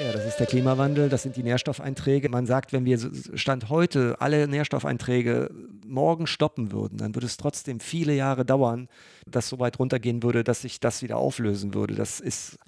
Ja, 0.00 0.10
das 0.10 0.24
ist 0.24 0.38
der 0.38 0.46
Klimawandel, 0.46 1.10
das 1.10 1.22
sind 1.22 1.36
die 1.36 1.42
Nährstoffeinträge. 1.42 2.30
Man 2.30 2.46
sagt, 2.46 2.72
wenn 2.72 2.86
wir 2.86 2.98
Stand 3.34 3.68
heute 3.68 4.16
alle 4.20 4.48
Nährstoffeinträge 4.48 5.50
morgen 5.86 6.26
stoppen 6.26 6.72
würden, 6.72 6.96
dann 6.96 7.14
würde 7.14 7.26
es 7.26 7.36
trotzdem 7.36 7.78
viele 7.78 8.14
Jahre 8.14 8.46
dauern, 8.46 8.88
dass 9.26 9.50
so 9.50 9.58
weit 9.58 9.78
runtergehen 9.78 10.22
würde, 10.22 10.44
dass 10.44 10.62
sich 10.62 10.80
das 10.80 11.02
wieder 11.02 11.18
auflösen 11.18 11.74
würde. 11.74 11.94
Das 11.94 12.20
ist 12.20 12.58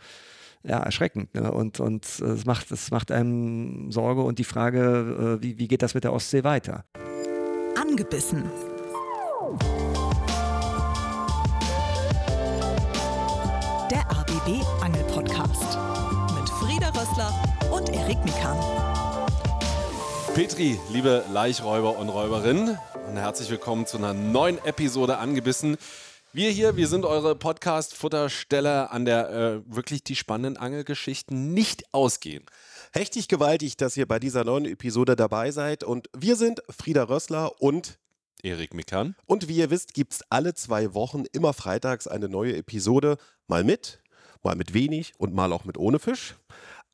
ja, 0.65 0.79
erschreckend. 0.81 1.35
Ne? 1.35 1.51
Und, 1.51 1.81
und 1.81 2.05
es, 2.05 2.45
macht, 2.45 2.71
es 2.71 2.91
macht 2.91 3.11
einem 3.11 3.91
Sorge 3.91 4.21
und 4.21 4.39
die 4.39 4.45
Frage, 4.45 5.39
äh, 5.39 5.43
wie, 5.43 5.59
wie 5.59 5.69
geht 5.69 5.81
das 5.81 5.95
mit 5.95 6.05
der 6.05 6.13
Ostsee 6.13 6.45
weiter? 6.45 6.85
Angebissen. 7.81 8.45
Der 13.91 14.11
ABB 14.11 14.63
Angel 14.83 15.04
Rössler 17.15 17.71
und 17.71 17.91
Erik 17.91 18.19
Mikan. 18.25 18.59
Petri, 20.35 20.81
liebe 20.91 21.25
Laichräuber 21.33 21.97
und 21.97 22.09
Räuberinnen, 22.09 22.77
und 23.09 23.17
herzlich 23.17 23.51
willkommen 23.51 23.87
zu 23.87 23.99
einer 23.99 24.13
neuen 24.13 24.59
Episode 24.65 25.19
Angebissen. 25.19 25.77
Wir 26.33 26.51
hier, 26.51 26.77
wir 26.77 26.89
sind 26.89 27.05
eure 27.05 27.37
Podcast-Futtersteller, 27.37 28.91
an 28.91 29.05
der 29.05 29.31
äh, 29.31 29.61
wirklich 29.73 30.03
die 30.03 30.17
spannenden 30.17 30.57
Angelgeschichten 30.57 31.55
nicht 31.55 31.85
ausgehen. 31.95 32.45
Hechtig 32.93 33.29
gewaltig, 33.29 33.77
dass 33.77 33.97
ihr 33.97 34.09
bei 34.09 34.19
dieser 34.19 34.43
neuen 34.43 34.65
Episode 34.65 35.15
dabei 35.15 35.53
seid. 35.53 35.85
Und 35.85 36.09
wir 36.17 36.35
sind 36.35 36.63
Frieda 36.69 37.05
Rössler 37.05 37.61
und 37.63 38.01
Erik 38.43 38.75
Mikan. 38.75 39.15
Und 39.27 39.47
wie 39.47 39.59
ihr 39.59 39.71
wisst, 39.71 39.95
gibt 39.95 40.15
es 40.15 40.23
alle 40.31 40.55
zwei 40.55 40.95
Wochen 40.95 41.27
immer 41.33 41.53
freitags 41.53 42.09
eine 42.09 42.29
neue 42.29 42.57
Episode. 42.57 43.19
Mal 43.47 43.63
mit, 43.63 44.03
mal 44.43 44.57
mit 44.57 44.75
wenig 44.75 45.13
und 45.19 45.33
mal 45.33 45.53
auch 45.53 45.65
mit 45.65 45.79
ohne 45.79 46.01
Fisch 46.01 46.35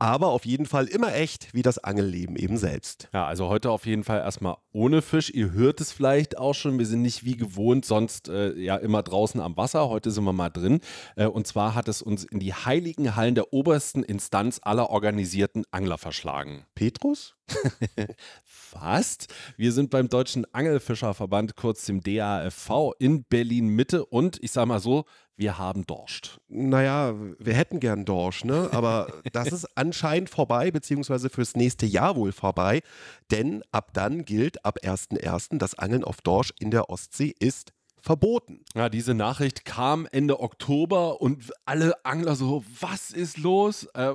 aber 0.01 0.29
auf 0.29 0.47
jeden 0.47 0.67
Fall 0.67 0.87
immer 0.87 1.15
echt, 1.15 1.53
wie 1.55 1.63
das 1.63 1.79
Angelleben 1.79 2.35
eben 2.37 2.57
selbst. 2.57 3.09
Ja, 3.13 3.27
also 3.27 3.49
heute 3.49 3.71
auf 3.71 3.87
jeden 3.87 4.03
Fall 4.03 4.19
erstmal 4.21 4.57
ohne 4.73 5.03
Fisch. 5.03 5.31
Ihr 5.31 5.53
hört 5.53 5.81
es 5.81 5.93
vielleicht 5.93 6.39
auch 6.39 6.55
schon, 6.55 6.79
wir 6.79 6.87
sind 6.87 7.03
nicht 7.03 7.25
wie 7.25 7.37
gewohnt, 7.37 7.85
sonst 7.85 8.29
äh, 8.29 8.55
ja 8.55 8.77
immer 8.77 9.03
draußen 9.03 9.41
am 9.41 9.57
Wasser. 9.57 9.89
Heute 9.89 10.11
sind 10.11 10.25
wir 10.25 10.33
mal 10.33 10.49
drin. 10.49 10.81
Äh, 11.17 11.27
und 11.27 11.47
zwar 11.47 11.75
hat 11.75 11.87
es 11.87 12.01
uns 12.03 12.25
in 12.25 12.41
die 12.41 12.55
heiligen 12.55 13.15
Hallen 13.15 13.35
der 13.35 13.53
obersten 13.53 14.03
Instanz 14.03 14.59
aller 14.63 14.91
organisierten 14.91 15.65
Angler 15.71 15.99
verschlagen. 15.99 16.65
Petrus? 16.75 17.37
Fast. 18.45 19.27
Wir 19.57 19.73
sind 19.73 19.91
beim 19.91 20.09
Deutschen 20.09 20.47
Angelfischerverband, 20.55 21.57
kurz 21.57 21.85
dem 21.87 22.03
DAFV, 22.03 22.93
in 22.99 23.25
Berlin 23.25 23.69
Mitte 23.69 24.05
und 24.07 24.39
ich 24.43 24.53
sag 24.53 24.67
mal 24.67 24.81
so, 24.81 25.05
wir 25.37 25.57
haben 25.57 25.87
Dorscht. 25.87 26.39
Naja, 26.49 27.15
wir 27.39 27.55
hätten 27.55 27.81
gern 27.81 28.05
Dorsch, 28.05 28.45
ne? 28.45 28.69
Aber 28.73 29.09
das 29.33 29.53
ist 29.53 29.67
anscheinend 29.75 30.29
vorbei, 30.29 30.71
beziehungsweise 30.71 31.31
fürs 31.31 31.57
nächste 31.57 31.87
Jahr 31.87 32.15
wohl 32.15 32.33
vorbei. 32.33 32.83
Denn 33.31 33.63
ab 33.73 33.91
dann 33.95 34.25
gilt 34.25 34.65
ab 34.65 34.79
1.1. 34.83 35.57
das 35.59 35.79
Angeln 35.79 36.05
auf 36.05 36.21
Dorsch 36.21 36.53
in 36.61 36.71
der 36.71 36.91
Ostsee 36.91 37.35
ist 37.39 37.73
verboten. 38.03 38.65
Ja, 38.75 38.89
diese 38.89 39.15
Nachricht 39.15 39.65
kam 39.65 40.07
Ende 40.11 40.41
Oktober 40.41 41.21
und 41.21 41.53
alle 41.65 42.05
Angler 42.05 42.35
so, 42.35 42.65
was 42.81 43.11
ist 43.11 43.39
los? 43.39 43.85
Äh, 43.95 44.15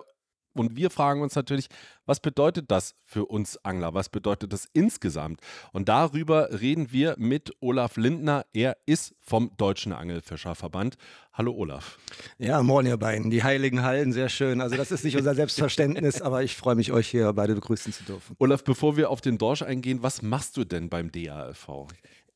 und 0.55 0.75
wir 0.75 0.89
fragen 0.89 1.21
uns 1.21 1.35
natürlich, 1.35 1.67
was 2.05 2.19
bedeutet 2.19 2.71
das 2.71 2.95
für 3.03 3.25
uns 3.25 3.57
Angler? 3.63 3.93
Was 3.93 4.09
bedeutet 4.09 4.53
das 4.53 4.67
insgesamt? 4.73 5.41
Und 5.73 5.89
darüber 5.89 6.49
reden 6.61 6.91
wir 6.91 7.15
mit 7.17 7.51
Olaf 7.59 7.97
Lindner. 7.97 8.45
Er 8.53 8.77
ist 8.85 9.13
vom 9.19 9.51
Deutschen 9.57 9.91
Angelfischerverband. 9.91 10.95
Hallo 11.33 11.53
Olaf. 11.53 11.97
Ja, 12.37 12.63
moin 12.63 12.85
ihr 12.85 12.97
beiden. 12.97 13.29
Die 13.29 13.43
heiligen 13.43 13.83
Hallen, 13.83 14.13
sehr 14.13 14.29
schön. 14.29 14.61
Also 14.61 14.77
das 14.77 14.91
ist 14.91 15.03
nicht 15.03 15.17
unser 15.17 15.35
Selbstverständnis, 15.35 16.21
aber 16.21 16.43
ich 16.43 16.55
freue 16.55 16.75
mich, 16.75 16.91
euch 16.91 17.09
hier 17.09 17.33
beide 17.33 17.55
begrüßen 17.55 17.91
zu 17.91 18.03
dürfen. 18.03 18.35
Olaf, 18.39 18.63
bevor 18.63 18.95
wir 18.95 19.09
auf 19.09 19.19
den 19.19 19.37
Dorsch 19.37 19.61
eingehen, 19.61 20.03
was 20.03 20.21
machst 20.21 20.55
du 20.55 20.63
denn 20.63 20.89
beim 20.89 21.11
DALV? 21.11 21.87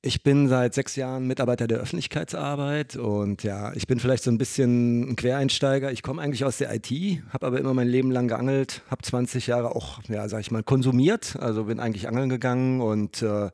Ich 0.02 0.23
bin 0.23 0.47
seit 0.47 0.73
sechs 0.73 0.95
Jahren 0.95 1.28
Mitarbeiter 1.28 1.67
der 1.67 1.79
Öffentlichkeitsarbeit 1.79 2.96
und 2.96 3.44
ja, 3.44 3.74
ich 3.74 3.85
bin 3.85 4.00
vielleicht 4.00 4.24
so 4.24 4.31
ein 4.31 4.38
bisschen 4.38 5.09
ein 5.09 5.16
Quereinsteiger. 5.18 5.91
Ich 5.91 6.03
komme 6.03 6.22
eigentlich 6.22 6.46
aus 6.46 6.57
der 6.57 6.74
IT, 6.74 6.90
habe 7.34 7.47
aber 7.47 7.59
immer 7.59 7.74
mein 7.74 7.90
Leben 7.90 8.09
lang 8.09 8.29
geangelt, 8.29 8.81
habe 8.90 9.01
20 9.01 9.47
Jahre 9.47 9.75
auch, 9.75 10.00
ja, 10.07 10.29
sag 10.29 10.40
ich 10.40 10.51
mal, 10.51 10.63
konsumiert. 10.63 11.35
Also 11.41 11.66
bin 11.66 11.81
eigentlich 11.81 12.07
angeln 12.07 12.29
gegangen 12.29 12.79
und 12.79 13.22
äh, 13.22 13.50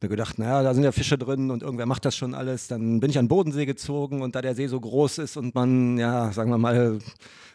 mir 0.00 0.08
gedacht, 0.08 0.38
naja, 0.38 0.62
da 0.62 0.72
sind 0.72 0.84
ja 0.84 0.92
Fische 0.92 1.18
drin 1.18 1.50
und 1.50 1.64
irgendwer 1.64 1.86
macht 1.86 2.04
das 2.04 2.16
schon 2.16 2.32
alles. 2.32 2.68
Dann 2.68 3.00
bin 3.00 3.10
ich 3.10 3.18
an 3.18 3.24
den 3.24 3.30
Bodensee 3.30 3.66
gezogen 3.66 4.22
und 4.22 4.36
da 4.36 4.42
der 4.42 4.54
See 4.54 4.68
so 4.68 4.78
groß 4.78 5.18
ist 5.18 5.36
und 5.36 5.56
man, 5.56 5.98
ja, 5.98 6.30
sagen 6.30 6.50
wir 6.50 6.58
mal, 6.58 7.00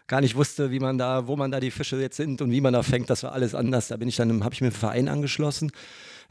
gar 0.08 0.20
nicht 0.20 0.36
wusste, 0.36 0.70
wie 0.70 0.80
man 0.80 0.98
da, 0.98 1.28
wo 1.28 1.38
man 1.38 1.50
da 1.50 1.62
die 1.62 1.72
Fische 1.72 1.96
jetzt 2.02 2.18
sind 2.18 2.42
und 2.42 2.52
wie 2.52 2.60
man 2.60 2.74
da 2.74 2.84
fängt, 2.84 3.10
das 3.10 3.24
war 3.24 3.32
alles 3.32 3.56
anders. 3.56 3.88
Da 3.88 3.96
bin 3.96 4.10
ich 4.10 4.18
dann, 4.18 4.44
habe 4.44 4.54
ich 4.54 4.60
mir 4.60 4.68
einen 4.68 4.76
Verein 4.76 5.08
angeschlossen 5.08 5.72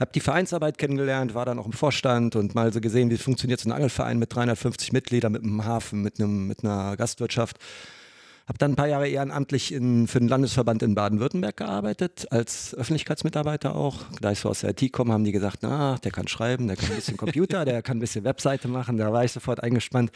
habe 0.00 0.12
die 0.12 0.20
Vereinsarbeit 0.20 0.78
kennengelernt, 0.78 1.34
war 1.34 1.44
dann 1.44 1.58
auch 1.58 1.66
im 1.66 1.72
Vorstand 1.72 2.34
und 2.34 2.54
mal 2.54 2.72
so 2.72 2.80
gesehen, 2.80 3.10
wie 3.10 3.18
funktioniert 3.18 3.60
so 3.60 3.68
ein 3.68 3.72
Angelverein 3.72 4.18
mit 4.18 4.34
350 4.34 4.92
Mitgliedern, 4.92 5.32
mit 5.32 5.42
einem 5.42 5.64
Hafen, 5.64 6.00
mit, 6.00 6.18
einem, 6.18 6.46
mit 6.46 6.64
einer 6.64 6.96
Gastwirtschaft. 6.96 7.58
Habe 8.48 8.58
dann 8.58 8.72
ein 8.72 8.76
paar 8.76 8.88
Jahre 8.88 9.06
ehrenamtlich 9.06 9.72
in, 9.72 10.08
für 10.08 10.18
den 10.18 10.28
Landesverband 10.28 10.82
in 10.82 10.96
Baden-Württemberg 10.96 11.56
gearbeitet, 11.58 12.26
als 12.30 12.74
Öffentlichkeitsmitarbeiter 12.74 13.76
auch. 13.76 14.02
Da 14.20 14.32
ich 14.32 14.40
so 14.40 14.48
aus 14.48 14.62
der 14.62 14.70
IT 14.70 14.90
komme, 14.92 15.12
haben 15.12 15.22
die 15.22 15.30
gesagt, 15.30 15.58
na, 15.60 15.98
der 15.98 16.10
kann 16.10 16.26
schreiben, 16.26 16.66
der 16.66 16.76
kann 16.76 16.90
ein 16.90 16.96
bisschen 16.96 17.16
Computer, 17.16 17.64
der 17.66 17.82
kann 17.82 17.98
ein 17.98 18.00
bisschen 18.00 18.24
Webseite 18.24 18.66
machen. 18.66 18.96
Da 18.96 19.12
war 19.12 19.24
ich 19.24 19.30
sofort 19.30 19.62
eingespannt. 19.62 20.10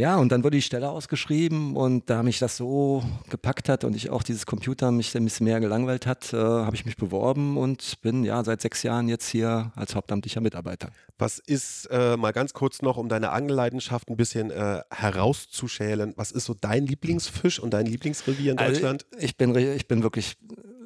Ja, 0.00 0.16
und 0.16 0.32
dann 0.32 0.42
wurde 0.44 0.56
die 0.56 0.62
Stelle 0.62 0.88
ausgeschrieben 0.88 1.76
und 1.76 2.08
da 2.08 2.22
mich 2.22 2.38
das 2.38 2.56
so 2.56 3.02
gepackt 3.28 3.68
hat 3.68 3.84
und 3.84 3.94
ich 3.94 4.08
auch 4.08 4.22
dieses 4.22 4.46
Computer 4.46 4.90
mich 4.92 5.14
ein 5.14 5.24
bisschen 5.24 5.44
mehr 5.44 5.60
gelangweilt 5.60 6.06
hat, 6.06 6.32
äh, 6.32 6.38
habe 6.38 6.74
ich 6.74 6.86
mich 6.86 6.96
beworben 6.96 7.58
und 7.58 8.00
bin 8.00 8.24
ja 8.24 8.42
seit 8.42 8.62
sechs 8.62 8.82
Jahren 8.82 9.10
jetzt 9.10 9.28
hier 9.28 9.72
als 9.76 9.94
hauptamtlicher 9.94 10.40
Mitarbeiter. 10.40 10.88
Was 11.18 11.38
ist, 11.38 11.84
äh, 11.90 12.16
mal 12.16 12.32
ganz 12.32 12.54
kurz 12.54 12.80
noch, 12.80 12.96
um 12.96 13.10
deine 13.10 13.28
Angelleidenschaft 13.28 14.08
ein 14.08 14.16
bisschen 14.16 14.50
äh, 14.50 14.80
herauszuschälen, 14.90 16.14
was 16.16 16.32
ist 16.32 16.46
so 16.46 16.54
dein 16.54 16.86
Lieblingsfisch 16.86 17.60
und 17.60 17.74
dein 17.74 17.84
Lieblingsrevier 17.84 18.52
in 18.52 18.58
also 18.58 18.72
Deutschland? 18.72 19.04
Also 19.12 19.22
ich, 19.22 19.36
bin, 19.36 19.54
ich 19.54 19.86
bin 19.86 20.02
wirklich 20.02 20.38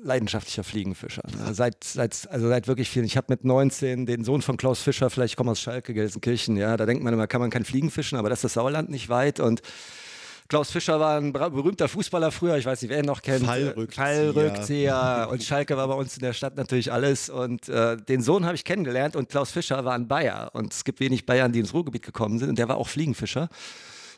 leidenschaftlicher 0.05 0.65
Fliegenfischer. 0.65 1.23
Ne? 1.37 1.55
Seit, 1.55 1.83
seit, 1.83 2.29
also 2.31 2.49
seit 2.49 2.69
wirklich 2.69 2.91
vielen. 2.91 3.07
Ich 3.07 3.17
habe 3.17 3.27
mit 3.31 3.45
19 3.45 4.07
den 4.07 4.25
Sohn 4.25 4.43
von 4.43 4.57
Klaus 4.57 4.81
Fischer, 4.81 5.11
vielleicht 5.11 5.33
ich 5.33 5.37
komme 5.37 5.51
aus 5.51 5.61
Schalke, 5.61 5.95
Gelsenkirchen, 5.95 6.57
ja, 6.57 6.77
da 6.77 6.87
denkt 6.87 7.03
man 7.03 7.13
immer, 7.15 7.27
kann 7.27 7.41
man 7.41 7.51
kein 7.51 7.65
Fliegen 7.65 7.91
fischen, 7.91 8.19
aber 8.19 8.29
das 8.29 8.39
ist 8.39 8.45
das 8.45 8.53
Sauerland 8.55 8.91
nicht 8.91 9.09
weit 9.09 9.41
und 9.41 9.63
Klaus 10.49 10.71
Fischer 10.71 11.01
war 11.01 11.17
ein 11.17 11.33
berühmter 11.33 11.89
Fußballer 11.89 12.31
früher, 12.31 12.59
ich 12.59 12.67
weiß 12.67 12.83
nicht, 12.83 12.91
wer 12.91 12.99
ihn 12.99 13.07
noch 13.07 13.23
kennt. 13.23 13.47
Fallrückzieher. 13.47 14.05
Fallrückzieher. 14.05 15.29
Und 15.31 15.43
Schalke 15.43 15.77
war 15.77 15.89
bei 15.89 15.95
uns 15.95 16.17
in 16.17 16.23
der 16.23 16.35
Stadt 16.35 16.57
natürlich 16.57 16.93
alles. 16.93 17.31
Und 17.31 17.71
äh, 17.71 17.97
den 17.97 18.21
Sohn 18.21 18.45
habe 18.45 18.55
ich 18.55 18.65
kennengelernt 18.65 19.17
und 19.17 19.31
Klaus 19.31 19.51
Fischer 19.51 19.87
war 19.87 19.95
ein 19.95 20.07
Bayer. 20.07 20.51
Und 20.53 20.75
es 20.75 20.85
gibt 20.85 21.01
wenig 21.01 21.25
Bayern, 21.25 21.53
die 21.53 21.61
ins 21.61 21.73
Ruhrgebiet 21.73 22.03
gekommen 22.03 22.39
sind. 22.39 22.51
Und 22.51 22.59
der 22.59 22.69
war 22.69 22.77
auch 22.77 22.89
Fliegenfischer. 22.89 23.49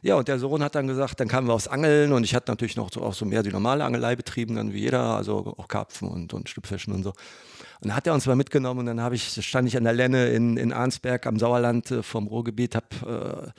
Ja, 0.02 0.16
und 0.16 0.28
der 0.28 0.38
Sohn 0.38 0.62
hat 0.62 0.74
dann 0.74 0.86
gesagt, 0.86 1.20
dann 1.20 1.28
kamen 1.28 1.48
wir 1.48 1.54
aufs 1.54 1.68
Angeln 1.68 2.12
und 2.12 2.24
ich 2.24 2.34
hatte 2.34 2.50
natürlich 2.50 2.76
noch 2.76 2.90
so, 2.92 3.02
auch 3.02 3.14
so 3.14 3.24
mehr 3.24 3.42
die 3.42 3.50
normale 3.50 3.84
Angelei 3.84 4.16
betrieben, 4.16 4.56
dann 4.56 4.72
wie 4.72 4.80
jeder, 4.80 5.16
also 5.16 5.54
auch 5.56 5.68
Karpfen 5.68 6.08
und, 6.08 6.34
und 6.34 6.48
Stüpfischen 6.48 6.92
und 6.92 7.02
so. 7.02 7.10
Und 7.10 7.88
dann 7.88 7.96
hat 7.96 8.06
er 8.06 8.14
uns 8.14 8.26
mal 8.26 8.36
mitgenommen 8.36 8.80
und 8.80 8.86
dann 8.86 9.00
habe 9.00 9.14
ich, 9.14 9.44
stand 9.44 9.68
ich 9.68 9.76
an 9.76 9.84
der 9.84 9.92
Lenne 9.92 10.28
in, 10.28 10.56
in 10.56 10.72
Arnsberg 10.72 11.26
am 11.26 11.38
Sauerland 11.38 11.90
äh, 11.90 12.02
vom 12.02 12.26
Ruhrgebiet, 12.26 12.74
habe 12.74 13.52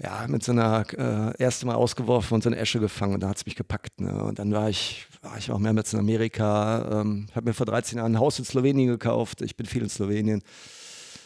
äh, 0.00 0.04
ja, 0.04 0.26
mit 0.28 0.42
so 0.42 0.52
einer 0.52 0.84
äh, 0.96 1.42
erste 1.42 1.66
Mal 1.66 1.74
ausgeworfen 1.74 2.34
und 2.34 2.42
so 2.42 2.48
eine 2.48 2.56
Esche 2.56 2.80
gefangen 2.80 3.14
und 3.14 3.20
da 3.20 3.28
hat 3.28 3.36
es 3.36 3.46
mich 3.46 3.56
gepackt. 3.56 4.00
Ne? 4.00 4.22
Und 4.24 4.38
dann 4.38 4.52
war 4.52 4.70
ich, 4.70 5.06
war 5.22 5.36
ich 5.36 5.50
auch 5.50 5.58
mehrmals 5.58 5.92
in 5.92 5.98
Amerika, 5.98 7.00
ähm, 7.00 7.26
habe 7.34 7.50
mir 7.50 7.54
vor 7.54 7.66
13 7.66 7.98
Jahren 7.98 8.14
ein 8.14 8.18
Haus 8.18 8.38
in 8.38 8.44
Slowenien 8.44 8.88
gekauft, 8.88 9.42
ich 9.42 9.56
bin 9.56 9.66
viel 9.66 9.82
in 9.82 9.90
Slowenien 9.90 10.42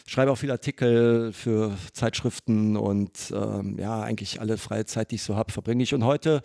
schreibe 0.05 0.31
auch 0.31 0.37
viele 0.37 0.53
Artikel 0.53 1.33
für 1.33 1.75
Zeitschriften 1.93 2.77
und 2.77 3.11
ähm, 3.33 3.77
ja, 3.79 4.01
eigentlich 4.01 4.39
alle 4.39 4.57
freie 4.57 4.85
Zeit, 4.85 5.11
die 5.11 5.15
ich 5.15 5.23
so 5.23 5.35
habe, 5.35 5.51
verbringe 5.51 5.83
ich. 5.83 5.93
Und 5.93 6.03
heute 6.03 6.41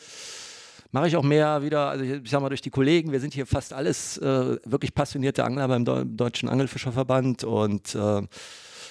mache 0.93 1.09
ich 1.09 1.17
auch 1.17 1.23
mehr 1.23 1.63
wieder, 1.63 1.91
also 1.91 2.05
ich 2.05 2.31
sag 2.31 2.41
mal 2.41 2.49
durch 2.49 2.63
die 2.63 2.71
Kollegen, 2.71 3.13
wir 3.13 3.21
sind 3.21 3.35
hier 3.35 3.47
fast 3.47 3.73
alles 3.73 4.19
äh, 4.19 4.57
wirklich 4.65 4.95
passionierte 4.95 5.45
Angler 5.45 5.69
beim 5.69 5.85
Deu 5.85 6.05
Deutschen 6.05 6.49
Angelfischerverband 6.49 7.45
und 7.45 7.95
äh, 7.95 8.23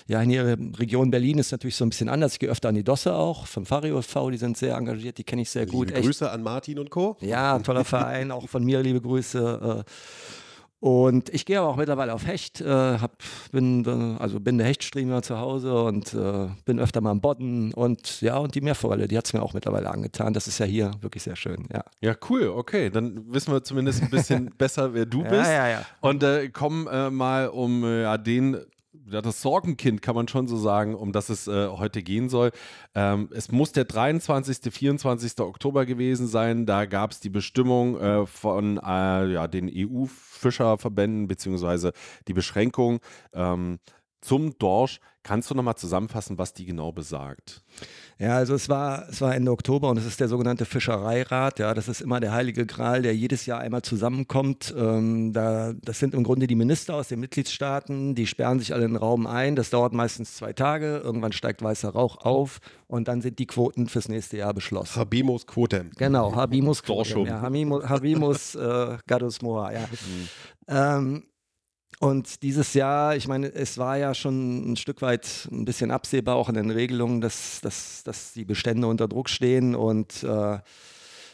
ja, 0.07 0.23
in 0.23 0.31
ihrer 0.31 0.57
Region 0.79 1.11
Berlin 1.11 1.37
ist 1.37 1.51
natürlich 1.51 1.75
so 1.75 1.85
ein 1.85 1.89
bisschen 1.89 2.09
anders. 2.09 2.33
Ich 2.33 2.39
gehe 2.39 2.49
öfter 2.49 2.69
an 2.69 2.75
die 2.75 2.83
Dosse 2.83 3.13
auch, 3.13 3.45
vom 3.45 3.65
Fario 3.65 4.01
v, 4.01 4.31
die 4.31 4.37
sind 4.37 4.57
sehr 4.57 4.75
engagiert, 4.75 5.19
die 5.19 5.23
kenne 5.23 5.43
ich 5.43 5.51
sehr 5.51 5.65
liebe 5.65 5.77
gut. 5.77 5.93
Grüße 5.93 6.29
an 6.31 6.41
Martin 6.41 6.79
und 6.79 6.89
Co. 6.89 7.15
Ja, 7.21 7.59
toller 7.59 7.85
Verein, 7.85 8.31
auch 8.31 8.49
von 8.49 8.63
mir 8.63 8.81
liebe 8.81 9.01
Grüße. 9.01 9.83
Äh, 9.85 9.91
und 10.79 11.29
ich 11.33 11.45
gehe 11.45 11.59
aber 11.59 11.67
auch 11.67 11.75
mittlerweile 11.75 12.13
auf 12.13 12.25
Hecht, 12.25 12.61
äh, 12.61 12.65
hab, 12.67 13.17
bin, 13.51 13.85
äh, 13.85 14.21
also 14.21 14.39
bin 14.39 14.57
der 14.57 14.67
Hechtstreamer 14.67 15.21
zu 15.21 15.37
Hause 15.37 15.73
und 15.83 16.13
äh, 16.13 16.47
bin 16.63 16.79
öfter 16.79 17.01
mal 17.01 17.11
am 17.11 17.19
Bodden 17.19 17.73
und 17.73 18.21
ja, 18.21 18.37
und 18.37 18.55
die 18.55 18.61
Meerforelle, 18.61 19.07
die 19.07 19.17
hat 19.17 19.25
es 19.25 19.33
mir 19.33 19.41
auch 19.41 19.53
mittlerweile 19.53 19.91
angetan. 19.91 20.33
Das 20.33 20.47
ist 20.47 20.57
ja 20.59 20.65
hier 20.65 20.91
wirklich 21.01 21.23
sehr 21.23 21.35
schön, 21.35 21.67
ja. 21.73 21.83
Ja, 21.99 22.15
cool, 22.29 22.47
okay. 22.47 22.89
Dann 22.89 23.25
wissen 23.33 23.51
wir 23.51 23.61
zumindest 23.63 24.03
ein 24.03 24.09
bisschen 24.09 24.53
besser, 24.57 24.93
wer 24.93 25.05
du 25.05 25.23
bist. 25.23 25.33
Ja, 25.33 25.67
ja, 25.67 25.69
ja. 25.69 25.85
Und 25.99 26.23
äh, 26.23 26.47
kommen 26.49 26.87
äh, 26.87 27.09
mal 27.09 27.49
um 27.49 27.83
äh, 27.83 28.03
ja, 28.03 28.17
den 28.17 28.57
ja, 29.11 29.21
das 29.21 29.41
Sorgenkind, 29.41 30.01
kann 30.01 30.15
man 30.15 30.27
schon 30.27 30.47
so 30.47 30.57
sagen, 30.57 30.95
um 30.95 31.11
das 31.11 31.29
es 31.29 31.47
äh, 31.47 31.67
heute 31.67 32.01
gehen 32.03 32.29
soll. 32.29 32.51
Ähm, 32.95 33.29
es 33.33 33.51
muss 33.51 33.71
der 33.71 33.85
23., 33.85 34.71
24. 34.73 35.39
Oktober 35.39 35.85
gewesen 35.85 36.27
sein. 36.27 36.65
Da 36.65 36.85
gab 36.85 37.11
es 37.11 37.19
die 37.19 37.29
Bestimmung 37.29 37.99
äh, 37.99 38.25
von 38.25 38.77
äh, 38.77 39.31
ja, 39.31 39.47
den 39.47 39.69
EU-Fischerverbänden 39.73 41.27
beziehungsweise 41.27 41.93
die 42.27 42.33
Beschränkung 42.33 42.99
ähm, 43.33 43.79
zum 44.21 44.57
Dorsch. 44.57 44.99
Kannst 45.29 45.51
du 45.51 45.53
nochmal 45.53 45.75
zusammenfassen, 45.75 46.39
was 46.39 46.55
die 46.55 46.65
genau 46.65 46.91
besagt? 46.91 47.61
Ja, 48.17 48.35
also 48.37 48.55
es 48.55 48.67
war, 48.67 49.07
es 49.09 49.21
war 49.21 49.35
Ende 49.35 49.51
Oktober 49.51 49.91
und 49.91 49.97
es 49.97 50.07
ist 50.07 50.19
der 50.19 50.27
sogenannte 50.27 50.65
Fischereirat. 50.65 51.59
Ja, 51.59 51.75
das 51.75 51.87
ist 51.87 52.01
immer 52.01 52.19
der 52.19 52.31
heilige 52.31 52.65
Gral, 52.65 53.03
der 53.03 53.15
jedes 53.15 53.45
Jahr 53.45 53.59
einmal 53.59 53.83
zusammenkommt. 53.83 54.73
Ähm, 54.75 55.31
da, 55.31 55.73
das 55.83 55.99
sind 55.99 56.15
im 56.15 56.23
Grunde 56.23 56.47
die 56.47 56.55
Minister 56.55 56.95
aus 56.95 57.09
den 57.09 57.19
Mitgliedstaaten, 57.19 58.15
die 58.15 58.25
sperren 58.25 58.57
sich 58.57 58.73
alle 58.73 58.85
in 58.85 58.93
den 58.93 58.97
Raum 58.97 59.27
ein. 59.27 59.55
Das 59.55 59.69
dauert 59.69 59.93
meistens 59.93 60.35
zwei 60.35 60.51
Tage. 60.51 60.99
Irgendwann 61.03 61.31
steigt 61.31 61.61
weißer 61.61 61.89
Rauch 61.89 62.17
auf 62.17 62.59
und 62.87 63.07
dann 63.07 63.21
sind 63.21 63.37
die 63.37 63.45
Quoten 63.45 63.87
fürs 63.87 64.09
nächste 64.09 64.35
Jahr 64.37 64.55
beschlossen. 64.55 64.99
Habimus 64.99 65.45
Quotem. 65.45 65.91
Genau, 65.95 66.33
Habimus 66.33 66.81
Quotem. 66.81 67.27
Ja, 67.27 67.41
Habimus, 67.41 67.87
Habimus 67.87 68.55
äh, 68.55 68.97
Gadus 69.05 69.43
Moa, 69.43 69.73
ja. 69.73 69.81
Mhm. 69.81 70.27
Ähm, 70.67 71.23
und 71.99 72.43
dieses 72.43 72.73
Jahr, 72.73 73.17
ich 73.17 73.27
meine, 73.27 73.53
es 73.53 73.77
war 73.77 73.97
ja 73.97 74.13
schon 74.13 74.71
ein 74.71 74.77
Stück 74.77 75.01
weit 75.01 75.49
ein 75.51 75.65
bisschen 75.65 75.91
absehbar, 75.91 76.37
auch 76.37 76.47
in 76.47 76.55
den 76.55 76.71
Regelungen, 76.71 77.19
dass, 77.19 77.59
dass, 77.61 78.03
dass 78.03 78.31
die 78.31 78.45
Bestände 78.45 78.87
unter 78.87 79.09
Druck 79.09 79.29
stehen. 79.29 79.75
Und 79.75 80.23
äh, 80.23 80.59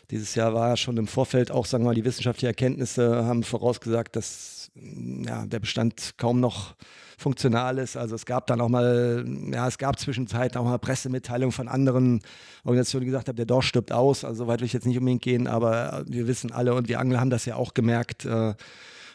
dieses 0.09 0.33
Jahr 0.33 0.55
war 0.55 0.75
schon 0.75 0.97
im 0.97 1.05
Vorfeld 1.05 1.51
auch, 1.51 1.67
sagen 1.67 1.83
wir 1.83 1.89
mal, 1.89 1.95
die 1.95 2.03
wissenschaftlichen 2.03 2.47
Erkenntnisse 2.47 3.25
haben 3.25 3.43
vorausgesagt, 3.43 4.15
dass 4.15 4.71
ja, 4.73 5.45
der 5.45 5.59
Bestand 5.59 6.15
kaum 6.17 6.39
noch 6.39 6.75
funktional 7.15 7.77
ist. 7.77 7.95
Also 7.95 8.15
es 8.15 8.25
gab 8.25 8.47
dann 8.47 8.59
auch 8.59 8.67
mal, 8.67 9.23
ja, 9.53 9.67
es 9.67 9.77
gab 9.77 9.99
zwischenzeitlich 9.99 10.57
auch 10.57 10.65
mal 10.65 10.79
Pressemitteilungen 10.79 11.51
von 11.51 11.67
anderen 11.67 12.21
Organisationen, 12.63 13.05
die 13.05 13.11
gesagt 13.11 13.27
haben, 13.29 13.35
der 13.35 13.45
Dorsch 13.45 13.67
stirbt 13.67 13.91
aus. 13.91 14.25
Also 14.25 14.45
so 14.45 14.47
weit 14.47 14.61
will 14.61 14.65
ich 14.65 14.73
jetzt 14.73 14.87
nicht 14.87 14.97
unbedingt 14.97 15.21
gehen, 15.21 15.45
aber 15.45 16.03
wir 16.07 16.27
wissen 16.27 16.51
alle 16.51 16.73
und 16.73 16.89
wir 16.89 16.99
Angler 16.99 17.19
haben 17.19 17.29
das 17.29 17.45
ja 17.45 17.55
auch 17.55 17.75
gemerkt. 17.75 18.25
Äh, 18.25 18.55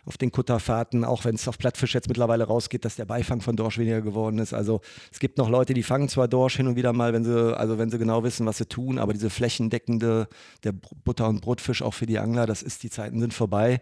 auf 0.05 0.17
den 0.17 0.33
Kutterfahrten, 0.33 1.05
auch 1.05 1.25
wenn 1.25 1.35
es 1.35 1.47
auf 1.49 1.59
Plattfisch 1.59 1.95
jetzt 1.95 2.09
mittlerweile 2.09 2.45
rausgeht, 2.45 2.85
dass 2.85 2.97
der 2.97 3.05
Beifang 3.05 3.41
von 3.41 3.57
Dorsch 3.57 3.79
weniger 3.79 4.01
geworden 4.01 4.39
ist. 4.39 4.55
Also 4.55 4.81
es 5.13 5.19
gibt 5.19 5.39
noch 5.39 5.49
Leute, 5.49 5.75
die 5.75 5.83
fangen 5.83 6.09
zwar 6.09 6.29
Dorsch 6.29 6.57
hin 6.57 6.67
und 6.67 6.77
wieder 6.77 6.93
mal, 6.93 7.13
wenn 7.13 7.25
sie, 7.25 7.57
also 7.57 7.79
wenn 7.79 7.91
sie 7.91 7.99
genau 7.99 8.23
wissen, 8.25 8.47
was 8.47 8.59
sie 8.59 8.67
tun, 8.67 8.99
aber 8.99 9.13
diese 9.13 9.31
flächendeckende, 9.31 10.29
der 10.65 10.73
Butter- 10.73 11.29
und 11.29 11.41
Brotfisch 11.41 11.83
auch 11.83 11.95
für 11.95 12.07
die 12.07 12.19
Angler, 12.19 12.47
das 12.47 12.63
ist, 12.63 12.83
die 12.83 12.91
Zeiten 12.91 13.21
sind 13.21 13.35
vorbei. 13.35 13.81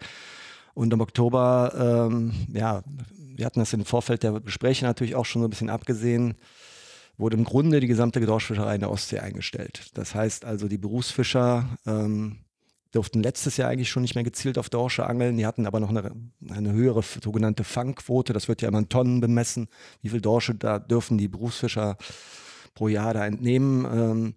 Und 0.75 0.93
im 0.93 1.01
Oktober, 1.01 2.09
ähm, 2.09 2.33
ja, 2.53 2.83
wir 3.35 3.47
hatten 3.47 3.61
das 3.61 3.73
im 3.73 3.85
Vorfeld 3.85 4.23
der 4.23 4.41
Gespräche 4.41 4.85
natürlich 4.85 5.15
auch 5.15 5.25
schon 5.25 5.43
so 5.43 5.49
ein 5.49 5.51
bisschen 5.51 5.71
abgesehen, 5.71 6.35
wurde 7.17 7.37
im 7.37 7.45
Grunde 7.45 7.81
die 7.81 7.89
gesamte 7.89 8.21
Dorschfischerei 8.21 8.75
in 8.77 8.81
der 8.81 8.91
Ostsee 8.91 9.19
eingestellt. 9.19 9.91
Das 9.95 10.15
heißt 10.15 10.45
also, 10.45 10.69
die 10.69 10.79
Berufsfischer 10.79 11.69
ähm, 11.87 12.39
durften 12.93 13.23
letztes 13.23 13.57
Jahr 13.57 13.69
eigentlich 13.69 13.91
schon 13.91 14.03
nicht 14.03 14.15
mehr 14.15 14.25
gezielt 14.25 14.59
auf 14.59 14.71
Dorsche 14.71 15.07
angeln. 15.07 15.37
Die 15.37 15.47
hatten 15.47 15.67
aber 15.67 15.81
noch 15.81 15.91
eine, 15.91 16.13
eine 16.49 16.73
höhere 16.73 17.03
sogenannte 17.03 17.65
Fangquote. 17.65 18.33
Das 18.33 18.49
wird 18.49 18.63
ja 18.63 18.69
immer 18.69 18.79
in 18.79 18.89
Tonnen 18.89 19.21
bemessen. 19.21 19.69
Wie 20.03 20.09
viel 20.09 20.21
Dorsche 20.21 20.55
da 20.55 20.79
dürfen 20.79 21.19
die 21.19 21.29
Berufsfischer 21.29 21.99
pro 22.75 22.89
Jahr 22.89 23.13
da 23.15 23.27
entnehmen? 23.27 23.85
Ähm, 23.85 24.35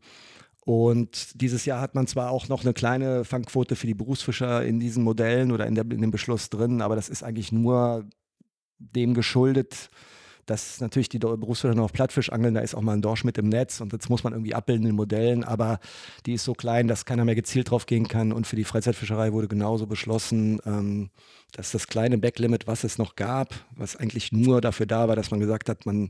und 0.63 1.41
dieses 1.41 1.65
Jahr 1.65 1.81
hat 1.81 1.95
man 1.95 2.07
zwar 2.07 2.29
auch 2.29 2.47
noch 2.47 2.63
eine 2.63 2.73
kleine 2.73 3.25
Fangquote 3.25 3.75
für 3.75 3.87
die 3.87 3.95
Berufsfischer 3.95 4.63
in 4.63 4.79
diesen 4.79 5.03
Modellen 5.03 5.51
oder 5.51 5.65
in, 5.65 5.75
der, 5.75 5.85
in 5.89 6.01
dem 6.01 6.11
Beschluss 6.11 6.49
drin, 6.49 6.81
aber 6.81 6.95
das 6.95 7.09
ist 7.09 7.23
eigentlich 7.23 7.51
nur 7.51 8.07
dem 8.77 9.13
geschuldet, 9.13 9.89
dass 10.51 10.81
natürlich 10.81 11.07
die 11.07 11.17
Berufsfischer 11.17 11.73
noch 11.73 11.85
auf 11.85 11.93
Plattfisch 11.93 12.29
angeln, 12.29 12.53
da 12.53 12.59
ist 12.59 12.75
auch 12.75 12.81
mal 12.81 12.91
ein 12.91 13.01
Dorsch 13.01 13.23
mit 13.23 13.37
im 13.37 13.47
Netz 13.47 13.79
und 13.79 13.93
das 13.93 14.09
muss 14.09 14.25
man 14.25 14.33
irgendwie 14.33 14.53
abbilden 14.53 14.85
in 14.85 14.95
Modellen, 14.95 15.45
aber 15.45 15.79
die 16.25 16.33
ist 16.33 16.43
so 16.43 16.53
klein, 16.53 16.89
dass 16.89 17.05
keiner 17.05 17.23
mehr 17.23 17.35
gezielt 17.35 17.71
drauf 17.71 17.85
gehen 17.85 18.09
kann 18.09 18.33
und 18.33 18.45
für 18.45 18.57
die 18.57 18.65
Freizeitfischerei 18.65 19.31
wurde 19.31 19.47
genauso 19.47 19.87
beschlossen, 19.87 20.59
ähm, 20.65 21.09
dass 21.53 21.71
das 21.71 21.87
kleine 21.87 22.17
Backlimit, 22.17 22.67
was 22.67 22.83
es 22.83 22.97
noch 22.97 23.15
gab, 23.15 23.55
was 23.77 23.95
eigentlich 23.95 24.33
nur 24.33 24.59
dafür 24.59 24.85
da 24.85 25.07
war, 25.07 25.15
dass 25.15 25.31
man 25.31 25.39
gesagt 25.39 25.69
hat, 25.69 25.85
man, 25.85 26.09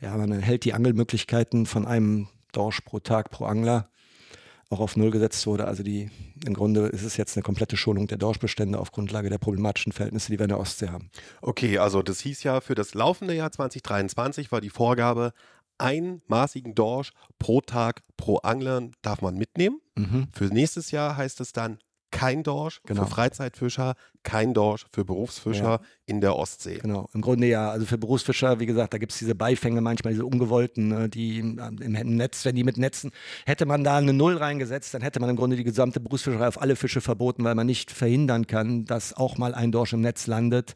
ja, 0.00 0.16
man 0.16 0.38
hält 0.38 0.64
die 0.64 0.72
Angelmöglichkeiten 0.72 1.66
von 1.66 1.84
einem 1.84 2.28
Dorsch 2.52 2.80
pro 2.82 3.00
Tag 3.00 3.30
pro 3.30 3.44
Angler 3.44 3.88
auch 4.70 4.80
auf 4.80 4.96
Null 4.96 5.10
gesetzt 5.10 5.46
wurde. 5.46 5.66
Also 5.66 5.82
die, 5.82 6.10
im 6.46 6.54
Grunde 6.54 6.86
ist 6.86 7.02
es 7.02 7.16
jetzt 7.16 7.36
eine 7.36 7.42
komplette 7.42 7.76
Schonung 7.76 8.06
der 8.06 8.18
Dorschbestände 8.18 8.78
auf 8.78 8.92
Grundlage 8.92 9.30
der 9.30 9.38
problematischen 9.38 9.92
Verhältnisse, 9.92 10.30
die 10.30 10.38
wir 10.38 10.44
in 10.44 10.48
der 10.48 10.60
Ostsee 10.60 10.88
haben. 10.88 11.10
Okay, 11.42 11.78
also 11.78 12.02
das 12.02 12.20
hieß 12.20 12.42
ja, 12.42 12.60
für 12.60 12.74
das 12.74 12.94
laufende 12.94 13.34
Jahr 13.34 13.52
2023 13.52 14.52
war 14.52 14.60
die 14.60 14.70
Vorgabe, 14.70 15.32
einen 15.78 16.22
maßigen 16.28 16.74
Dorsch 16.74 17.12
pro 17.38 17.60
Tag 17.60 18.02
pro 18.16 18.36
Angler 18.38 18.90
darf 19.02 19.22
man 19.22 19.34
mitnehmen. 19.34 19.80
Mhm. 19.96 20.28
Für 20.32 20.44
nächstes 20.44 20.90
Jahr 20.90 21.16
heißt 21.16 21.40
es 21.40 21.52
dann 21.52 21.78
kein 22.14 22.42
Dorsch 22.42 22.80
genau. 22.86 23.04
für 23.04 23.10
Freizeitfischer, 23.10 23.94
kein 24.22 24.54
Dorsch 24.54 24.86
für 24.92 25.04
Berufsfischer 25.04 25.64
ja. 25.64 25.80
in 26.06 26.20
der 26.20 26.36
Ostsee. 26.36 26.78
Genau, 26.78 27.08
im 27.12 27.20
Grunde 27.20 27.48
ja. 27.48 27.70
Also 27.70 27.86
für 27.86 27.98
Berufsfischer, 27.98 28.60
wie 28.60 28.66
gesagt, 28.66 28.94
da 28.94 28.98
gibt 28.98 29.12
es 29.12 29.18
diese 29.18 29.34
Beifänge, 29.34 29.80
manchmal 29.80 30.12
diese 30.12 30.24
ungewollten, 30.24 30.88
ne, 30.88 31.08
die 31.08 31.40
im, 31.40 31.58
im, 31.58 32.16
Netz, 32.16 32.44
wenn 32.44 32.54
die 32.54 32.64
mit 32.64 32.78
Netzen, 32.78 33.10
hätte 33.46 33.66
man 33.66 33.82
da 33.82 33.96
eine 33.96 34.12
Null 34.12 34.36
reingesetzt, 34.36 34.94
dann 34.94 35.02
hätte 35.02 35.20
man 35.20 35.28
im 35.28 35.36
Grunde 35.36 35.56
die 35.56 35.64
gesamte 35.64 36.00
Berufsfischerei 36.00 36.46
auf 36.46 36.62
alle 36.62 36.76
Fische 36.76 37.00
verboten, 37.00 37.42
weil 37.44 37.54
man 37.54 37.66
nicht 37.66 37.90
verhindern 37.90 38.46
kann, 38.46 38.84
dass 38.84 39.12
auch 39.12 39.36
mal 39.36 39.54
ein 39.54 39.72
Dorsch 39.72 39.92
im 39.92 40.00
Netz 40.00 40.26
landet. 40.26 40.74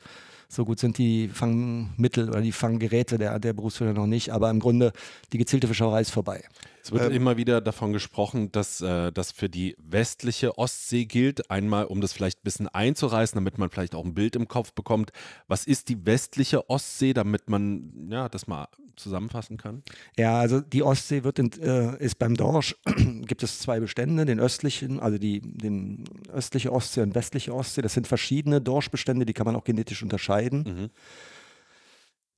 So 0.51 0.65
gut 0.65 0.81
sind 0.81 0.99
die 0.99 1.29
Fangmittel 1.29 2.31
oder 2.31 2.41
die 2.41 2.53
Fanggeräte 2.53 3.19
der, 3.19 3.39
der 3.39 3.53
Berufsfischer 3.53 3.93
noch 3.93 4.07
nicht, 4.07 4.31
aber 4.31 4.51
im 4.51 4.61
Grunde 4.61 4.93
die 5.33 5.39
gezielte 5.39 5.69
Fischerei 5.69 6.01
ist 6.01 6.11
vorbei. 6.11 6.43
Es 6.89 6.93
wird 6.93 7.11
ähm, 7.11 7.13
immer 7.13 7.37
wieder 7.37 7.61
davon 7.61 7.93
gesprochen, 7.93 8.51
dass 8.51 8.81
äh, 8.81 9.13
das 9.13 9.31
für 9.31 9.51
die 9.51 9.77
westliche 9.79 10.57
Ostsee 10.57 11.05
gilt. 11.05 11.51
Einmal, 11.51 11.85
um 11.85 12.01
das 12.01 12.15
vielleicht 12.15 12.39
ein 12.39 12.45
bisschen 12.45 12.69
einzureißen, 12.69 13.37
damit 13.37 13.59
man 13.59 13.69
vielleicht 13.69 13.95
auch 13.95 14.07
ein 14.07 14.15
Bild 14.15 14.37
im 14.37 14.49
Kopf 14.49 14.73
bekommt. 14.73 15.11
Was 15.49 15.67
ist 15.67 15.91
die 15.91 16.07
westliche 16.07 16.71
Ostsee, 16.71 17.13
damit 17.13 17.51
man 17.51 18.09
ja, 18.11 18.31
das 18.31 18.47
mal 18.47 18.69
zusammenfassen 18.97 19.59
kann? 19.59 19.83
Ja, 20.17 20.39
also 20.39 20.61
die 20.61 20.83
Ostsee 20.83 21.25
wird 21.25 21.39
in, 21.39 21.53
äh, 21.61 22.03
ist 22.03 22.19
beim 22.19 22.35
Dorsch, 22.35 22.75
gibt 23.27 23.43
es 23.43 23.59
zwei 23.61 23.81
Bestände, 23.81 24.25
den 24.25 24.41
östlichen, 24.41 24.99
also 24.99 25.19
die 25.19 25.41
den 25.41 26.05
östliche 26.33 26.73
Ostsee 26.73 27.03
und 27.03 27.15
westliche 27.15 27.55
Ostsee. 27.55 27.83
Das 27.83 27.93
sind 27.93 28.07
verschiedene 28.07 28.63
Dorschbestände, 28.63 29.27
die 29.27 29.35
kann 29.35 29.45
man 29.45 29.57
auch 29.57 29.65
genetisch 29.65 30.03
unterscheiden. 30.03 30.63
Mhm. 30.63 30.91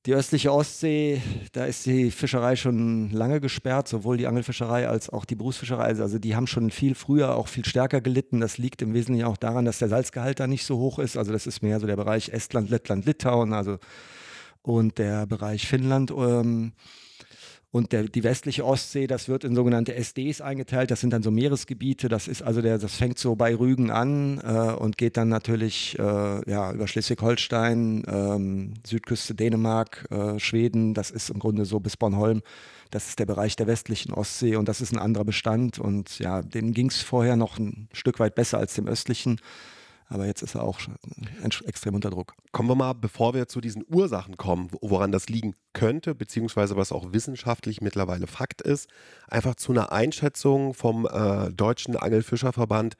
Die 0.07 0.15
östliche 0.15 0.51
Ostsee, 0.51 1.21
da 1.51 1.65
ist 1.65 1.85
die 1.85 2.09
Fischerei 2.09 2.55
schon 2.55 3.11
lange 3.11 3.39
gesperrt, 3.39 3.87
sowohl 3.87 4.17
die 4.17 4.25
Angelfischerei 4.25 4.87
als 4.87 5.11
auch 5.11 5.25
die 5.25 5.35
Berufsfischerei. 5.35 5.89
Also 5.89 6.17
die 6.17 6.35
haben 6.35 6.47
schon 6.47 6.71
viel 6.71 6.95
früher, 6.95 7.35
auch 7.35 7.47
viel 7.47 7.65
stärker 7.65 8.01
gelitten. 8.01 8.39
Das 8.39 8.57
liegt 8.57 8.81
im 8.81 8.95
Wesentlichen 8.95 9.27
auch 9.27 9.37
daran, 9.37 9.63
dass 9.63 9.77
der 9.77 9.89
Salzgehalt 9.89 10.39
da 10.39 10.47
nicht 10.47 10.65
so 10.65 10.79
hoch 10.79 10.97
ist. 10.97 11.17
Also 11.17 11.31
das 11.31 11.45
ist 11.45 11.61
mehr 11.61 11.79
so 11.79 11.85
der 11.85 11.97
Bereich 11.97 12.29
Estland, 12.29 12.71
Lettland, 12.71 13.05
Litauen, 13.05 13.53
also 13.53 13.77
und 14.63 14.97
der 14.97 15.27
Bereich 15.27 15.67
Finnland. 15.67 16.09
Ähm, 16.09 16.73
und 17.71 17.93
der, 17.93 18.03
die 18.03 18.23
westliche 18.23 18.65
Ostsee, 18.65 19.07
das 19.07 19.29
wird 19.29 19.45
in 19.45 19.55
sogenannte 19.55 19.95
SDs 19.95 20.41
eingeteilt. 20.41 20.91
Das 20.91 20.99
sind 20.99 21.11
dann 21.11 21.23
so 21.23 21.31
Meeresgebiete. 21.31 22.09
Das 22.09 22.27
ist 22.27 22.41
also 22.41 22.61
der, 22.61 22.77
das 22.77 22.95
fängt 22.95 23.17
so 23.17 23.35
bei 23.35 23.55
Rügen 23.55 23.91
an 23.91 24.41
äh, 24.43 24.73
und 24.73 24.97
geht 24.97 25.15
dann 25.15 25.29
natürlich 25.29 25.97
äh, 25.97 26.51
ja, 26.51 26.73
über 26.73 26.87
Schleswig-Holstein, 26.87 28.03
ähm, 28.07 28.73
Südküste 28.85 29.35
Dänemark, 29.35 30.05
äh, 30.11 30.37
Schweden. 30.37 30.93
Das 30.93 31.11
ist 31.11 31.29
im 31.29 31.39
Grunde 31.39 31.63
so 31.63 31.79
bis 31.79 31.95
Bornholm. 31.95 32.41
Das 32.89 33.07
ist 33.07 33.19
der 33.19 33.25
Bereich 33.25 33.55
der 33.55 33.67
westlichen 33.67 34.11
Ostsee 34.11 34.57
und 34.57 34.67
das 34.67 34.81
ist 34.81 34.91
ein 34.91 34.99
anderer 34.99 35.23
Bestand. 35.23 35.79
Und 35.79 36.19
ja, 36.19 36.41
dem 36.41 36.73
ging 36.73 36.89
es 36.89 37.01
vorher 37.01 37.37
noch 37.37 37.57
ein 37.57 37.87
Stück 37.93 38.19
weit 38.19 38.35
besser 38.35 38.57
als 38.57 38.73
dem 38.73 38.87
östlichen. 38.87 39.39
Aber 40.11 40.25
jetzt 40.25 40.41
ist 40.41 40.55
er 40.55 40.63
auch 40.63 40.77
extrem 41.65 41.95
unter 41.95 42.09
Druck. 42.09 42.33
Kommen 42.51 42.67
wir 42.67 42.75
mal, 42.75 42.91
bevor 42.91 43.33
wir 43.33 43.47
zu 43.47 43.61
diesen 43.61 43.85
Ursachen 43.87 44.35
kommen, 44.35 44.69
woran 44.81 45.13
das 45.13 45.29
liegen 45.29 45.55
könnte, 45.71 46.13
beziehungsweise 46.13 46.75
was 46.75 46.91
auch 46.91 47.13
wissenschaftlich 47.13 47.79
mittlerweile 47.79 48.27
Fakt 48.27 48.61
ist, 48.61 48.89
einfach 49.29 49.55
zu 49.55 49.71
einer 49.71 49.93
Einschätzung 49.93 50.73
vom 50.73 51.05
äh, 51.05 51.49
Deutschen 51.53 51.95
Angelfischerverband. 51.95 52.95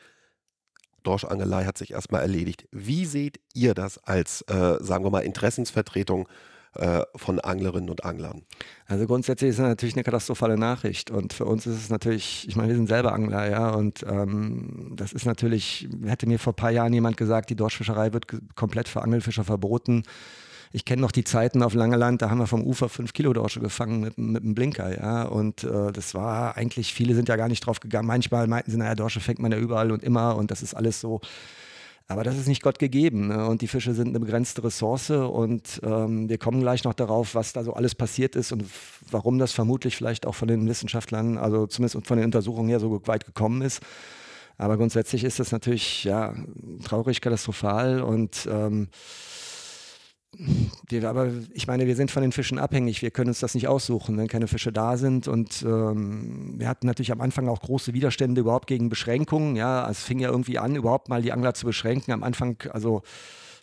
Dorschangelei 1.04 1.66
hat 1.66 1.78
sich 1.78 1.92
erstmal 1.92 2.22
erledigt. 2.22 2.70
Wie 2.72 3.06
seht 3.06 3.42
ihr 3.54 3.74
das 3.74 3.98
als, 3.98 4.44
äh, 4.44 4.78
sagen 4.80 5.04
wir 5.04 5.10
mal, 5.10 5.20
Interessensvertretung 5.20 6.30
äh, 6.76 7.02
von 7.16 7.40
Anglerinnen 7.40 7.90
und 7.90 8.06
Anglern? 8.06 8.44
Also 8.88 9.06
grundsätzlich 9.06 9.50
ist 9.50 9.60
es 9.60 9.62
natürlich 9.62 9.96
eine 9.96 10.04
katastrophale 10.04 10.58
Nachricht 10.58 11.12
und 11.12 11.34
für 11.34 11.46
uns 11.46 11.66
ist 11.66 11.76
es 11.76 11.90
natürlich, 11.90 12.48
ich 12.48 12.56
meine, 12.56 12.70
wir 12.70 12.76
sind 12.76 12.88
selber 12.88 13.14
Angler, 13.14 13.50
ja, 13.50 13.72
und 13.72 14.04
ähm, 14.08 14.94
das 14.96 15.14
ist 15.14 15.26
natürlich, 15.26 15.90
hätte 16.06 16.28
mir 16.28 16.40
vor 16.40 16.54
ein 16.54 16.58
paar 16.58 16.72
Jahren 16.72 16.94
jemand 16.94 17.18
gesagt, 17.18 17.50
die 17.50 17.56
Dorschfischerei 17.56 18.14
wird 18.14 18.28
komplett 18.56 18.88
für 18.88 19.02
Angelfischer 19.02 19.44
verboten. 19.44 20.04
Ich 20.74 20.86
kenne 20.86 21.02
noch 21.02 21.12
die 21.12 21.26
Zeiten 21.26 21.64
auf 21.64 21.74
Langeland, 21.74 22.22
da 22.22 22.30
haben 22.30 22.38
wir 22.38 22.48
vom 22.48 22.64
Ufer 22.64 22.88
fünf 22.88 23.12
Kilo 23.12 23.34
Dorsche 23.34 23.60
gefangen 23.60 24.00
mit, 24.00 24.18
mit 24.18 24.42
einem 24.42 24.56
Blinker, 24.56 24.98
ja. 24.98 25.24
Und 25.24 25.66
äh, 25.66 25.92
das 25.92 26.14
war 26.14 26.56
eigentlich, 26.56 26.94
viele 26.94 27.14
sind 27.14 27.28
ja 27.28 27.36
gar 27.36 27.50
nicht 27.50 27.66
drauf 27.66 27.82
gegangen. 27.82 28.08
Manchmal 28.08 28.48
meinten 28.48 28.72
sie, 28.72 28.78
naja, 28.78 28.96
Dorsche 28.96 29.20
fängt 29.20 29.40
man 29.40 29.52
ja 29.52 29.58
überall 29.58 29.92
und 29.92 30.02
immer 30.04 30.38
und 30.38 30.50
das 30.50 30.62
ist 30.64 30.74
alles 30.74 31.02
so 31.02 31.20
Aber 32.08 32.24
das 32.24 32.38
ist 32.38 32.48
nicht 32.48 32.62
Gott 32.62 32.80
gegeben. 32.80 33.28
Ne? 33.28 33.48
Und 33.48 33.62
die 33.62 33.68
Fische 33.68 33.94
sind 33.94 34.10
eine 34.10 34.20
begrenzte 34.20 34.64
Ressource. 34.64 35.12
Und 35.12 35.80
ähm, 35.84 36.28
wir 36.28 36.38
kommen 36.38 36.60
gleich 36.62 36.84
noch 36.84 36.94
darauf, 36.94 37.36
was 37.36 37.54
da 37.54 37.64
so 37.64 37.74
alles 37.74 37.96
passiert 37.96 38.36
ist 38.36 38.52
und 38.52 38.66
warum 39.10 39.40
das 39.40 39.54
vermutlich 39.54 39.96
vielleicht 39.96 40.26
auch 40.26 40.36
von 40.36 40.48
den 40.48 40.68
Wissenschaftlern, 40.68 41.38
also 41.38 41.68
zumindest 41.68 42.06
von 42.06 42.18
den 42.18 42.26
Untersuchungen 42.26 42.70
her 42.70 42.80
so 42.80 43.02
weit 43.06 43.26
gekommen 43.26 43.62
ist. 43.62 43.82
Aber 44.58 44.78
grundsätzlich 44.78 45.24
ist 45.24 45.40
das 45.40 45.52
natürlich 45.52 46.04
ja 46.04 46.36
traurig, 46.84 47.22
katastrophal 47.22 48.02
und 48.02 48.48
ähm, 48.52 48.90
wir, 50.90 51.10
aber 51.10 51.30
ich 51.54 51.68
meine, 51.68 51.88
wir 51.88 51.96
sind 51.96 52.10
von 52.10 52.22
den 52.22 52.32
Fischen 52.32 52.58
abhängig. 52.58 53.02
Wir 53.02 53.12
können 53.12 53.30
uns 53.30 53.42
das 53.42 53.54
nicht 53.54 53.68
aussuchen, 53.68 54.18
wenn 54.18 54.28
keine 54.28 54.48
Fische 54.48 54.72
da 54.72 54.98
sind. 54.98 55.28
Und 55.28 55.62
ähm, 55.64 56.56
wir 56.58 56.68
hatten 56.68 56.88
natürlich 56.88 57.12
am 57.12 57.22
Anfang 57.22 57.48
auch 57.50 57.62
große 57.62 57.94
Widerstände 57.94 58.42
überhaupt 58.42 58.68
gegen 58.68 58.90
Beschränkungen. 58.90 59.56
Ja, 59.56 59.90
es 59.90 60.04
fing 60.04 60.20
ja 60.20 60.30
irgendwie 60.30 60.58
an, 60.58 60.76
überhaupt 60.76 61.10
mal 61.10 61.22
die 61.22 61.34
Angler 61.34 61.54
zu 61.54 61.66
beschränken. 61.66 62.14
Am 62.14 62.24
Anfang, 62.24 62.58
also 62.72 63.02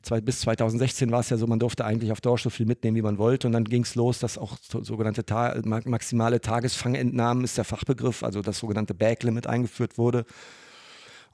zwei, 0.02 0.20
bis 0.20 0.40
2016 0.40 1.10
war 1.10 1.20
es 1.20 1.30
ja 1.30 1.38
so, 1.38 1.46
man 1.46 1.58
durfte 1.58 1.87
eigentlich 1.87 2.12
auf 2.12 2.20
Dorsch 2.20 2.42
so 2.42 2.50
viel 2.50 2.66
mitnehmen, 2.66 2.96
wie 2.96 3.02
man 3.02 3.16
wollte. 3.16 3.46
Und 3.46 3.54
dann 3.54 3.64
ging 3.64 3.82
es 3.82 3.94
los, 3.94 4.18
dass 4.18 4.37
auch 4.37 4.58
so, 4.60 4.84
sogenannte 4.84 5.25
Ta 5.25 5.60
maximale 5.64 6.40
Tagesfangentnahmen 6.40 7.44
ist 7.44 7.56
der 7.56 7.64
Fachbegriff, 7.64 8.22
also 8.22 8.42
das 8.42 8.58
sogenannte 8.58 8.94
Bag-Limit 8.94 9.46
eingeführt 9.46 9.96
wurde. 9.96 10.26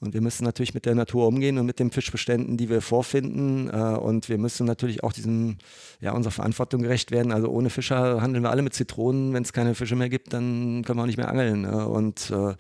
Und 0.05 0.13
wir 0.13 0.21
müssen 0.21 0.45
natürlich 0.45 0.75
mit 0.75 0.85
der 0.85 0.95
Natur 0.95 1.27
umgehen 1.27 1.57
und 1.57 1.65
mit 1.65 1.79
den 1.79 1.91
Fischbeständen, 1.91 2.59
die 2.59 2.69
wir 2.69 2.83
vorfinden. 2.83 3.71
Äh, 3.71 3.97
und 3.97 4.29
wir 4.29 4.37
müssen 4.37 4.67
natürlich 4.67 5.03
auch 5.03 5.15
diesem, 5.15 5.57
ja, 6.01 6.13
unserer 6.13 6.33
Verantwortung 6.33 6.83
gerecht 6.83 7.11
werden. 7.11 7.33
Also 7.33 7.49
ohne 7.49 7.71
Fischer 7.71 8.21
handeln 8.21 8.45
wir 8.45 8.51
alle 8.51 8.61
mit 8.61 8.75
Zitronen. 8.75 9.33
Wenn 9.33 9.45
es 9.45 9.55
keine 9.55 9.75
Fische 9.75 9.97
mehr 9.97 10.11
gibt, 10.11 10.35
dann 10.35 10.83
können 10.85 10.99
wir 10.99 11.03
auch 11.03 11.07
nicht 11.07 11.17
mehr 11.17 11.31
angeln. 11.31 11.63
Ne? 11.63 11.89
Und 11.89 12.31
äh, 12.31 12.55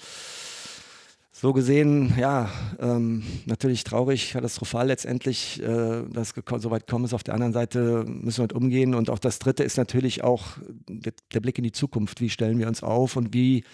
so 1.32 1.52
gesehen, 1.52 2.14
ja, 2.18 2.48
ähm, 2.80 3.22
natürlich 3.44 3.84
traurig, 3.84 4.32
katastrophal 4.32 4.86
letztendlich, 4.86 5.60
äh, 5.62 6.02
dass 6.10 6.32
so 6.56 6.70
weit 6.70 6.86
gekommen 6.86 7.04
ist. 7.04 7.12
Auf 7.12 7.24
der 7.24 7.34
anderen 7.34 7.52
Seite 7.52 8.06
müssen 8.06 8.38
wir 8.38 8.44
mit 8.44 8.54
umgehen. 8.54 8.94
Und 8.94 9.10
auch 9.10 9.18
das 9.18 9.38
Dritte 9.38 9.64
ist 9.64 9.76
natürlich 9.76 10.24
auch 10.24 10.56
der, 10.88 11.12
der 11.34 11.40
Blick 11.40 11.58
in 11.58 11.64
die 11.64 11.72
Zukunft. 11.72 12.22
Wie 12.22 12.30
stellen 12.30 12.58
wir 12.58 12.68
uns 12.68 12.82
auf 12.82 13.16
und 13.16 13.34
wie 13.34 13.64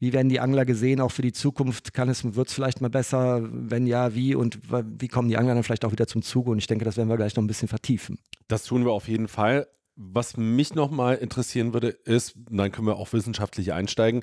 wie 0.00 0.14
werden 0.14 0.30
die 0.30 0.40
Angler 0.40 0.64
gesehen, 0.64 1.00
auch 1.00 1.12
für 1.12 1.22
die 1.22 1.32
Zukunft? 1.32 1.92
Kann 1.92 2.08
es, 2.08 2.34
wird 2.34 2.48
es 2.48 2.54
vielleicht 2.54 2.80
mal 2.80 2.88
besser? 2.88 3.42
Wenn 3.42 3.86
ja, 3.86 4.14
wie? 4.14 4.34
Und 4.34 4.58
wie 4.98 5.08
kommen 5.08 5.28
die 5.28 5.36
Angler 5.36 5.54
dann 5.54 5.62
vielleicht 5.62 5.84
auch 5.84 5.92
wieder 5.92 6.06
zum 6.06 6.22
Zuge? 6.22 6.50
Und 6.50 6.58
ich 6.58 6.66
denke, 6.66 6.86
das 6.86 6.96
werden 6.96 7.10
wir 7.10 7.18
gleich 7.18 7.36
noch 7.36 7.44
ein 7.44 7.46
bisschen 7.46 7.68
vertiefen. 7.68 8.18
Das 8.48 8.64
tun 8.64 8.84
wir 8.84 8.92
auf 8.92 9.08
jeden 9.08 9.28
Fall. 9.28 9.68
Was 9.96 10.38
mich 10.38 10.74
nochmal 10.74 11.16
interessieren 11.16 11.74
würde, 11.74 11.88
ist, 11.88 12.34
dann 12.50 12.72
können 12.72 12.86
wir 12.86 12.96
auch 12.96 13.12
wissenschaftlich 13.12 13.74
einsteigen, 13.74 14.22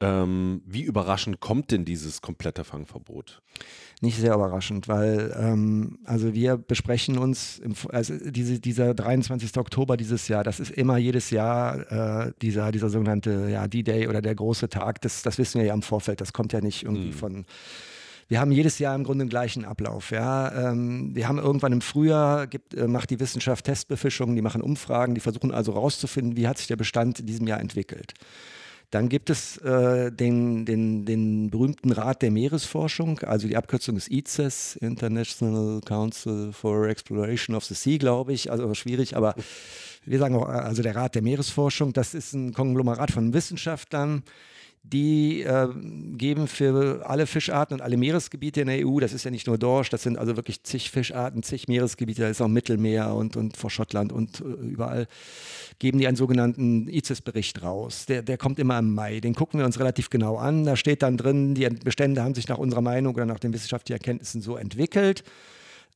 ähm, 0.00 0.62
wie 0.64 0.82
überraschend 0.82 1.40
kommt 1.40 1.70
denn 1.72 1.84
dieses 1.84 2.20
komplette 2.20 2.62
Fangverbot? 2.64 3.42
Nicht 4.00 4.18
sehr 4.18 4.34
überraschend, 4.34 4.86
weil 4.86 5.34
ähm, 5.36 5.98
also 6.04 6.34
wir 6.34 6.56
besprechen 6.56 7.18
uns, 7.18 7.58
im, 7.58 7.74
also 7.88 8.14
diese, 8.30 8.60
dieser 8.60 8.94
23. 8.94 9.56
Oktober 9.56 9.96
dieses 9.96 10.28
Jahr, 10.28 10.44
das 10.44 10.60
ist 10.60 10.70
immer 10.70 10.98
jedes 10.98 11.30
Jahr 11.30 12.26
äh, 12.26 12.32
dieser, 12.40 12.70
dieser 12.70 12.90
sogenannte 12.90 13.48
ja, 13.50 13.66
D-Day 13.66 14.06
oder 14.06 14.22
der 14.22 14.36
große 14.36 14.68
Tag, 14.68 15.00
das, 15.00 15.22
das 15.22 15.38
wissen 15.38 15.60
wir 15.60 15.66
ja 15.66 15.74
im 15.74 15.82
Vorfeld, 15.82 16.20
das 16.20 16.32
kommt 16.32 16.52
ja 16.52 16.60
nicht 16.60 16.84
irgendwie 16.84 17.08
mhm. 17.08 17.12
von 17.12 17.46
wir 18.28 18.40
haben 18.40 18.52
jedes 18.52 18.78
Jahr 18.78 18.94
im 18.94 19.04
Grunde 19.04 19.24
den 19.24 19.30
gleichen 19.30 19.64
Ablauf. 19.64 20.10
Ja. 20.10 20.70
Ähm, 20.70 21.14
wir 21.14 21.26
haben 21.28 21.38
irgendwann 21.38 21.72
im 21.72 21.80
Frühjahr, 21.80 22.46
gibt, 22.46 22.74
äh, 22.74 22.86
macht 22.86 23.08
die 23.08 23.20
Wissenschaft 23.20 23.64
Testbefischungen, 23.64 24.36
die 24.36 24.42
machen 24.42 24.60
Umfragen, 24.60 25.14
die 25.14 25.22
versuchen 25.22 25.50
also 25.50 25.72
herauszufinden, 25.72 26.36
wie 26.36 26.46
hat 26.46 26.58
sich 26.58 26.66
der 26.66 26.76
Bestand 26.76 27.20
in 27.20 27.26
diesem 27.26 27.46
Jahr 27.46 27.58
entwickelt. 27.58 28.12
Dann 28.90 29.10
gibt 29.10 29.28
es 29.28 29.58
äh, 29.58 30.10
den, 30.10 30.64
den, 30.64 31.04
den 31.04 31.50
berühmten 31.50 31.92
Rat 31.92 32.22
der 32.22 32.30
Meeresforschung, 32.30 33.18
also 33.18 33.46
die 33.46 33.56
Abkürzung 33.56 33.98
ist 33.98 34.10
ICES, 34.10 34.76
International 34.76 35.82
Council 35.82 36.52
for 36.52 36.88
Exploration 36.88 37.54
of 37.54 37.64
the 37.66 37.74
Sea, 37.74 37.98
glaube 37.98 38.32
ich. 38.32 38.50
Also 38.50 38.72
schwierig, 38.72 39.14
aber 39.14 39.34
wir 40.06 40.18
sagen 40.18 40.36
auch, 40.36 40.48
also 40.48 40.82
der 40.82 40.96
Rat 40.96 41.14
der 41.14 41.22
Meeresforschung, 41.22 41.92
das 41.92 42.14
ist 42.14 42.32
ein 42.32 42.54
Konglomerat 42.54 43.10
von 43.10 43.34
Wissenschaftlern, 43.34 44.22
die 44.82 45.42
äh, 45.42 45.68
geben 46.16 46.48
für 46.48 47.02
alle 47.04 47.26
Fischarten 47.26 47.74
und 47.74 47.82
alle 47.82 47.96
Meeresgebiete 47.96 48.60
in 48.62 48.68
der 48.68 48.86
EU, 48.86 49.00
das 49.00 49.12
ist 49.12 49.24
ja 49.24 49.30
nicht 49.30 49.46
nur 49.46 49.58
Dorsch, 49.58 49.90
das 49.90 50.02
sind 50.02 50.18
also 50.18 50.36
wirklich 50.36 50.62
zig 50.62 50.90
Fischarten, 50.90 51.42
zig 51.42 51.68
Meeresgebiete, 51.68 52.22
da 52.22 52.28
ist 52.28 52.40
auch 52.40 52.48
Mittelmeer 52.48 53.14
und, 53.14 53.36
und 53.36 53.56
vor 53.56 53.70
Schottland 53.70 54.12
und 54.12 54.40
äh, 54.40 54.44
überall, 54.44 55.06
geben 55.78 55.98
die 55.98 56.06
einen 56.06 56.16
sogenannten 56.16 56.88
ICES-Bericht 56.88 57.62
raus. 57.62 58.06
Der, 58.06 58.22
der 58.22 58.38
kommt 58.38 58.58
immer 58.58 58.78
im 58.78 58.94
Mai, 58.94 59.20
den 59.20 59.34
gucken 59.34 59.60
wir 59.60 59.66
uns 59.66 59.78
relativ 59.78 60.10
genau 60.10 60.36
an. 60.36 60.64
Da 60.64 60.76
steht 60.76 61.02
dann 61.02 61.16
drin, 61.16 61.54
die 61.54 61.68
Bestände 61.68 62.22
haben 62.22 62.34
sich 62.34 62.48
nach 62.48 62.58
unserer 62.58 62.80
Meinung 62.80 63.14
oder 63.14 63.26
nach 63.26 63.38
den 63.38 63.52
wissenschaftlichen 63.52 64.00
Erkenntnissen 64.00 64.40
so 64.40 64.56
entwickelt. 64.56 65.22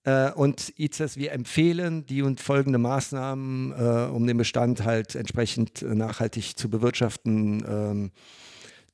Äh, 0.05 0.33
und 0.33 0.73
ICES, 0.79 1.17
wir 1.17 1.33
empfehlen 1.33 2.07
die 2.07 2.23
und 2.23 2.41
folgende 2.41 2.79
Maßnahmen, 2.79 3.73
äh, 3.73 4.11
um 4.11 4.27
den 4.27 4.37
Bestand 4.37 4.85
halt 4.85 5.15
entsprechend 5.15 5.83
äh, 5.83 5.95
nachhaltig 5.95 6.57
zu 6.57 6.69
bewirtschaften. 6.69 7.65
Ähm, 7.69 8.11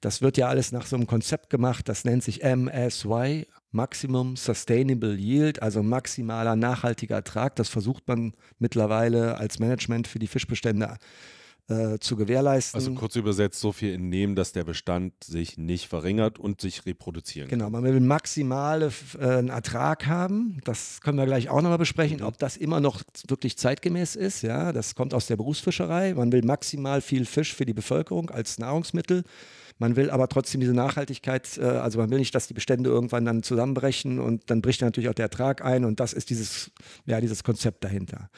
das 0.00 0.22
wird 0.22 0.36
ja 0.36 0.48
alles 0.48 0.72
nach 0.72 0.86
so 0.86 0.96
einem 0.96 1.06
Konzept 1.06 1.50
gemacht, 1.50 1.88
das 1.88 2.04
nennt 2.04 2.22
sich 2.22 2.42
MSY, 2.42 3.46
Maximum 3.70 4.36
Sustainable 4.36 5.14
Yield, 5.14 5.60
also 5.62 5.82
maximaler 5.82 6.56
nachhaltiger 6.56 7.16
Ertrag. 7.16 7.56
Das 7.56 7.68
versucht 7.68 8.08
man 8.08 8.32
mittlerweile 8.58 9.36
als 9.36 9.58
Management 9.58 10.08
für 10.08 10.18
die 10.18 10.26
Fischbestände 10.26 10.96
äh, 11.68 11.98
zu 11.98 12.16
gewährleisten. 12.16 12.78
Also 12.78 12.94
kurz 12.94 13.14
übersetzt, 13.16 13.60
so 13.60 13.72
viel 13.72 13.92
entnehmen, 13.92 14.34
dass 14.34 14.52
der 14.52 14.64
Bestand 14.64 15.12
sich 15.22 15.58
nicht 15.58 15.86
verringert 15.86 16.38
und 16.38 16.62
sich 16.62 16.86
reproduzieren 16.86 17.48
kann. 17.48 17.58
Genau, 17.58 17.70
man 17.70 17.84
will 17.84 18.00
maximale 18.00 18.90
äh, 19.20 19.46
Ertrag 19.46 20.06
haben. 20.06 20.60
Das 20.64 21.02
können 21.02 21.18
wir 21.18 21.26
gleich 21.26 21.50
auch 21.50 21.60
nochmal 21.60 21.78
besprechen, 21.78 22.20
mhm. 22.20 22.26
ob 22.26 22.38
das 22.38 22.56
immer 22.56 22.80
noch 22.80 23.02
wirklich 23.26 23.58
zeitgemäß 23.58 24.16
ist. 24.16 24.40
Ja, 24.42 24.72
das 24.72 24.94
kommt 24.94 25.12
aus 25.12 25.26
der 25.26 25.36
Berufsfischerei. 25.36 26.14
Man 26.14 26.32
will 26.32 26.42
maximal 26.42 27.02
viel 27.02 27.26
Fisch 27.26 27.54
für 27.54 27.66
die 27.66 27.74
Bevölkerung 27.74 28.30
als 28.30 28.58
Nahrungsmittel. 28.58 29.24
Man 29.78 29.96
will 29.96 30.10
aber 30.10 30.28
trotzdem 30.28 30.60
diese 30.60 30.74
Nachhaltigkeit, 30.74 31.58
äh, 31.58 31.64
also 31.64 31.98
man 31.98 32.10
will 32.10 32.18
nicht, 32.18 32.34
dass 32.34 32.48
die 32.48 32.54
Bestände 32.54 32.90
irgendwann 32.90 33.24
dann 33.24 33.42
zusammenbrechen 33.42 34.18
und 34.18 34.50
dann 34.50 34.60
bricht 34.60 34.82
natürlich 34.82 35.08
auch 35.08 35.14
der 35.14 35.26
Ertrag 35.26 35.64
ein 35.64 35.84
und 35.84 36.00
das 36.00 36.12
ist 36.12 36.30
dieses, 36.30 36.70
ja, 37.06 37.20
dieses 37.20 37.44
Konzept 37.44 37.84
dahinter. 37.84 38.28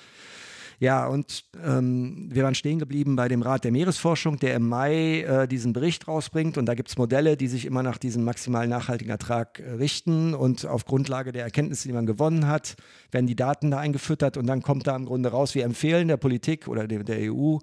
Ja, 0.81 1.07
und 1.07 1.45
ähm, 1.63 2.31
wir 2.33 2.43
waren 2.43 2.55
stehen 2.55 2.79
geblieben 2.79 3.15
bei 3.15 3.29
dem 3.29 3.43
Rat 3.43 3.65
der 3.65 3.71
Meeresforschung, 3.71 4.39
der 4.39 4.55
im 4.55 4.67
Mai 4.67 5.21
äh, 5.21 5.47
diesen 5.47 5.75
Bericht 5.75 6.09
rausbringt. 6.09 6.57
Und 6.57 6.65
da 6.65 6.75
gibt 6.75 6.89
es 6.89 6.97
Modelle, 6.97 7.37
die 7.37 7.49
sich 7.49 7.67
immer 7.67 7.83
nach 7.83 7.99
diesem 7.99 8.25
maximal 8.25 8.67
nachhaltigen 8.67 9.11
Ertrag 9.11 9.61
äh, 9.61 9.73
richten. 9.73 10.33
Und 10.33 10.65
auf 10.65 10.87
Grundlage 10.87 11.33
der 11.33 11.45
Erkenntnisse, 11.45 11.87
die 11.87 11.93
man 11.93 12.07
gewonnen 12.07 12.47
hat, 12.47 12.77
werden 13.11 13.27
die 13.27 13.37
Daten 13.37 13.71
da 13.71 13.77
eingefüttert. 13.77 14.39
Und 14.39 14.47
dann 14.47 14.63
kommt 14.63 14.87
da 14.87 14.97
im 14.97 15.05
Grunde 15.05 15.29
raus, 15.29 15.55
wir 15.55 15.67
empfehlen 15.67 16.09
der 16.09 16.17
Politik 16.17 16.67
oder 16.67 16.89
der, 16.89 17.05
der 17.05 17.31
EU, 17.31 17.59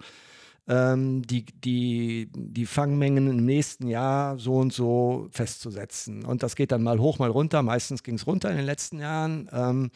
ähm, 0.68 1.22
die, 1.24 1.46
die, 1.46 2.30
die 2.34 2.66
Fangmengen 2.66 3.30
im 3.30 3.46
nächsten 3.46 3.88
Jahr 3.88 4.38
so 4.38 4.56
und 4.56 4.74
so 4.74 5.28
festzusetzen. 5.32 6.26
Und 6.26 6.44
das 6.44 6.56
geht 6.56 6.72
dann 6.72 6.84
mal 6.84 7.00
hoch, 7.00 7.20
mal 7.20 7.30
runter. 7.30 7.64
Meistens 7.64 8.04
ging 8.04 8.16
es 8.16 8.28
runter 8.28 8.50
in 8.52 8.58
den 8.58 8.66
letzten 8.66 9.00
Jahren. 9.00 9.50
Ähm, 9.52 9.92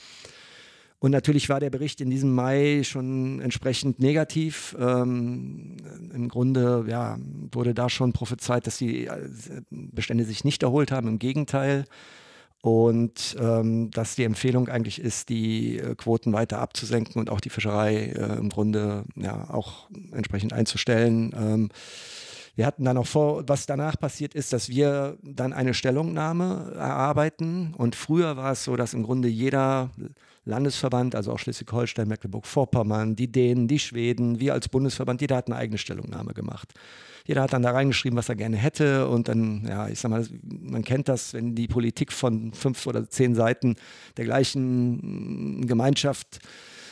und 0.99 1.09
natürlich 1.09 1.49
war 1.49 1.59
der 1.59 1.71
Bericht 1.71 1.99
in 1.99 2.11
diesem 2.11 2.33
Mai 2.33 2.83
schon 2.83 3.41
entsprechend 3.41 3.99
negativ. 3.99 4.75
Ähm, 4.79 5.77
Im 6.13 6.29
Grunde 6.29 6.85
ja, 6.87 7.17
wurde 7.51 7.73
da 7.73 7.89
schon 7.89 8.13
prophezeit, 8.13 8.67
dass 8.67 8.77
die 8.77 9.07
äh, 9.07 9.29
Bestände 9.71 10.25
sich 10.25 10.43
nicht 10.43 10.61
erholt 10.61 10.91
haben. 10.91 11.07
Im 11.07 11.19
Gegenteil. 11.19 11.85
Und 12.61 13.35
ähm, 13.39 13.89
dass 13.89 14.15
die 14.15 14.23
Empfehlung 14.23 14.69
eigentlich 14.69 15.01
ist, 15.01 15.29
die 15.29 15.79
äh, 15.79 15.95
Quoten 15.95 16.31
weiter 16.31 16.59
abzusenken 16.59 17.19
und 17.19 17.31
auch 17.31 17.41
die 17.41 17.49
Fischerei 17.49 17.95
äh, 17.95 18.37
im 18.37 18.49
Grunde 18.49 19.03
ja 19.15 19.49
auch 19.49 19.89
entsprechend 20.11 20.53
einzustellen. 20.53 21.33
Ähm, 21.35 21.69
wir 22.55 22.67
hatten 22.67 22.85
dann 22.85 22.97
auch 22.97 23.07
vor, 23.07 23.43
was 23.47 23.65
danach 23.65 23.97
passiert 23.97 24.35
ist, 24.35 24.53
dass 24.53 24.69
wir 24.69 25.17
dann 25.23 25.53
eine 25.53 25.73
Stellungnahme 25.73 26.73
erarbeiten. 26.75 27.73
Und 27.75 27.95
früher 27.95 28.37
war 28.37 28.51
es 28.51 28.63
so, 28.63 28.75
dass 28.75 28.93
im 28.93 29.03
Grunde 29.03 29.27
jeder 29.27 29.89
Landesverband, 30.45 31.15
also 31.15 31.31
auch 31.31 31.39
Schleswig-Holstein, 31.39 32.07
Mecklenburg-Vorpommern, 32.07 33.15
die 33.15 33.31
Dänen, 33.31 33.67
die 33.67 33.79
Schweden, 33.79 34.39
wir 34.39 34.53
als 34.53 34.69
Bundesverband, 34.69 35.21
jeder 35.21 35.35
hat 35.35 35.47
eine 35.47 35.55
eigene 35.55 35.77
Stellungnahme 35.77 36.33
gemacht. 36.33 36.73
Jeder 37.25 37.43
hat 37.43 37.53
dann 37.53 37.61
da 37.61 37.71
reingeschrieben, 37.71 38.17
was 38.17 38.29
er 38.29 38.35
gerne 38.35 38.57
hätte. 38.57 39.07
Und 39.07 39.27
dann, 39.27 39.65
ja, 39.67 39.87
ich 39.87 39.99
sag 39.99 40.09
mal, 40.09 40.25
man 40.41 40.83
kennt 40.83 41.07
das, 41.07 41.33
wenn 41.33 41.53
die 41.53 41.67
Politik 41.67 42.11
von 42.11 42.51
fünf 42.53 42.87
oder 42.87 43.07
zehn 43.09 43.35
Seiten 43.35 43.75
der 44.17 44.25
gleichen 44.25 45.65
Gemeinschaft 45.67 46.39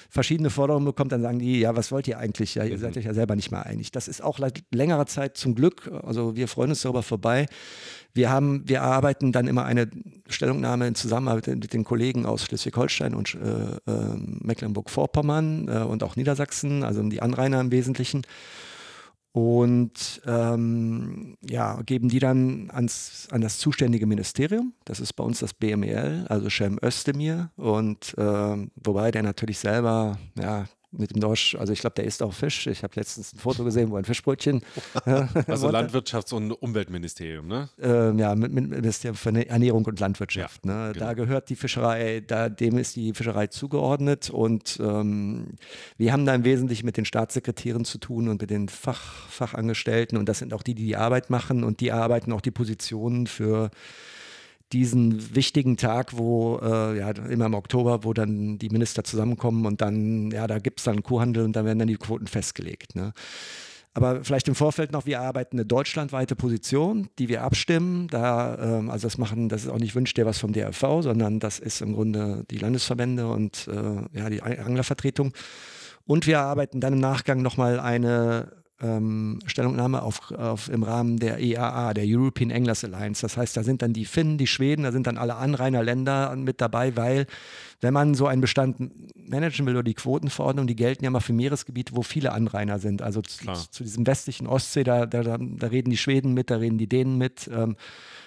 verschiedene 0.09 0.49
Forderungen 0.49 0.85
bekommt, 0.85 1.11
dann 1.11 1.21
sagen 1.21 1.39
die, 1.39 1.59
ja, 1.59 1.75
was 1.75 1.91
wollt 1.91 2.07
ihr 2.07 2.17
eigentlich? 2.17 2.55
Ja, 2.55 2.63
ihr 2.63 2.77
mhm. 2.77 2.81
seid 2.81 2.97
euch 2.97 3.05
ja 3.05 3.13
selber 3.13 3.35
nicht 3.35 3.51
mehr 3.51 3.65
einig. 3.65 3.91
Das 3.91 4.07
ist 4.07 4.23
auch 4.23 4.39
seit 4.39 4.63
längerer 4.73 5.05
Zeit 5.05 5.37
zum 5.37 5.55
Glück, 5.55 5.89
also 6.03 6.35
wir 6.35 6.47
freuen 6.47 6.71
uns 6.71 6.81
darüber 6.81 7.03
vorbei. 7.03 7.45
Wir 8.13 8.31
haben, 8.31 8.63
wir 8.65 8.77
erarbeiten 8.77 9.31
dann 9.31 9.47
immer 9.47 9.65
eine 9.65 9.89
Stellungnahme 10.27 10.87
in 10.87 10.95
Zusammenarbeit 10.95 11.47
mit 11.47 11.73
den 11.73 11.83
Kollegen 11.83 12.25
aus 12.25 12.43
Schleswig-Holstein 12.43 13.13
und 13.13 13.35
äh, 13.35 13.91
äh, 13.91 14.15
Mecklenburg-Vorpommern 14.41 15.67
äh, 15.67 15.83
und 15.83 16.03
auch 16.03 16.15
Niedersachsen, 16.15 16.83
also 16.83 17.03
die 17.03 17.21
Anrainer 17.21 17.61
im 17.61 17.71
Wesentlichen. 17.71 18.23
Und 19.31 20.21
ähm, 20.25 21.37
ja, 21.47 21.81
geben 21.83 22.09
die 22.09 22.19
dann 22.19 22.71
ans, 22.73 23.27
an 23.31 23.41
das 23.41 23.59
zuständige 23.59 24.07
Ministerium. 24.07 24.73
Das 24.85 24.99
ist 24.99 25.13
bei 25.13 25.23
uns 25.23 25.39
das 25.39 25.53
BMEL, 25.53 26.25
also 26.29 26.49
Cem 26.49 26.79
Özdemir. 26.83 27.51
Und 27.55 28.15
äh, 28.17 28.67
wobei 28.83 29.11
der 29.11 29.23
natürlich 29.23 29.59
selber 29.59 30.17
ja, 30.39 30.65
mit 30.91 31.13
dem 31.13 31.19
Dorsch, 31.19 31.55
also 31.55 31.71
ich 31.71 31.81
glaube, 31.81 31.95
der 31.95 32.05
isst 32.05 32.23
auch 32.23 32.33
Fisch. 32.33 32.65
Ich 32.67 32.83
habe 32.83 32.93
letztens 32.95 33.33
ein 33.33 33.37
Foto 33.37 33.63
gesehen, 33.63 33.91
wo 33.91 33.97
ein 33.97 34.05
Fischbrötchen. 34.05 34.61
also 35.05 35.69
Landwirtschafts- 35.69 36.33
und 36.33 36.51
Umweltministerium, 36.51 37.47
ne? 37.47 37.69
Ähm, 37.79 38.17
ja, 38.17 38.33
mit, 38.35 38.51
mit 38.51 38.69
Ministerium 38.69 39.15
für 39.15 39.47
Ernährung 39.47 39.85
und 39.85 39.99
Landwirtschaft. 39.99 40.65
Ja, 40.65 40.87
ne? 40.87 40.93
genau. 40.93 41.05
Da 41.05 41.13
gehört 41.13 41.49
die 41.49 41.55
Fischerei, 41.55 42.21
da, 42.25 42.49
dem 42.49 42.77
ist 42.77 42.95
die 42.95 43.13
Fischerei 43.13 43.47
zugeordnet 43.47 44.29
und 44.29 44.79
ähm, 44.81 45.53
wir 45.97 46.11
haben 46.11 46.25
da 46.25 46.33
im 46.33 46.43
Wesentlichen 46.43 46.85
mit 46.85 46.97
den 46.97 47.05
Staatssekretären 47.05 47.85
zu 47.85 47.99
tun 47.99 48.27
und 48.27 48.41
mit 48.41 48.49
den 48.49 48.67
Fach, 48.67 49.27
Fachangestellten 49.29 50.17
und 50.17 50.27
das 50.27 50.39
sind 50.39 50.53
auch 50.53 50.63
die, 50.63 50.73
die 50.73 50.85
die 50.85 50.95
Arbeit 50.95 51.29
machen 51.29 51.63
und 51.63 51.81
die 51.81 51.91
arbeiten 51.91 52.31
auch 52.33 52.41
die 52.41 52.51
Positionen 52.51 53.27
für 53.27 53.69
diesen 54.71 55.35
wichtigen 55.35 55.77
Tag, 55.77 56.17
wo 56.17 56.59
äh, 56.61 56.97
ja 56.97 57.09
immer 57.11 57.47
im 57.47 57.53
Oktober, 57.53 58.03
wo 58.03 58.13
dann 58.13 58.57
die 58.59 58.69
Minister 58.69 59.03
zusammenkommen 59.03 59.65
und 59.65 59.81
dann, 59.81 60.31
ja, 60.31 60.47
da 60.47 60.59
gibt 60.59 60.79
es 60.79 60.85
dann 60.85 61.03
Kuhhandel 61.03 61.43
und 61.43 61.55
da 61.55 61.65
werden 61.65 61.79
dann 61.79 61.87
die 61.87 61.97
Quoten 61.97 62.27
festgelegt. 62.27 62.95
Ne? 62.95 63.13
Aber 63.93 64.23
vielleicht 64.23 64.47
im 64.47 64.55
Vorfeld 64.55 64.91
noch, 64.91 65.05
wir 65.05 65.19
arbeiten 65.19 65.57
eine 65.57 65.65
deutschlandweite 65.65 66.35
Position, 66.35 67.09
die 67.17 67.27
wir 67.27 67.43
abstimmen. 67.43 68.07
Da, 68.07 68.77
ähm, 68.77 68.89
also 68.89 69.07
das 69.07 69.17
machen, 69.17 69.49
das 69.49 69.63
ist 69.63 69.69
auch 69.69 69.79
nicht 69.79 69.95
wünscht 69.95 70.17
der 70.17 70.25
was 70.25 70.37
vom 70.37 70.53
DRV, 70.53 71.01
sondern 71.01 71.39
das 71.39 71.59
ist 71.59 71.81
im 71.81 71.93
Grunde 71.93 72.45
die 72.51 72.57
Landesverbände 72.57 73.27
und 73.27 73.67
äh, 73.67 74.17
ja, 74.17 74.29
die 74.29 74.41
Anglervertretung. 74.43 75.33
Und 76.05 76.27
wir 76.27 76.39
arbeiten 76.39 76.79
dann 76.79 76.93
im 76.93 76.99
Nachgang 76.99 77.41
nochmal 77.41 77.79
eine 77.79 78.58
ähm, 78.81 79.39
Stellungnahme 79.45 80.01
auf, 80.01 80.31
auf, 80.31 80.69
im 80.69 80.83
Rahmen 80.83 81.17
der 81.17 81.39
EAA, 81.39 81.93
der 81.93 82.05
European 82.07 82.51
Anglers 82.51 82.83
Alliance. 82.83 83.21
Das 83.21 83.37
heißt, 83.37 83.57
da 83.57 83.63
sind 83.63 83.81
dann 83.81 83.93
die 83.93 84.05
Finnen, 84.05 84.37
die 84.37 84.47
Schweden, 84.47 84.83
da 84.83 84.91
sind 84.91 85.07
dann 85.07 85.17
alle 85.17 85.35
Anrainerländer 85.35 86.35
mit 86.35 86.61
dabei, 86.61 86.95
weil 86.95 87.27
wenn 87.81 87.93
man 87.93 88.13
so 88.13 88.27
einen 88.27 88.41
Bestand 88.41 88.91
managen 89.29 89.65
will 89.65 89.75
oder 89.75 89.83
die 89.83 89.93
Quotenverordnung, 89.93 90.67
die 90.67 90.75
gelten 90.75 91.03
ja 91.03 91.09
mal 91.09 91.19
für 91.19 91.33
Meeresgebiete, 91.33 91.95
wo 91.95 92.03
viele 92.03 92.31
Anrainer 92.31 92.79
sind. 92.79 93.01
Also 93.01 93.21
zu, 93.21 93.45
zu, 93.71 93.83
diesem 93.83 94.05
westlichen 94.07 94.47
Ostsee, 94.47 94.83
da, 94.83 95.05
da, 95.05 95.23
da, 95.23 95.67
reden 95.67 95.89
die 95.89 95.97
Schweden 95.97 96.33
mit, 96.33 96.49
da 96.49 96.57
reden 96.57 96.77
die 96.77 96.87
Dänen 96.87 97.17
mit. 97.17 97.49
Ähm, 97.53 97.75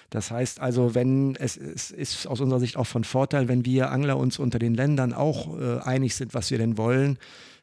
das 0.09 0.29
heißt 0.29 0.59
also, 0.59 0.93
wenn 0.93 1.35
es, 1.35 1.57
es, 1.57 1.89
ist 1.89 2.27
aus 2.27 2.39
unserer 2.39 2.59
Sicht 2.59 2.77
auch 2.77 2.85
von 2.85 3.03
Vorteil, 3.03 3.47
wenn 3.47 3.65
wir 3.65 3.91
Angler 3.91 4.17
uns 4.17 4.37
unter 4.37 4.59
den 4.59 4.75
Ländern 4.75 5.13
auch 5.13 5.59
äh, 5.59 5.79
einig 5.79 6.15
sind, 6.15 6.35
was 6.35 6.51
wir 6.51 6.59
denn 6.59 6.77
wollen, 6.77 7.17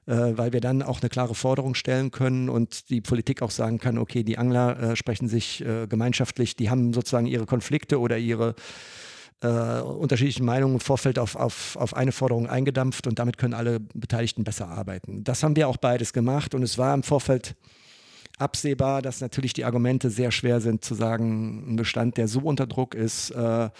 weil 0.06 0.52
wir 0.52 0.60
dann 0.60 0.82
auch 0.82 1.00
eine 1.00 1.08
klare 1.08 1.34
Forderung 1.34 1.74
stellen 1.74 2.10
können 2.10 2.48
und 2.48 2.90
die 2.90 3.00
Politik 3.00 3.42
auch 3.42 3.50
sagen 3.50 3.78
kann, 3.78 3.98
okay, 3.98 4.22
die 4.24 4.38
Angler 4.38 4.80
äh, 4.80 4.96
sprechen 4.96 5.28
sich 5.28 5.64
äh, 5.64 5.86
gemeinschaftlich, 5.86 6.56
die 6.56 6.70
haben 6.70 6.92
sozusagen 6.92 7.26
ihre 7.26 7.46
Konflikte 7.46 8.00
oder 8.00 8.18
ihre 8.18 8.54
äh, 9.42 9.80
unterschiedlichen 9.80 10.44
Meinungen 10.44 10.74
im 10.74 10.80
Vorfeld 10.80 11.18
auf, 11.18 11.36
auf, 11.36 11.76
auf 11.76 11.94
eine 11.94 12.12
Forderung 12.12 12.48
eingedampft 12.48 13.06
und 13.06 13.18
damit 13.18 13.38
können 13.38 13.54
alle 13.54 13.80
Beteiligten 13.80 14.44
besser 14.44 14.68
arbeiten. 14.68 15.24
Das 15.24 15.42
haben 15.42 15.56
wir 15.56 15.68
auch 15.68 15.76
beides 15.76 16.12
gemacht 16.12 16.54
und 16.54 16.62
es 16.62 16.78
war 16.78 16.94
im 16.94 17.02
Vorfeld 17.02 17.54
absehbar, 18.38 19.02
dass 19.02 19.20
natürlich 19.20 19.52
die 19.52 19.64
Argumente 19.64 20.10
sehr 20.10 20.30
schwer 20.30 20.60
sind 20.60 20.84
zu 20.84 20.94
sagen, 20.94 21.72
ein 21.72 21.76
Bestand, 21.76 22.16
der 22.16 22.26
so 22.26 22.40
unter 22.40 22.66
Druck 22.66 22.94
ist, 22.94 23.30
äh, 23.30 23.64
äh, 23.64 23.70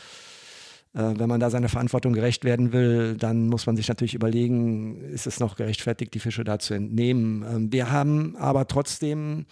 wenn 0.93 1.29
man 1.29 1.39
da 1.39 1.51
seiner 1.51 1.69
Verantwortung 1.69 2.13
gerecht 2.13 2.45
werden 2.45 2.73
will, 2.73 3.17
dann 3.17 3.47
muss 3.47 3.67
man 3.67 3.77
sich 3.77 3.89
natürlich 3.89 4.15
überlegen, 4.15 5.01
ist 5.01 5.27
es 5.27 5.39
noch 5.39 5.55
gerechtfertigt, 5.55 6.13
die 6.15 6.19
Fische 6.19 6.43
da 6.43 6.59
zu 6.59 6.75
entnehmen. 6.75 7.45
Ähm, 7.49 7.73
wir 7.73 7.93
haben 7.93 8.35
aber 8.37 8.67
trotzdem 8.67 9.47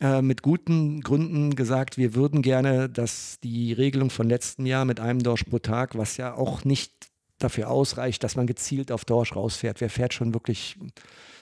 äh, 0.00 0.22
mit 0.22 0.42
guten 0.42 1.02
Gründen 1.02 1.54
gesagt, 1.54 1.98
wir 1.98 2.14
würden 2.14 2.42
gerne, 2.42 2.88
dass 2.88 3.38
die 3.44 3.72
Regelung 3.72 4.10
von 4.10 4.28
letztem 4.28 4.66
Jahr 4.66 4.84
mit 4.84 4.98
einem 4.98 5.22
Dorsch 5.22 5.44
pro 5.44 5.60
Tag, 5.60 5.96
was 5.96 6.16
ja 6.16 6.34
auch 6.34 6.64
nicht 6.64 6.92
dafür 7.38 7.70
ausreicht, 7.70 8.22
dass 8.22 8.36
man 8.36 8.46
gezielt 8.46 8.92
auf 8.92 9.04
Dorsch 9.04 9.34
rausfährt. 9.34 9.80
Wer 9.80 9.90
fährt 9.90 10.14
schon 10.14 10.34
wirklich 10.34 10.76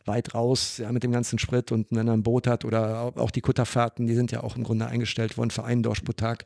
weit 0.04 0.34
raus 0.34 0.78
ja, 0.78 0.90
mit 0.90 1.02
dem 1.02 1.12
ganzen 1.12 1.38
Sprit 1.38 1.70
und 1.70 1.86
wenn 1.90 2.08
er 2.08 2.14
ein 2.14 2.22
Boot 2.22 2.46
hat 2.46 2.64
oder 2.64 3.12
auch 3.16 3.30
die 3.30 3.40
Kutterfahrten, 3.40 4.06
die 4.06 4.14
sind 4.14 4.32
ja 4.32 4.42
auch 4.42 4.56
im 4.56 4.64
Grunde 4.64 4.86
eingestellt 4.86 5.36
worden 5.36 5.50
für 5.50 5.64
einen 5.64 5.82
Dorsch 5.82 6.00
pro 6.00 6.12
Tag, 6.12 6.44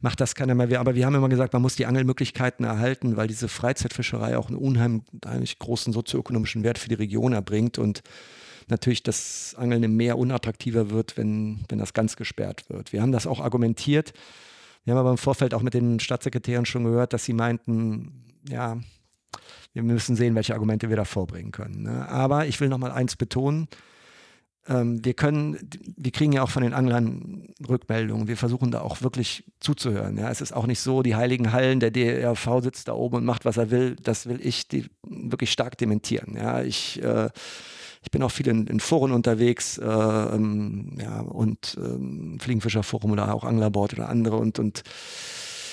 macht 0.00 0.20
das 0.20 0.34
keiner 0.34 0.54
mehr. 0.54 0.80
Aber 0.80 0.94
wir 0.94 1.06
haben 1.06 1.14
immer 1.14 1.28
gesagt, 1.28 1.52
man 1.52 1.62
muss 1.62 1.76
die 1.76 1.86
Angelmöglichkeiten 1.86 2.64
erhalten, 2.64 3.16
weil 3.16 3.26
diese 3.26 3.48
Freizeitfischerei 3.48 4.36
auch 4.36 4.48
einen 4.48 4.58
unheimlich 4.58 5.58
großen 5.58 5.92
sozioökonomischen 5.92 6.62
Wert 6.62 6.78
für 6.78 6.88
die 6.88 6.94
Region 6.94 7.32
erbringt 7.32 7.78
und 7.78 8.02
natürlich 8.68 9.02
das 9.02 9.54
Angeln 9.56 9.82
im 9.82 9.96
Meer 9.96 10.18
unattraktiver 10.18 10.90
wird, 10.90 11.16
wenn, 11.16 11.60
wenn 11.68 11.78
das 11.78 11.92
ganz 11.92 12.16
gesperrt 12.16 12.68
wird. 12.68 12.92
Wir 12.92 13.02
haben 13.02 13.12
das 13.12 13.26
auch 13.26 13.40
argumentiert. 13.40 14.12
Wir 14.84 14.92
haben 14.92 15.00
aber 15.00 15.10
im 15.10 15.18
Vorfeld 15.18 15.54
auch 15.54 15.62
mit 15.62 15.74
den 15.74 16.00
Staatssekretären 16.00 16.66
schon 16.66 16.84
gehört, 16.84 17.12
dass 17.12 17.24
sie 17.24 17.32
meinten, 17.32 18.29
ja, 18.48 18.78
wir 19.72 19.82
müssen 19.82 20.16
sehen, 20.16 20.34
welche 20.34 20.54
Argumente 20.54 20.88
wir 20.88 20.96
da 20.96 21.04
vorbringen 21.04 21.52
können. 21.52 21.82
Ne? 21.82 22.08
Aber 22.08 22.46
ich 22.46 22.60
will 22.60 22.68
noch 22.68 22.78
mal 22.78 22.92
eins 22.92 23.16
betonen. 23.16 23.68
Ähm, 24.66 25.04
wir 25.04 25.14
können, 25.14 25.58
wir 25.96 26.10
kriegen 26.10 26.32
ja 26.32 26.42
auch 26.42 26.50
von 26.50 26.62
den 26.62 26.74
Anglern 26.74 27.48
Rückmeldungen. 27.68 28.28
Wir 28.28 28.36
versuchen 28.36 28.70
da 28.70 28.80
auch 28.80 29.02
wirklich 29.02 29.44
zuzuhören. 29.60 30.18
Ja? 30.18 30.30
Es 30.30 30.40
ist 30.40 30.52
auch 30.52 30.66
nicht 30.66 30.80
so, 30.80 31.02
die 31.02 31.14
heiligen 31.14 31.52
Hallen, 31.52 31.80
der 31.80 31.90
DRV 31.90 32.60
sitzt 32.62 32.88
da 32.88 32.94
oben 32.94 33.16
und 33.16 33.24
macht, 33.24 33.44
was 33.44 33.56
er 33.56 33.70
will. 33.70 33.96
Das 33.96 34.26
will 34.26 34.40
ich 34.42 34.66
wirklich 35.02 35.52
stark 35.52 35.78
dementieren. 35.78 36.36
Ja? 36.36 36.62
Ich, 36.62 37.02
äh, 37.02 37.30
ich 38.02 38.10
bin 38.10 38.22
auch 38.22 38.30
viel 38.30 38.48
in, 38.48 38.66
in 38.66 38.80
Foren 38.80 39.12
unterwegs 39.12 39.78
äh, 39.78 39.84
ähm, 39.84 40.96
ja, 40.98 41.20
und 41.20 41.76
ähm, 41.78 42.38
Fliegenfischerforum 42.40 43.10
oder 43.12 43.34
auch 43.34 43.44
Anglerboard 43.44 43.94
oder 43.94 44.08
andere 44.08 44.36
und, 44.36 44.58
und 44.58 44.82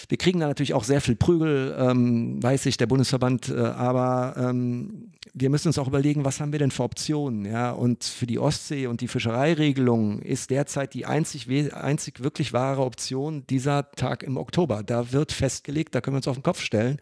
wir 0.10 0.18
kriegen 0.18 0.40
da 0.40 0.48
natürlich 0.48 0.74
auch 0.74 0.84
sehr 0.84 1.02
viel 1.02 1.16
Prügel, 1.16 1.76
ähm, 1.78 2.42
weiß 2.42 2.66
ich, 2.68 2.78
der 2.78 2.88
Bundesverband, 2.88 3.50
äh, 3.50 3.58
aber 3.58 4.36
ähm, 4.38 5.12
wir 5.34 5.50
müssen 5.50 5.68
uns 5.68 5.78
auch 5.78 5.88
überlegen, 5.88 6.26
was 6.26 6.40
haben 6.40 6.52
wir 6.52 6.60
denn 6.60 6.72
für 6.72 6.84
Optionen, 6.84 7.46
ja, 7.46 7.72
und 7.72 8.04
für 8.04 8.26
die 8.26 8.40
Ostsee 8.40 8.88
und 8.88 9.02
die 9.02 9.08
Fischereiregelung 9.08 10.22
ist 10.22 10.50
derzeit 10.50 10.94
die 10.94 11.06
einzig, 11.06 11.48
einzig 11.74 12.24
wirklich 12.24 12.54
wahre 12.54 12.82
Option 12.82 13.46
dieser 13.48 13.92
Tag 13.92 14.24
im 14.24 14.38
Oktober. 14.38 14.84
Da 14.84 15.12
wird 15.12 15.32
festgelegt, 15.32 15.94
da 15.94 16.02
können 16.02 16.16
wir 16.16 16.20
uns 16.20 16.28
auf 16.28 16.38
den 16.38 16.44
Kopf 16.44 16.62
stellen, 16.62 17.00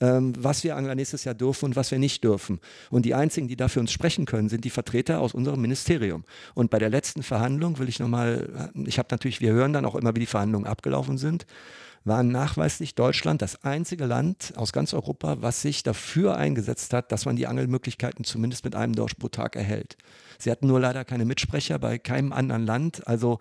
ähm, 0.00 0.32
was 0.38 0.64
wir 0.64 0.76
Angler 0.76 0.94
nächstes 0.94 1.24
Jahr 1.24 1.34
dürfen 1.34 1.66
und 1.66 1.76
was 1.76 1.90
wir 1.90 1.98
nicht 1.98 2.22
dürfen. 2.24 2.60
Und 2.90 3.04
die 3.04 3.14
einzigen, 3.14 3.48
die 3.48 3.56
dafür 3.56 3.80
uns 3.80 3.92
sprechen 3.92 4.26
können, 4.26 4.48
sind 4.48 4.64
die 4.64 4.70
Vertreter 4.70 5.20
aus 5.20 5.34
unserem 5.34 5.60
Ministerium. 5.60 6.24
Und 6.54 6.70
bei 6.70 6.78
der 6.78 6.90
letzten 6.90 7.22
Verhandlung 7.22 7.78
will 7.78 7.88
ich 7.88 7.98
nochmal, 7.98 8.70
ich 8.86 8.98
habe 8.98 9.08
natürlich, 9.10 9.40
wir 9.40 9.52
hören 9.52 9.72
dann 9.72 9.84
auch 9.84 9.94
immer, 9.96 10.14
wie 10.14 10.20
die 10.20 10.26
Verhandlungen 10.26 10.66
abgelaufen 10.66 11.18
sind 11.18 11.46
waren 12.04 12.28
nachweislich 12.28 12.94
Deutschland 12.94 13.40
das 13.40 13.64
einzige 13.64 14.04
Land 14.04 14.52
aus 14.56 14.72
ganz 14.72 14.92
Europa, 14.92 15.38
was 15.40 15.62
sich 15.62 15.82
dafür 15.82 16.36
eingesetzt 16.36 16.92
hat, 16.92 17.10
dass 17.10 17.24
man 17.24 17.36
die 17.36 17.46
Angelmöglichkeiten 17.46 18.24
zumindest 18.24 18.64
mit 18.64 18.76
einem 18.76 18.94
Dorsch 18.94 19.14
pro 19.14 19.28
Tag 19.28 19.56
erhält. 19.56 19.96
Sie 20.38 20.50
hatten 20.50 20.66
nur 20.66 20.80
leider 20.80 21.04
keine 21.04 21.24
Mitsprecher 21.24 21.78
bei 21.78 21.98
keinem 21.98 22.32
anderen 22.32 22.66
Land. 22.66 23.06
Also 23.06 23.38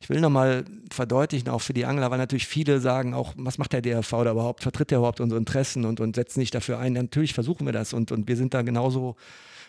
ich 0.00 0.08
will 0.08 0.20
nochmal 0.20 0.64
verdeutlichen, 0.90 1.48
auch 1.48 1.60
für 1.60 1.74
die 1.74 1.84
Angler, 1.84 2.10
weil 2.10 2.18
natürlich 2.18 2.46
viele 2.46 2.80
sagen 2.80 3.14
auch, 3.14 3.34
was 3.36 3.58
macht 3.58 3.72
der 3.72 3.82
DRV 3.82 4.10
da 4.10 4.30
überhaupt? 4.30 4.62
Vertritt 4.62 4.90
der 4.90 4.98
überhaupt 4.98 5.20
unsere 5.20 5.38
Interessen 5.38 5.84
und, 5.84 6.00
und 6.00 6.16
setzt 6.16 6.38
nicht 6.38 6.54
dafür 6.54 6.78
ein? 6.78 6.94
Natürlich 6.94 7.34
versuchen 7.34 7.66
wir 7.66 7.72
das 7.72 7.92
und, 7.92 8.12
und 8.12 8.28
wir 8.28 8.36
sind 8.36 8.54
da 8.54 8.62
genauso 8.62 9.16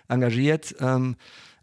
engagiert. 0.08 0.75
Ähm, 0.80 1.15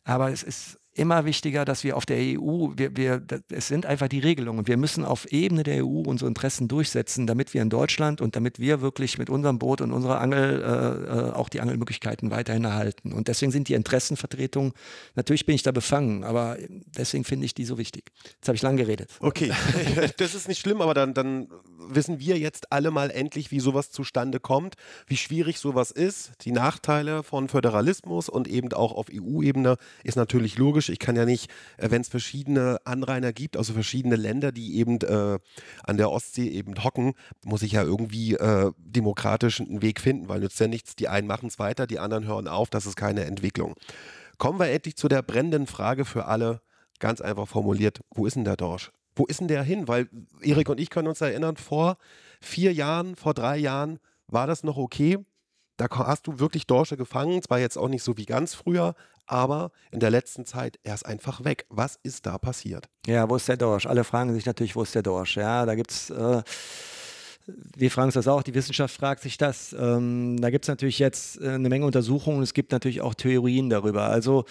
aber 0.05 0.31
es 0.31 0.43
ist 0.43 0.79
immer 0.97 1.25
wichtiger, 1.25 1.65
dass 1.65 1.85
wir 1.85 1.97
auf 1.97 2.07
der 2.07 2.19
EU, 2.19 2.69
wir, 2.75 2.97
wir, 2.97 3.23
es 3.51 3.69
sind 3.69 3.87
einfach 3.87 4.09
die 4.09 4.19
Regelungen. 4.19 4.67
Wir 4.67 4.77
müssen 4.77 5.05
auf 5.05 5.31
Ebene 5.31 5.63
der 5.63 5.85
EU 5.85 6.01
unsere 6.07 6.29
Interessen 6.29 6.69
durchsetzen, 6.69 7.27
damit 7.27 7.55
wir 7.55 7.63
in 7.63 7.71
Deutschland 7.71 8.21
und 8.21 8.35
damit 8.35 8.59
wir 8.59 8.81
wirklich 8.81 9.19
mit 9.19 9.31
unserem 9.31 9.59
Boot 9.59 9.81
und 9.81 9.93
unserer 9.93 10.21
Angel 10.21 10.63
äh, 10.63 11.29
äh, 11.29 11.33
auch 11.33 11.49
die 11.49 11.61
Angelmöglichkeiten 11.61 12.31
weiterhin 12.31 12.65
erhalten. 12.65 13.13
Und 13.13 13.29
deswegen 13.29 13.53
sind 13.53 13.69
die 13.69 13.75
Interessenvertretungen, 13.75 14.73
natürlich 15.15 15.47
bin 15.47 15.55
ich 15.55 15.63
da 15.63 15.73
befangen, 15.73 16.25
aber 16.25 16.57
deswegen 16.97 17.25
finde 17.25 17.47
ich 17.47 17.55
die 17.55 17.65
so 17.65 17.79
wichtig. 17.79 18.05
Jetzt 18.35 18.49
habe 18.49 18.57
ich 18.57 18.63
lang 18.63 18.77
geredet. 18.77 19.11
Okay, 19.21 19.53
das 20.17 20.35
ist 20.35 20.49
nicht 20.49 20.61
schlimm, 20.61 20.81
aber 20.81 20.95
dann, 20.95 21.15
dann 21.15 21.49
wissen 21.79 22.21
wir 22.21 22.39
jetzt 22.39 22.73
alle 22.73 22.91
mal 22.91 23.11
endlich, 23.11 23.51
wie 23.51 23.61
sowas 23.61 23.91
zustande 23.91 24.41
kommt, 24.41 24.75
wie 25.07 25.17
schwierig 25.17 25.59
sowas 25.59 25.91
ist. 25.91 26.33
Die 26.43 26.53
Nachteile 26.53 27.23
von 27.23 27.49
Föderalismus 27.49 28.29
und 28.29 28.49
eben 28.49 28.73
auch 28.73 28.93
auf 28.93 29.07
EU-Ebene 29.13 29.77
ist 30.03 30.17
natürlich 30.17 30.59
logisch 30.59 30.86
logisch. 30.87 30.89
Ich 30.89 30.99
kann 30.99 31.17
ja 31.17 31.25
nicht, 31.25 31.51
äh, 31.79 31.91
wenn 31.91 32.01
es 32.01 32.09
verschiedene 32.09 32.79
Anrainer 32.85 33.33
gibt, 33.33 33.57
also 33.57 33.73
verschiedene 33.73 34.17
Länder, 34.17 34.53
die 34.53 34.77
eben 34.77 34.99
äh, 35.01 35.39
an 35.85 35.97
der 35.97 36.11
Ostsee 36.11 36.49
eben 36.49 36.83
hocken, 36.83 37.15
muss 37.45 37.63
ich 37.63 37.73
ja 37.73 37.83
irgendwie 37.83 38.35
äh, 38.35 38.73
demokratisch 38.79 39.61
einen 39.61 39.83
Weg 39.83 40.01
finden, 40.01 40.29
weil 40.29 40.41
nützt 40.41 40.61
ja 40.61 40.69
nichts. 40.69 40.97
Die 40.97 41.09
einen 41.09 41.27
machen 41.27 41.49
es 41.49 41.59
weiter, 41.59 41.87
die 41.87 41.99
anderen 41.99 42.27
hören 42.27 42.49
auf. 42.49 42.71
Das 42.71 42.87
ist 42.87 42.97
keine 42.97 43.25
Entwicklung. 43.25 43.75
Kommen 44.39 44.59
wir 44.59 44.69
endlich 44.69 44.97
zu 44.97 45.09
der 45.09 45.23
brennenden 45.23 45.67
Frage 45.67 46.05
für 46.05 46.27
alle, 46.27 46.61
ganz 46.99 47.21
einfach 47.21 47.49
formuliert: 47.49 48.01
Wo 48.15 48.27
ist 48.27 48.37
denn 48.37 48.45
der 48.45 48.57
Dorsch? 48.57 48.93
Wo 49.15 49.25
ist 49.25 49.41
denn 49.41 49.49
der 49.49 49.63
hin? 49.63 49.89
Weil 49.89 50.09
Erik 50.43 50.69
und 50.69 50.79
ich 50.79 50.91
können 50.91 51.09
uns 51.09 51.23
erinnern, 51.23 51.57
vor 51.57 51.97
vier 52.41 52.73
Jahren, 52.75 53.17
vor 53.17 53.33
drei 53.33 53.57
Jahren 53.57 53.99
war 54.29 54.47
das 54.47 54.63
noch 54.63 54.77
okay 54.77 55.19
da 55.77 55.87
hast 55.91 56.27
du 56.27 56.39
wirklich 56.39 56.67
Dorsche 56.67 56.97
gefangen, 56.97 57.43
zwar 57.43 57.59
jetzt 57.59 57.77
auch 57.77 57.89
nicht 57.89 58.03
so 58.03 58.17
wie 58.17 58.27
ganz 58.27 58.55
früher, 58.55 58.95
aber 59.27 59.73
in 59.91 60.01
der 60.01 60.11
letzten 60.11 60.47
Zeit, 60.47 60.79
er 60.85 60.95
ist 60.95 61.05
einfach 61.05 61.45
weg. 61.45 61.67
Was 61.69 61.99
ist 62.03 62.27
da 62.27 62.39
passiert? 62.39 62.89
Ja, 63.07 63.29
wo 63.29 63.37
ist 63.37 63.49
der 63.49 63.57
Dorsch? 63.57 63.87
Alle 63.87 64.05
fragen 64.05 64.33
sich 64.35 64.47
natürlich, 64.47 64.77
wo 64.77 64.83
ist 64.83 64.95
der 64.95 65.03
Dorsch? 65.03 65.37
Ja, 65.37 65.67
da 65.67 65.75
gibt 65.75 65.91
es. 65.91 66.11
Äh 66.11 66.43
wir 67.77 67.91
fragen 67.91 68.07
uns 68.07 68.15
das 68.15 68.29
auch, 68.29 68.43
die 68.43 68.55
Wissenschaft 68.55 68.95
fragt 68.95 69.23
sich 69.23 69.39
das. 69.39 69.75
Ähm, 69.79 70.41
da 70.41 70.51
gibt 70.51 70.65
es 70.65 70.69
natürlich 70.69 70.99
jetzt 70.99 71.41
äh, 71.41 71.51
eine 71.51 71.69
Menge 71.69 71.87
Untersuchungen, 71.87 72.43
es 72.43 72.55
gibt 72.55 72.73
natürlich 72.73 73.01
auch 73.01 73.15
Theorien 73.15 73.71
darüber. 73.71 74.05
Also 74.05 74.45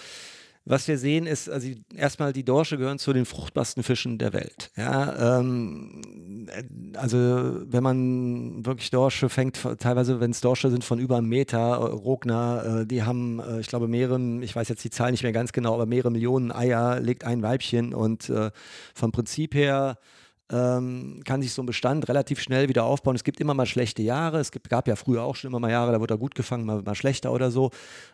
was 0.66 0.88
wir 0.88 0.98
sehen 0.98 1.26
ist, 1.26 1.48
also 1.48 1.68
erstmal 1.94 2.32
die 2.32 2.44
Dorsche 2.44 2.76
gehören 2.76 2.98
zu 2.98 3.12
den 3.12 3.24
fruchtbarsten 3.24 3.84
Fischen 3.84 4.18
der 4.18 4.32
Welt. 4.32 4.72
Ja, 4.76 5.38
ähm, 5.38 6.02
also 6.94 7.18
wenn 7.18 7.82
man 7.84 8.66
wirklich 8.66 8.90
Dorsche 8.90 9.28
fängt, 9.28 9.60
teilweise 9.78 10.20
wenn 10.20 10.32
es 10.32 10.40
Dorsche 10.40 10.70
sind 10.70 10.82
von 10.82 10.98
über 10.98 11.18
einem 11.18 11.28
Meter, 11.28 11.58
äh, 11.58 11.84
Rogner, 11.84 12.80
äh, 12.80 12.86
die 12.86 13.04
haben, 13.04 13.38
äh, 13.38 13.60
ich 13.60 13.68
glaube, 13.68 13.86
mehrere, 13.86 14.20
ich 14.42 14.56
weiß 14.56 14.68
jetzt 14.68 14.82
die 14.82 14.90
Zahl 14.90 15.12
nicht 15.12 15.22
mehr 15.22 15.32
ganz 15.32 15.52
genau, 15.52 15.72
aber 15.72 15.86
mehrere 15.86 16.10
Millionen 16.10 16.50
Eier 16.50 16.98
legt 16.98 17.24
ein 17.24 17.42
Weibchen 17.42 17.94
und 17.94 18.28
äh, 18.28 18.50
vom 18.92 19.12
Prinzip 19.12 19.54
her 19.54 19.98
ähm, 20.52 21.22
kann 21.24 21.42
sich 21.42 21.52
so 21.52 21.62
ein 21.62 21.66
Bestand 21.66 22.08
relativ 22.08 22.40
schnell 22.40 22.68
wieder 22.68 22.84
aufbauen. 22.84 23.16
Es 23.16 23.24
gibt 23.24 23.40
immer 23.40 23.54
mal 23.54 23.66
schlechte 23.66 24.02
Jahre. 24.02 24.38
Es 24.38 24.52
gibt, 24.52 24.68
gab 24.68 24.86
ja 24.86 24.94
früher 24.94 25.24
auch 25.24 25.34
schon 25.34 25.50
immer 25.50 25.58
mal 25.58 25.72
Jahre, 25.72 25.90
da 25.90 26.00
wurde 26.00 26.14
er 26.14 26.18
gut 26.18 26.36
gefangen, 26.36 26.64
mal, 26.64 26.82
mal 26.82 26.94
schlechter 26.94 27.32
oder 27.32 27.50
so. 27.50 27.70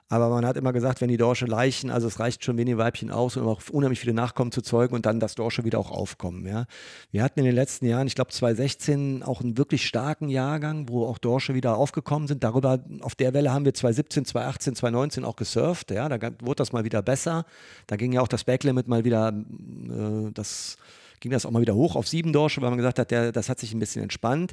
Aber 0.08 0.30
man 0.30 0.46
hat 0.46 0.56
immer 0.56 0.72
gesagt, 0.72 1.02
wenn 1.02 1.08
die 1.08 1.18
Dorsche 1.18 1.44
leichen, 1.44 1.90
also 1.90 2.06
es 2.06 2.20
reicht 2.20 2.42
schon 2.44 2.56
wenige 2.56 2.78
Weibchen 2.78 3.10
aus, 3.10 3.36
um 3.36 3.46
auch 3.46 3.62
unheimlich 3.70 4.00
viele 4.00 4.14
Nachkommen 4.14 4.50
zu 4.50 4.62
zeugen 4.62 4.94
und 4.94 5.04
dann 5.04 5.20
das 5.20 5.34
Dorsche 5.34 5.64
wieder 5.64 5.78
auch 5.78 5.90
aufkommen. 5.90 6.46
Ja. 6.46 6.64
Wir 7.10 7.22
hatten 7.22 7.40
in 7.40 7.44
den 7.44 7.54
letzten 7.54 7.86
Jahren, 7.86 8.06
ich 8.06 8.14
glaube 8.14 8.30
2016, 8.30 9.22
auch 9.22 9.42
einen 9.42 9.58
wirklich 9.58 9.86
starken 9.86 10.30
Jahrgang, 10.30 10.88
wo 10.88 11.06
auch 11.06 11.18
Dorsche 11.18 11.54
wieder 11.54 11.76
aufgekommen 11.76 12.28
sind. 12.28 12.44
Darüber, 12.44 12.80
auf 13.00 13.14
der 13.14 13.34
Welle 13.34 13.52
haben 13.52 13.66
wir 13.66 13.74
2017, 13.74 14.24
2018, 14.24 14.76
2019 14.76 15.24
auch 15.24 15.36
gesurft. 15.36 15.90
Ja. 15.90 16.08
Da 16.08 16.30
wurde 16.40 16.56
das 16.56 16.72
mal 16.72 16.84
wieder 16.84 17.02
besser. 17.02 17.44
Da 17.86 17.96
ging 17.96 18.12
ja 18.12 18.22
auch 18.22 18.28
das 18.28 18.44
Backlimit 18.44 18.88
mal 18.88 19.04
wieder, 19.04 19.28
äh, 19.28 20.30
das 20.32 20.78
ging 21.22 21.32
das 21.32 21.46
auch 21.46 21.50
mal 21.50 21.62
wieder 21.62 21.74
hoch 21.74 21.96
auf 21.96 22.06
sieben 22.06 22.32
Dorsche, 22.32 22.60
weil 22.60 22.70
man 22.70 22.78
gesagt 22.78 22.98
hat, 22.98 23.10
der, 23.10 23.32
das 23.32 23.48
hat 23.48 23.58
sich 23.58 23.72
ein 23.72 23.78
bisschen 23.78 24.02
entspannt. 24.02 24.52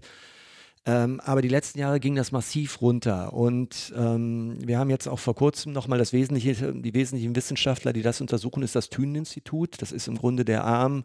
Ähm, 0.86 1.20
aber 1.20 1.42
die 1.42 1.50
letzten 1.50 1.80
Jahre 1.80 2.00
ging 2.00 2.16
das 2.16 2.32
massiv 2.32 2.82
runter. 2.82 3.34
Und 3.34 3.94
ähm, 3.98 4.58
wir 4.66 4.80
haben 4.80 4.90
jetzt 4.90 5.08
auch 5.08 5.20
vor 5.20 5.36
kurzem 5.36 5.74
nochmal 5.74 6.00
das 6.00 6.14
Wesentliche, 6.14 6.74
die 6.74 6.94
wesentlichen 6.94 7.36
Wissenschaftler, 7.36 7.92
die 7.92 8.02
das 8.02 8.22
untersuchen, 8.22 8.64
ist 8.64 8.76
das 8.76 8.90
Thünen-Institut. 8.90 9.82
Das 9.82 9.92
ist 9.92 10.08
im 10.08 10.18
Grunde 10.18 10.46
der 10.46 10.64
Arm 10.64 11.04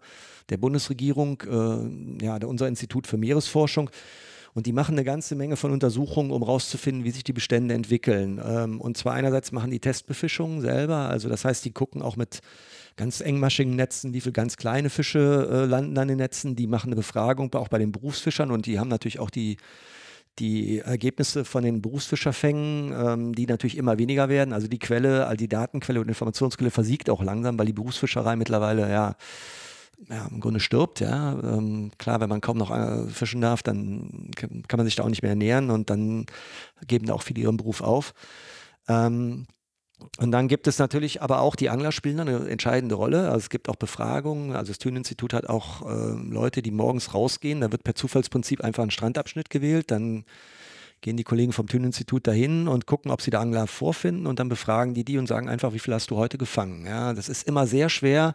der 0.48 0.59
Bundesregierung, 0.59 1.42
äh, 1.42 2.24
ja, 2.24 2.37
unser 2.44 2.68
Institut 2.68 3.07
für 3.07 3.16
Meeresforschung. 3.16 3.90
Und 4.55 4.67
die 4.67 4.73
machen 4.73 4.95
eine 4.95 5.05
ganze 5.05 5.35
Menge 5.35 5.57
von 5.57 5.73
Untersuchungen, 5.73 6.31
um 6.31 6.43
herauszufinden, 6.43 7.05
wie 7.05 7.11
sich 7.11 7.25
die 7.25 7.33
Bestände 7.33 7.75
entwickeln. 7.75 8.40
Ähm, 8.45 8.81
und 8.81 8.97
zwar 8.97 9.14
einerseits 9.14 9.51
machen 9.51 9.73
die 9.73 9.81
Testbefischungen 9.81 10.61
selber, 10.61 11.09
also 11.09 11.29
das 11.29 11.45
heißt, 11.45 11.64
die 11.64 11.73
gucken 11.73 12.03
auch 12.03 12.17
mit 12.17 12.40
ganz 12.97 13.21
engmaschigen 13.21 13.75
Netzen, 13.75 14.14
wie 14.14 14.21
viele 14.21 14.33
ganz 14.33 14.57
kleine 14.57 14.90
Fische 14.90 15.49
äh, 15.51 15.64
landen 15.64 15.99
an 15.99 16.07
den 16.07 16.19
Netzen. 16.19 16.55
Die 16.55 16.69
machen 16.69 16.88
eine 16.88 16.97
Befragung 16.97 17.53
auch 17.55 17.69
bei 17.69 17.79
den 17.79 17.90
Berufsfischern 17.90 18.53
und 18.53 18.67
die 18.67 18.79
haben 18.79 18.88
natürlich 18.88 19.19
auch 19.19 19.31
die, 19.31 19.57
die 20.38 20.79
Ergebnisse 20.79 21.45
von 21.45 21.64
den 21.64 21.83
Berufsfischerfängen, 21.83 22.93
ähm, 22.93 23.35
die 23.35 23.47
natürlich 23.47 23.77
immer 23.77 23.99
weniger 23.99 24.29
werden. 24.29 24.53
Also 24.53 24.69
die 24.69 24.79
Quelle, 24.79 25.27
all 25.27 25.37
die 25.37 25.49
Datenquelle 25.49 26.01
und 26.01 26.09
Informationsquelle 26.09 26.71
versiegt 26.71 27.11
auch 27.11 27.25
langsam, 27.25 27.59
weil 27.59 27.67
die 27.67 27.73
Berufsfischerei 27.73 28.37
mittlerweile 28.37 28.88
ja 28.88 29.17
ja, 30.09 30.26
im 30.30 30.40
Grunde 30.40 30.61
stirbt, 30.61 31.00
ja. 31.00 31.33
Ähm, 31.33 31.90
klar, 31.98 32.20
wenn 32.20 32.28
man 32.28 32.40
kaum 32.40 32.59
noch 32.59 32.70
äh, 32.70 33.07
fischen 33.09 33.40
darf, 33.40 33.62
dann 33.62 34.30
kann 34.37 34.76
man 34.76 34.87
sich 34.87 34.96
da 34.96 35.04
auch 35.04 35.09
nicht 35.09 35.22
mehr 35.22 35.30
ernähren 35.30 35.70
und 35.70 35.90
dann 35.90 36.26
geben 36.87 37.07
da 37.07 37.14
auch 37.14 37.22
viele 37.22 37.40
ihren 37.42 37.57
Beruf 37.57 37.80
auf. 37.80 38.14
Ähm, 38.88 39.46
und 40.18 40.33
dann 40.33 40.48
gibt 40.48 40.66
es 40.66 40.78
natürlich 40.78 41.22
aber 41.22 41.40
auch, 41.40 41.57
die 41.57 41.70
Angler 41.70 41.92
spielen 41.92 42.20
eine 42.20 42.48
entscheidende 42.48 42.94
Rolle. 42.94 43.26
Also 43.26 43.38
es 43.38 43.50
gibt 43.50 43.68
auch 43.68 43.76
Befragungen. 43.76 44.54
Also 44.54 44.70
das 44.70 44.78
Thünen-Institut 44.78 45.33
hat 45.33 45.48
auch 45.48 45.88
äh, 45.88 46.12
Leute, 46.28 46.62
die 46.62 46.70
morgens 46.70 47.14
rausgehen. 47.14 47.61
Da 47.61 47.72
wird 47.72 47.85
per 47.85 47.94
Zufallsprinzip 47.94 48.62
einfach 48.62 48.83
ein 48.83 48.90
Strandabschnitt 48.90 49.50
gewählt. 49.50 49.90
Dann 49.90 50.24
gehen 51.00 51.16
die 51.16 51.24
Kollegen 51.24 51.52
vom 51.52 51.68
Thünen-Institut 51.68 52.26
dahin 52.26 52.68
und 52.68 52.87
gucken, 52.87 53.11
ob 53.11 53.22
sie 53.22 53.30
da 53.30 53.40
Angler 53.40 53.66
vorfinden. 53.66 54.26
Und 54.26 54.40
dann 54.40 54.48
befragen 54.48 54.94
die 54.94 55.04
die 55.04 55.18
und 55.18 55.26
sagen 55.26 55.48
einfach, 55.48 55.72
wie 55.72 55.78
viel 55.78 55.94
hast 55.94 56.11
du 56.11 56.16
heute 56.16 56.38
gefangen. 56.38 56.87
Ja, 56.87 57.12
das 57.14 57.28
ist 57.28 57.46
immer 57.46 57.66
sehr 57.66 57.88
schwer 57.88 58.35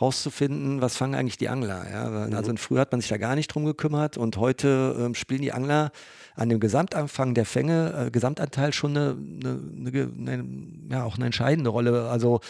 rauszufinden, 0.00 0.80
was 0.80 0.96
fangen 0.96 1.14
eigentlich 1.14 1.36
die 1.36 1.48
Angler. 1.48 1.86
Ja? 1.90 2.36
Also 2.36 2.52
mhm. 2.52 2.56
früher 2.56 2.80
hat 2.80 2.92
man 2.92 3.00
sich 3.00 3.10
da 3.10 3.16
gar 3.16 3.34
nicht 3.36 3.48
drum 3.48 3.64
gekümmert 3.64 4.16
und 4.16 4.36
heute 4.36 4.96
ähm, 4.98 5.14
spielen 5.14 5.42
die 5.42 5.52
Angler 5.52 5.92
an 6.34 6.48
dem 6.48 6.60
Gesamtanfang 6.60 7.34
der 7.34 7.46
Fänge, 7.46 8.06
äh, 8.06 8.10
Gesamtanteil 8.10 8.72
schon 8.72 8.96
eine, 8.96 9.16
eine, 9.16 9.60
eine, 9.78 10.32
eine, 10.32 10.44
ja, 10.90 11.04
auch 11.04 11.16
eine 11.16 11.26
entscheidende 11.26 11.70
Rolle. 11.70 12.08
Also 12.08 12.40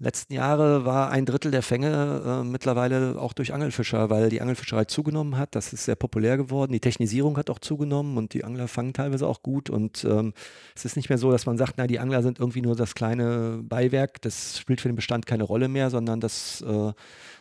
letzten 0.00 0.32
Jahre 0.32 0.84
war 0.86 1.10
ein 1.10 1.26
Drittel 1.26 1.50
der 1.50 1.62
Fänge 1.62 2.22
äh, 2.24 2.44
mittlerweile 2.44 3.20
auch 3.20 3.34
durch 3.34 3.52
Angelfischer, 3.52 4.08
weil 4.08 4.30
die 4.30 4.40
Angelfischerei 4.40 4.86
zugenommen 4.86 5.36
hat. 5.36 5.54
Das 5.54 5.72
ist 5.72 5.84
sehr 5.84 5.94
populär 5.94 6.38
geworden. 6.38 6.72
Die 6.72 6.80
Technisierung 6.80 7.36
hat 7.36 7.50
auch 7.50 7.58
zugenommen 7.58 8.16
und 8.16 8.32
die 8.32 8.42
Angler 8.42 8.66
fangen 8.66 8.94
teilweise 8.94 9.26
auch 9.26 9.42
gut. 9.42 9.68
Und 9.68 10.04
ähm, 10.04 10.32
es 10.74 10.86
ist 10.86 10.96
nicht 10.96 11.10
mehr 11.10 11.18
so, 11.18 11.30
dass 11.30 11.44
man 11.44 11.58
sagt, 11.58 11.74
na, 11.76 11.86
die 11.86 11.98
Angler 11.98 12.22
sind 12.22 12.40
irgendwie 12.40 12.62
nur 12.62 12.74
das 12.74 12.94
kleine 12.94 13.60
Beiwerk. 13.62 14.22
Das 14.22 14.58
spielt 14.58 14.80
für 14.80 14.88
den 14.88 14.96
Bestand 14.96 15.26
keine 15.26 15.44
Rolle 15.44 15.68
mehr, 15.68 15.90
sondern 15.90 16.18
das 16.20 16.62
äh, 16.62 16.92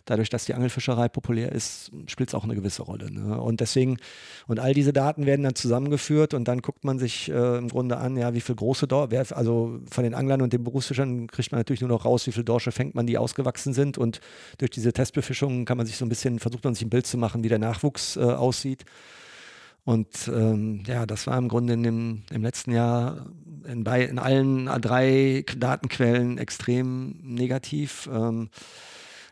dadurch, 0.09 0.29
dass 0.29 0.45
die 0.45 0.53
Angelfischerei 0.53 1.07
populär 1.07 1.51
ist, 1.51 1.91
spielt 2.07 2.29
es 2.29 2.35
auch 2.35 2.43
eine 2.43 2.55
gewisse 2.55 2.83
Rolle. 2.83 3.11
Ne? 3.11 3.39
Und 3.39 3.59
deswegen, 3.59 3.97
und 4.47 4.59
all 4.59 4.73
diese 4.73 4.93
Daten 4.93 5.25
werden 5.25 5.43
dann 5.43 5.55
zusammengeführt 5.55 6.33
und 6.33 6.47
dann 6.47 6.61
guckt 6.61 6.83
man 6.83 6.99
sich 6.99 7.29
äh, 7.29 7.57
im 7.57 7.69
Grunde 7.69 7.97
an, 7.97 8.17
ja, 8.17 8.33
wie 8.33 8.41
viel 8.41 8.55
große 8.55 8.87
Dorsche, 8.87 9.35
also 9.35 9.79
von 9.89 10.03
den 10.03 10.13
Anglern 10.13 10.41
und 10.41 10.53
den 10.53 10.63
Berufsfischern 10.63 11.27
kriegt 11.27 11.51
man 11.51 11.59
natürlich 11.59 11.81
nur 11.81 11.89
noch 11.89 12.05
raus, 12.05 12.25
wie 12.27 12.31
viele 12.31 12.45
Dorsche 12.45 12.71
fängt 12.71 12.95
man, 12.95 13.07
die 13.07 13.17
ausgewachsen 13.17 13.73
sind. 13.73 13.97
Und 13.97 14.19
durch 14.57 14.71
diese 14.71 14.93
Testbefischungen 14.93 15.65
kann 15.65 15.77
man 15.77 15.85
sich 15.85 15.97
so 15.97 16.05
ein 16.05 16.09
bisschen, 16.09 16.39
versucht 16.39 16.63
man 16.63 16.73
sich 16.73 16.85
ein 16.85 16.89
Bild 16.89 17.05
zu 17.05 17.17
machen, 17.17 17.43
wie 17.43 17.49
der 17.49 17.59
Nachwuchs 17.59 18.17
äh, 18.17 18.21
aussieht. 18.21 18.85
Und 19.85 20.27
ähm, 20.27 20.83
ja, 20.85 21.05
das 21.05 21.25
war 21.27 21.37
im 21.37 21.47
Grunde 21.47 21.73
in 21.73 21.83
dem, 21.83 22.21
im 22.31 22.43
letzten 22.43 22.71
Jahr 22.71 23.25
in, 23.67 23.83
bei, 23.83 24.03
in 24.03 24.19
allen 24.19 24.65
drei 24.81 25.43
Datenquellen 25.57 26.37
extrem 26.37 27.15
negativ. 27.23 28.09
Ähm, 28.11 28.49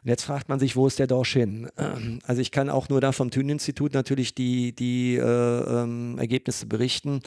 und 0.04 0.10
jetzt 0.10 0.24
fragt 0.24 0.50
man 0.50 0.60
sich, 0.60 0.76
wo 0.76 0.88
ist 0.88 1.00
der 1.00 1.08
Dorsch 1.08 1.34
hin? 1.34 1.70
Ähm, 1.78 2.20
also 2.26 2.42
ich 2.42 2.52
kann 2.52 2.70
auch 2.70 2.90
nur 2.90 3.02
da 3.02 3.12
vom 3.12 3.32
Thünen-Institut 3.32 3.94
natürlich 3.94 4.36
die, 4.36 4.74
die 4.74 5.16
äh, 5.16 5.22
ähm, 5.22 6.18
Ergebnisse 6.18 6.66
berichten. 6.66 7.22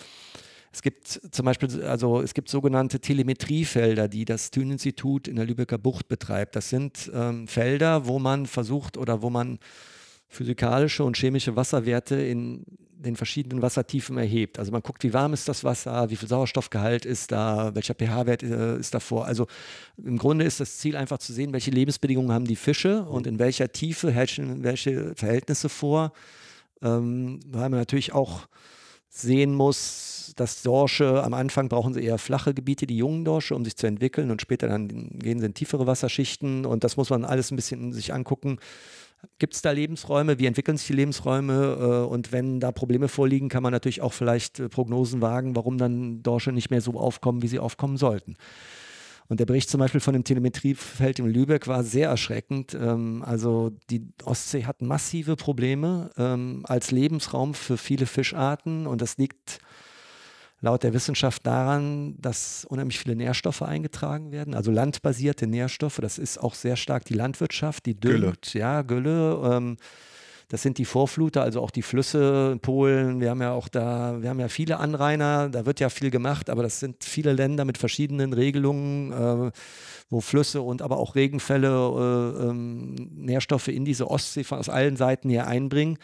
Es 0.72 0.82
gibt 0.82 1.08
zum 1.08 1.44
Beispiel, 1.46 1.82
also 1.82 2.20
es 2.20 2.32
gibt 2.32 2.48
sogenannte 2.48 3.00
Telemetriefelder, 3.00 4.06
die 4.06 4.24
das 4.24 4.52
Thünen-Institut 4.52 5.26
in 5.26 5.36
der 5.36 5.44
Lübecker 5.44 5.78
Bucht 5.78 6.06
betreibt. 6.06 6.54
Das 6.54 6.68
sind 6.68 7.10
ähm, 7.12 7.48
Felder, 7.48 8.06
wo 8.06 8.20
man 8.20 8.46
versucht 8.46 8.96
oder 8.96 9.20
wo 9.22 9.30
man 9.30 9.58
physikalische 10.28 11.02
und 11.02 11.16
chemische 11.16 11.56
Wasserwerte 11.56 12.14
in 12.14 12.64
den 13.00 13.16
verschiedenen 13.16 13.62
Wassertiefen 13.62 14.18
erhebt. 14.18 14.58
Also 14.58 14.72
man 14.72 14.82
guckt, 14.82 15.02
wie 15.02 15.14
warm 15.14 15.32
ist 15.32 15.48
das 15.48 15.64
Wasser, 15.64 16.10
wie 16.10 16.16
viel 16.16 16.28
Sauerstoffgehalt 16.28 17.04
ist 17.04 17.32
da, 17.32 17.74
welcher 17.74 17.94
pH-Wert 17.94 18.42
äh, 18.42 18.78
ist 18.78 18.94
davor. 18.94 19.26
Also 19.26 19.46
im 19.96 20.18
Grunde 20.18 20.44
ist 20.44 20.60
das 20.60 20.78
Ziel 20.78 20.96
einfach 20.96 21.18
zu 21.18 21.32
sehen, 21.32 21.52
welche 21.52 21.70
Lebensbedingungen 21.70 22.32
haben 22.32 22.44
die 22.44 22.56
Fische 22.56 23.04
und 23.04 23.26
in 23.26 23.38
welcher 23.38 23.72
Tiefe 23.72 24.10
herrschen 24.10 24.62
welche 24.62 25.14
Verhältnisse 25.14 25.68
vor. 25.68 26.12
Ähm, 26.82 27.40
weil 27.46 27.68
man 27.70 27.78
natürlich 27.78 28.12
auch 28.12 28.46
sehen 29.08 29.54
muss, 29.54 30.32
dass 30.36 30.62
Dorsche 30.62 31.22
am 31.24 31.34
Anfang 31.34 31.68
brauchen 31.68 31.92
sie 31.94 32.04
eher 32.04 32.18
flache 32.18 32.54
Gebiete, 32.54 32.86
die 32.86 32.96
jungen 32.96 33.24
Dorsche, 33.24 33.56
um 33.56 33.64
sich 33.64 33.76
zu 33.76 33.86
entwickeln 33.86 34.30
und 34.30 34.40
später 34.40 34.68
dann 34.68 34.88
gehen 35.18 35.40
sie 35.40 35.46
in 35.46 35.54
tiefere 35.54 35.86
Wasserschichten 35.86 36.64
und 36.64 36.84
das 36.84 36.96
muss 36.96 37.10
man 37.10 37.24
alles 37.24 37.50
ein 37.50 37.56
bisschen 37.56 37.92
sich 37.92 38.14
angucken 38.14 38.58
Gibt 39.38 39.54
es 39.54 39.62
da 39.62 39.70
Lebensräume? 39.70 40.38
Wie 40.38 40.46
entwickeln 40.46 40.76
sich 40.76 40.86
die 40.86 40.92
Lebensräume? 40.94 41.78
Äh, 41.80 42.10
und 42.10 42.32
wenn 42.32 42.60
da 42.60 42.72
Probleme 42.72 43.08
vorliegen, 43.08 43.48
kann 43.48 43.62
man 43.62 43.72
natürlich 43.72 44.00
auch 44.00 44.12
vielleicht 44.12 44.60
äh, 44.60 44.68
Prognosen 44.68 45.20
wagen, 45.20 45.56
warum 45.56 45.78
dann 45.78 46.22
Dorsche 46.22 46.52
nicht 46.52 46.70
mehr 46.70 46.80
so 46.80 46.98
aufkommen, 46.98 47.42
wie 47.42 47.48
sie 47.48 47.58
aufkommen 47.58 47.96
sollten. 47.96 48.36
Und 49.30 49.38
der 49.38 49.46
Bericht 49.46 49.70
zum 49.70 49.78
Beispiel 49.78 50.00
von 50.00 50.12
dem 50.12 50.24
Telemetriefeld 50.24 51.20
in 51.20 51.26
Lübeck 51.26 51.68
war 51.68 51.84
sehr 51.84 52.08
erschreckend. 52.08 52.74
Ähm, 52.74 53.22
also 53.24 53.70
die 53.88 54.08
Ostsee 54.24 54.64
hat 54.64 54.82
massive 54.82 55.36
Probleme 55.36 56.10
ähm, 56.18 56.62
als 56.64 56.90
Lebensraum 56.90 57.54
für 57.54 57.76
viele 57.76 58.06
Fischarten 58.06 58.86
und 58.86 59.00
das 59.00 59.18
liegt 59.18 59.60
laut 60.60 60.82
der 60.82 60.92
Wissenschaft 60.92 61.46
daran, 61.46 62.14
dass 62.18 62.64
unheimlich 62.66 62.98
viele 62.98 63.16
Nährstoffe 63.16 63.62
eingetragen 63.62 64.30
werden, 64.30 64.54
also 64.54 64.70
landbasierte 64.70 65.46
Nährstoffe. 65.46 65.98
Das 66.02 66.18
ist 66.18 66.38
auch 66.38 66.54
sehr 66.54 66.76
stark 66.76 67.04
die 67.04 67.14
Landwirtschaft, 67.14 67.86
die 67.86 67.98
düngt, 67.98 68.52
Gülle. 68.52 68.60
ja, 68.60 68.82
Gülle. 68.82 69.40
Ähm, 69.44 69.76
das 70.50 70.62
sind 70.62 70.78
die 70.78 70.84
Vorfluter, 70.84 71.42
also 71.42 71.60
auch 71.60 71.70
die 71.70 71.82
Flüsse 71.82 72.50
in 72.52 72.58
Polen. 72.58 73.20
Wir 73.20 73.30
haben 73.30 73.40
ja 73.40 73.52
auch 73.52 73.68
da, 73.68 74.20
wir 74.20 74.28
haben 74.30 74.40
ja 74.40 74.48
viele 74.48 74.78
Anrainer, 74.78 75.48
da 75.48 75.64
wird 75.64 75.78
ja 75.78 75.88
viel 75.90 76.10
gemacht, 76.10 76.50
aber 76.50 76.64
das 76.64 76.80
sind 76.80 77.04
viele 77.04 77.32
Länder 77.32 77.64
mit 77.64 77.78
verschiedenen 77.78 78.32
Regelungen, 78.32 79.12
äh, 79.12 79.52
wo 80.10 80.20
Flüsse 80.20 80.60
und 80.60 80.82
aber 80.82 80.98
auch 80.98 81.14
Regenfälle 81.14 81.68
äh, 81.68 82.48
ähm, 82.48 82.96
Nährstoffe 83.14 83.68
in 83.68 83.84
diese 83.84 84.10
Ostsee 84.10 84.44
aus 84.50 84.68
allen 84.68 84.96
Seiten 84.96 85.30
hier 85.30 85.46
einbringen. 85.46 85.98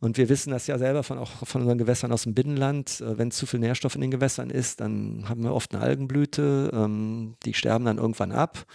Und 0.00 0.16
wir 0.16 0.28
wissen 0.28 0.50
das 0.50 0.66
ja 0.66 0.78
selber 0.78 1.02
von, 1.02 1.18
auch 1.18 1.46
von 1.46 1.62
unseren 1.62 1.78
Gewässern 1.78 2.12
aus 2.12 2.22
dem 2.22 2.34
Binnenland. 2.34 3.00
Äh, 3.00 3.18
wenn 3.18 3.30
zu 3.30 3.46
viel 3.46 3.60
Nährstoff 3.60 3.94
in 3.94 4.00
den 4.00 4.10
Gewässern 4.10 4.50
ist, 4.50 4.80
dann 4.80 5.28
haben 5.28 5.42
wir 5.42 5.54
oft 5.54 5.74
eine 5.74 5.82
Algenblüte. 5.82 6.70
Ähm, 6.72 7.36
die 7.44 7.54
sterben 7.54 7.84
dann 7.84 7.98
irgendwann 7.98 8.32
ab. 8.32 8.66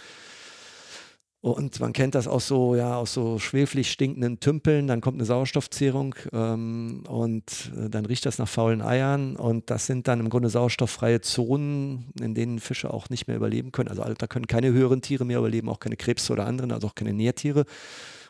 Und 1.44 1.78
man 1.78 1.92
kennt 1.92 2.14
das 2.14 2.26
aus 2.26 2.48
so, 2.48 2.74
ja, 2.74 2.96
aus 2.96 3.12
so 3.12 3.38
schweflig 3.38 3.90
stinkenden 3.90 4.40
Tümpeln, 4.40 4.86
dann 4.86 5.02
kommt 5.02 5.18
eine 5.18 5.26
Sauerstoffzehrung 5.26 6.14
ähm, 6.32 7.02
und 7.06 7.70
äh, 7.76 7.90
dann 7.90 8.06
riecht 8.06 8.24
das 8.24 8.38
nach 8.38 8.48
faulen 8.48 8.80
Eiern. 8.80 9.36
Und 9.36 9.68
das 9.68 9.84
sind 9.84 10.08
dann 10.08 10.20
im 10.20 10.30
Grunde 10.30 10.48
sauerstofffreie 10.48 11.20
Zonen, 11.20 12.06
in 12.18 12.34
denen 12.34 12.60
Fische 12.60 12.94
auch 12.94 13.10
nicht 13.10 13.26
mehr 13.26 13.36
überleben 13.36 13.72
können. 13.72 13.90
Also 13.90 14.02
da 14.02 14.26
können 14.26 14.46
keine 14.46 14.72
höheren 14.72 15.02
Tiere 15.02 15.26
mehr 15.26 15.36
überleben, 15.38 15.68
auch 15.68 15.80
keine 15.80 15.98
Krebse 15.98 16.32
oder 16.32 16.46
anderen, 16.46 16.72
also 16.72 16.86
auch 16.86 16.94
keine 16.94 17.12
Nährtiere. 17.12 17.66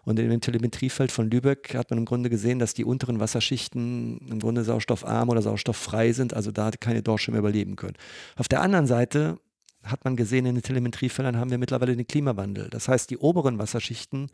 Und 0.04 0.18
in 0.18 0.28
dem 0.28 0.40
Telemetriefeld 0.40 1.10
von 1.10 1.30
Lübeck 1.30 1.74
hat 1.74 1.90
man 1.90 1.98
im 1.98 2.04
Grunde 2.04 2.30
gesehen, 2.30 2.58
dass 2.58 2.74
die 2.74 2.84
unteren 2.84 3.20
Wasserschichten 3.20 4.18
im 4.28 4.38
Grunde 4.38 4.64
sauerstoffarm 4.64 5.28
oder 5.28 5.42
sauerstofffrei 5.42 6.12
sind, 6.12 6.34
also 6.34 6.50
da 6.50 6.70
keine 6.72 7.02
Dorsche 7.02 7.30
mehr 7.30 7.40
überleben 7.40 7.76
können. 7.76 7.94
Auf 8.36 8.48
der 8.48 8.60
anderen 8.60 8.86
Seite 8.86 9.38
hat 9.82 10.04
man 10.04 10.16
gesehen, 10.16 10.46
in 10.46 10.54
den 10.54 10.62
Telemetriefeldern 10.62 11.36
haben 11.36 11.50
wir 11.50 11.58
mittlerweile 11.58 11.96
den 11.96 12.06
Klimawandel. 12.06 12.68
Das 12.70 12.88
heißt, 12.88 13.10
die 13.10 13.18
oberen 13.18 13.58
Wasserschichten 13.58 14.30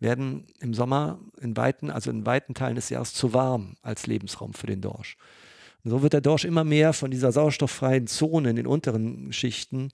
werden 0.00 0.46
im 0.60 0.74
Sommer 0.74 1.18
in 1.40 1.56
weiten, 1.56 1.90
also 1.90 2.10
in 2.10 2.26
weiten 2.26 2.54
Teilen 2.54 2.76
des 2.76 2.88
Jahres 2.88 3.14
zu 3.14 3.32
warm 3.32 3.76
als 3.82 4.06
Lebensraum 4.06 4.54
für 4.54 4.66
den 4.66 4.80
Dorsch. 4.80 5.16
Und 5.84 5.90
so 5.90 6.02
wird 6.02 6.12
der 6.12 6.20
Dorsch 6.20 6.44
immer 6.44 6.64
mehr 6.64 6.92
von 6.92 7.10
dieser 7.10 7.32
sauerstofffreien 7.32 8.06
Zone 8.06 8.50
in 8.50 8.56
den 8.56 8.66
unteren 8.66 9.32
Schichten 9.32 9.90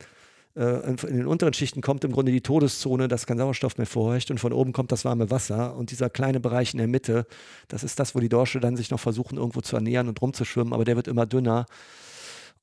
in 0.54 0.96
den 0.96 1.26
unteren 1.26 1.52
Schichten 1.52 1.80
kommt 1.80 2.04
im 2.04 2.12
Grunde 2.12 2.30
die 2.30 2.40
Todeszone, 2.40 3.08
dass 3.08 3.26
kein 3.26 3.38
Sauerstoff 3.38 3.76
mehr 3.76 3.88
vorherrscht 3.88 4.30
und 4.30 4.38
von 4.38 4.52
oben 4.52 4.72
kommt 4.72 4.92
das 4.92 5.04
warme 5.04 5.30
Wasser 5.30 5.74
und 5.74 5.90
dieser 5.90 6.10
kleine 6.10 6.38
Bereich 6.38 6.74
in 6.74 6.78
der 6.78 6.86
Mitte, 6.86 7.26
das 7.66 7.82
ist 7.82 7.98
das, 7.98 8.14
wo 8.14 8.20
die 8.20 8.28
Dorsche 8.28 8.60
dann 8.60 8.76
sich 8.76 8.90
noch 8.90 9.00
versuchen, 9.00 9.36
irgendwo 9.36 9.62
zu 9.62 9.74
ernähren 9.74 10.08
und 10.08 10.22
rumzuschwimmen, 10.22 10.72
aber 10.72 10.84
der 10.84 10.94
wird 10.96 11.08
immer 11.08 11.26
dünner. 11.26 11.66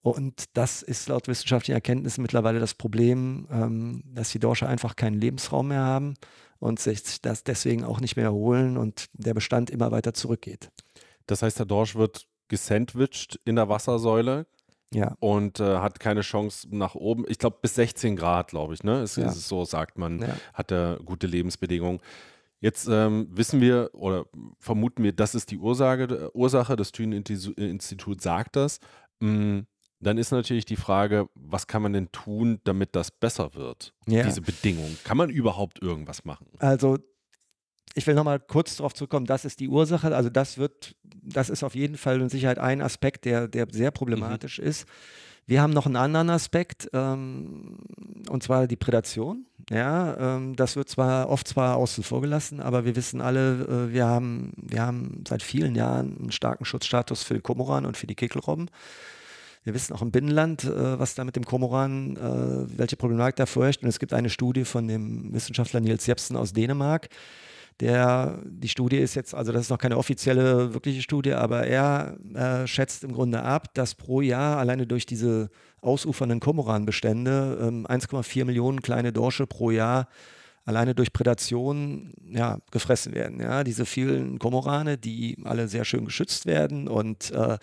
Und 0.04 0.46
das 0.54 0.82
ist 0.82 1.10
laut 1.10 1.28
wissenschaftlichen 1.28 1.76
Erkenntnissen 1.76 2.22
mittlerweile 2.22 2.60
das 2.60 2.74
Problem, 2.74 3.48
ähm, 3.52 4.04
dass 4.14 4.32
die 4.32 4.40
Dorsche 4.40 4.68
einfach 4.68 4.96
keinen 4.96 5.20
Lebensraum 5.20 5.68
mehr 5.68 5.84
haben 5.84 6.16
und 6.60 6.80
sich 6.80 7.22
das 7.22 7.44
deswegen 7.44 7.84
auch 7.84 8.00
nicht 8.00 8.16
mehr 8.16 8.26
erholen 8.26 8.78
und 8.78 9.08
der 9.14 9.34
Bestand 9.34 9.70
immer 9.70 9.92
weiter 9.92 10.14
zurückgeht. 10.14 10.72
Das 11.28 11.44
heißt, 11.44 11.60
der 11.60 11.66
Dorsch 11.66 11.96
wird 11.96 12.26
gesandwiched 12.48 13.40
in 13.46 13.58
der 13.58 13.70
Wassersäule, 13.70 14.48
ja. 14.94 15.16
Und 15.20 15.60
äh, 15.60 15.78
hat 15.78 16.00
keine 16.00 16.22
Chance 16.22 16.68
nach 16.72 16.96
oben. 16.96 17.26
Ich 17.28 17.38
glaube, 17.40 17.58
bis 17.62 17.76
16 17.76 18.16
Grad, 18.16 18.50
glaube 18.50 18.74
ich, 18.74 18.84
ne? 18.84 19.02
Ist, 19.04 19.18
Ja. 19.18 19.28
ist 19.28 19.48
so, 19.48 19.64
sagt 19.66 19.98
man, 19.98 20.20
Ja. 20.20 20.36
hat 20.54 20.72
er 20.72 21.00
gute 21.04 21.28
Lebensbedingungen. 21.28 22.00
Jetzt 22.60 22.88
ähm, 22.92 23.28
wissen 23.32 23.60
wir 23.62 23.90
oder 23.94 24.26
vermuten 24.60 25.04
wir, 25.04 25.14
das 25.14 25.34
ist 25.34 25.50
die 25.50 25.58
Ursache, 25.58 26.30
Ursache 26.36 26.76
das 26.76 26.92
Thünen-Institut 26.92 28.22
sagt 28.22 28.56
das. 28.56 28.80
Mm, 29.20 29.62
Dann 30.04 30.18
ist 30.18 30.32
natürlich 30.32 30.66
die 30.66 30.78
Frage, 30.78 31.30
was 31.36 31.68
kann 31.68 31.84
man 31.84 31.94
denn 31.94 32.12
tun, 32.12 32.60
damit 32.64 32.96
das 32.96 33.12
besser 33.12 33.54
wird, 33.54 33.94
Ja. 34.08 34.24
diese 34.24 34.42
Bedingungen? 34.42 34.98
Kann 35.04 35.16
man 35.16 35.30
überhaupt 35.30 35.80
irgendwas 35.80 36.26
machen? 36.26 36.48
Also 36.58 36.98
ich 37.96 38.08
will 38.08 38.16
nochmal 38.16 38.40
kurz 38.40 38.78
darauf 38.78 38.94
zurückkommen, 38.94 39.26
das 39.26 39.46
ist 39.46 39.60
die 39.60 39.68
Ursache. 39.70 40.16
Also 40.16 40.30
das 40.30 40.58
wird, 40.58 40.96
das 41.22 41.50
ist 41.50 41.64
auf 41.64 41.76
jeden 41.76 41.98
Fall 41.98 42.20
mit 42.20 42.32
Sicherheit 42.32 42.60
ein 42.60 42.82
Aspekt, 42.82 43.26
der, 43.26 43.48
der 43.48 43.68
sehr 43.72 43.92
problematisch 43.92 44.60
ist. 44.60 44.88
Wir 45.48 45.62
haben 45.62 45.74
noch 45.74 45.86
einen 45.86 45.96
anderen 45.96 46.30
Aspekt, 46.30 46.90
ähm, 46.94 47.78
und 48.30 48.44
zwar 48.44 48.68
die 48.68 48.76
Prädation. 48.76 49.46
Ja, 49.70 50.36
ähm, 50.36 50.56
das 50.56 50.76
wird 50.76 50.90
zwar 50.90 51.30
oft 51.30 51.48
zwar 51.48 51.78
außen 51.78 52.04
vor 52.04 52.22
gelassen, 52.22 52.60
aber 52.60 52.86
wir 52.86 52.96
wissen 52.96 53.22
alle, 53.22 53.88
äh, 53.90 53.94
wir, 53.94 54.06
haben, 54.06 54.54
wir 54.56 54.82
haben 54.82 55.24
seit 55.28 55.44
vielen 55.44 55.76
Jahren 55.76 56.18
einen 56.20 56.32
starken 56.32 56.66
Schutzstatus 56.66 57.24
für 57.24 57.34
den 57.34 57.44
Kormoran 57.44 57.86
und 57.86 57.98
für 57.98 58.08
die 58.08 58.16
Kekelrobben. 58.16 58.70
Wir 59.64 59.74
wissen 59.74 59.94
auch 59.94 60.02
im 60.02 60.12
Binnenland, 60.12 60.64
äh, 60.64 61.00
was 61.00 61.16
da 61.16 61.24
mit 61.24 61.36
dem 61.36 61.46
Kormoran, 61.46 62.18
äh, 62.18 62.78
welche 62.78 62.96
Problematik 62.96 63.36
da 63.36 63.46
vorherrscht. 63.46 63.84
Und 63.84 63.90
es 63.90 64.00
gibt 64.00 64.14
eine 64.14 64.30
Studie 64.30 64.66
von 64.66 64.88
dem 64.88 65.34
Wissenschaftler 65.34 65.80
Niels 65.80 66.06
Jepsen 66.08 66.36
aus 66.36 66.54
Dänemark, 66.54 67.10
der, 67.82 68.40
die 68.46 68.70
Studie 68.70 68.98
ist 68.98 69.16
jetzt, 69.16 69.34
also 69.34 69.52
das 69.52 69.64
ist 69.64 69.70
noch 69.70 69.80
keine 69.80 69.98
offizielle, 69.98 70.74
wirkliche 70.74 71.02
Studie, 71.02 71.34
aber 71.34 71.66
er 71.66 72.16
äh, 72.34 72.68
schätzt 72.68 73.04
im 73.04 73.12
Grunde 73.12 73.42
ab, 73.42 73.74
dass 73.74 73.96
pro 73.96 74.22
Jahr 74.22 74.58
alleine 74.58 74.86
durch 74.86 75.08
diese 75.08 75.50
ausufernden 75.82 76.40
Kormoranbestände 76.40 77.58
ähm, 77.60 77.88
1,4 77.88 78.46
Millionen 78.46 78.84
kleine 78.84 79.12
Dorsche 79.12 79.48
pro 79.48 79.72
Jahr 79.72 80.08
alleine 80.64 80.94
durch 80.94 81.12
Prädation 81.12 82.14
ja, 82.30 82.60
gefressen 82.70 83.16
werden. 83.16 83.40
Ja? 83.42 83.64
Diese 83.64 83.88
vielen 83.88 84.38
Kormorane, 84.38 85.00
die 85.00 85.38
alle 85.44 85.68
sehr 85.68 85.84
schön 85.84 86.06
geschützt 86.06 86.46
werden 86.46 86.88
und 86.88 87.32
äh, 87.32 87.58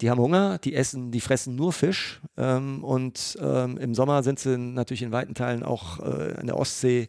die 0.00 0.08
haben 0.08 0.18
Hunger, 0.18 0.56
die 0.58 0.74
essen, 0.74 1.10
die 1.12 1.20
fressen 1.20 1.56
nur 1.56 1.74
Fisch 1.74 2.22
ähm, 2.38 2.82
und 2.82 3.36
ähm, 3.38 3.76
im 3.76 3.94
Sommer 3.94 4.22
sind 4.22 4.38
sie 4.38 4.56
natürlich 4.56 5.02
in 5.02 5.12
weiten 5.12 5.34
Teilen 5.34 5.62
auch 5.62 6.00
äh, 6.00 6.40
in 6.40 6.46
der 6.46 6.56
Ostsee 6.56 7.08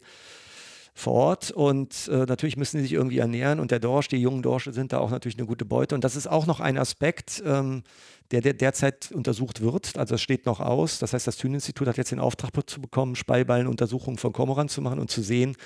vor 0.96 1.14
Ort 1.14 1.50
und 1.50 2.08
äh, 2.08 2.24
natürlich 2.24 2.56
müssen 2.56 2.78
sie 2.78 2.84
sich 2.84 2.92
irgendwie 2.92 3.18
ernähren 3.18 3.58
und 3.58 3.72
der 3.72 3.80
Dorsch, 3.80 4.06
die 4.08 4.16
jungen 4.16 4.42
Dorsche 4.42 4.72
sind 4.72 4.92
da 4.92 4.98
auch 4.98 5.10
natürlich 5.10 5.36
eine 5.36 5.46
gute 5.46 5.64
Beute 5.64 5.94
und 5.96 6.04
das 6.04 6.14
ist 6.14 6.28
auch 6.28 6.46
noch 6.46 6.60
ein 6.60 6.78
Aspekt, 6.78 7.42
ähm, 7.44 7.82
der, 8.30 8.40
der 8.40 8.54
derzeit 8.54 9.10
untersucht 9.12 9.60
wird, 9.60 9.98
also 9.98 10.14
es 10.14 10.22
steht 10.22 10.46
noch 10.46 10.60
aus, 10.60 11.00
das 11.00 11.12
heißt 11.12 11.26
das 11.26 11.36
Thünen-Institut 11.36 11.88
hat 11.88 11.96
jetzt 11.96 12.12
den 12.12 12.20
Auftrag 12.20 12.50
zu 12.66 12.80
bekommen, 12.80 13.16
Speiballenuntersuchungen 13.16 14.18
von 14.18 14.32
Kormoran 14.32 14.68
zu 14.68 14.82
machen 14.82 15.00
und 15.00 15.10
zu 15.10 15.20
sehen, 15.22 15.56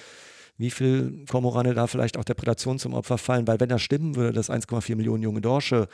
wie 0.56 0.70
viel 0.70 1.24
Kormorane 1.30 1.74
da 1.74 1.86
vielleicht 1.86 2.16
auch 2.16 2.24
der 2.24 2.34
Prädation 2.34 2.78
zum 2.78 2.94
Opfer 2.94 3.18
fallen, 3.18 3.46
weil 3.46 3.60
wenn 3.60 3.68
das 3.68 3.82
stimmen 3.82 4.16
würde, 4.16 4.32
dass 4.32 4.50
1,4 4.50 4.96
Millionen 4.96 5.22
junge 5.22 5.42
Dorsche 5.42 5.88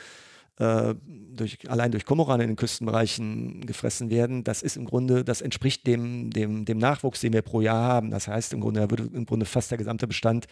äh, 0.57 0.95
durch, 1.35 1.69
allein 1.69 1.91
durch 1.91 2.05
Kormorane 2.05 2.43
in 2.43 2.49
den 2.51 2.55
Küstenbereichen 2.55 3.65
gefressen 3.65 4.09
werden, 4.09 4.43
das 4.43 4.61
ist 4.61 4.77
im 4.77 4.85
Grunde, 4.85 5.23
das 5.25 5.41
entspricht 5.41 5.85
dem, 5.85 6.29
dem, 6.31 6.65
dem 6.65 6.77
Nachwuchs, 6.77 7.21
den 7.21 7.33
wir 7.33 7.41
pro 7.41 7.61
Jahr 7.61 7.83
haben. 7.83 8.11
Das 8.11 8.27
heißt, 8.27 8.53
im 8.53 8.61
Grunde, 8.61 8.79
da 8.79 8.89
würde 8.89 9.09
im 9.13 9.25
Grunde 9.25 9.45
fast 9.45 9.71
der 9.71 9.77
gesamte 9.77 10.07
Bestand 10.07 10.45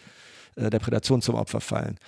äh, 0.56 0.68
der 0.70 0.78
Prädation 0.78 1.22
zum 1.22 1.36
Opfer 1.36 1.60
fallen. 1.60 1.98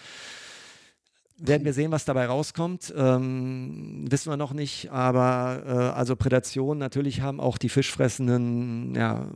Werden 1.38 1.66
wir 1.66 1.74
sehen, 1.74 1.92
was 1.92 2.06
dabei 2.06 2.26
rauskommt. 2.26 2.94
Ähm, 2.96 4.06
wissen 4.10 4.30
wir 4.30 4.38
noch 4.38 4.54
nicht, 4.54 4.90
aber 4.90 5.62
äh, 5.66 5.70
also 5.98 6.16
Prädation, 6.16 6.78
natürlich 6.78 7.20
haben 7.20 7.40
auch 7.40 7.58
die 7.58 7.68
fischfressenden 7.68 8.94
ja, 8.94 9.26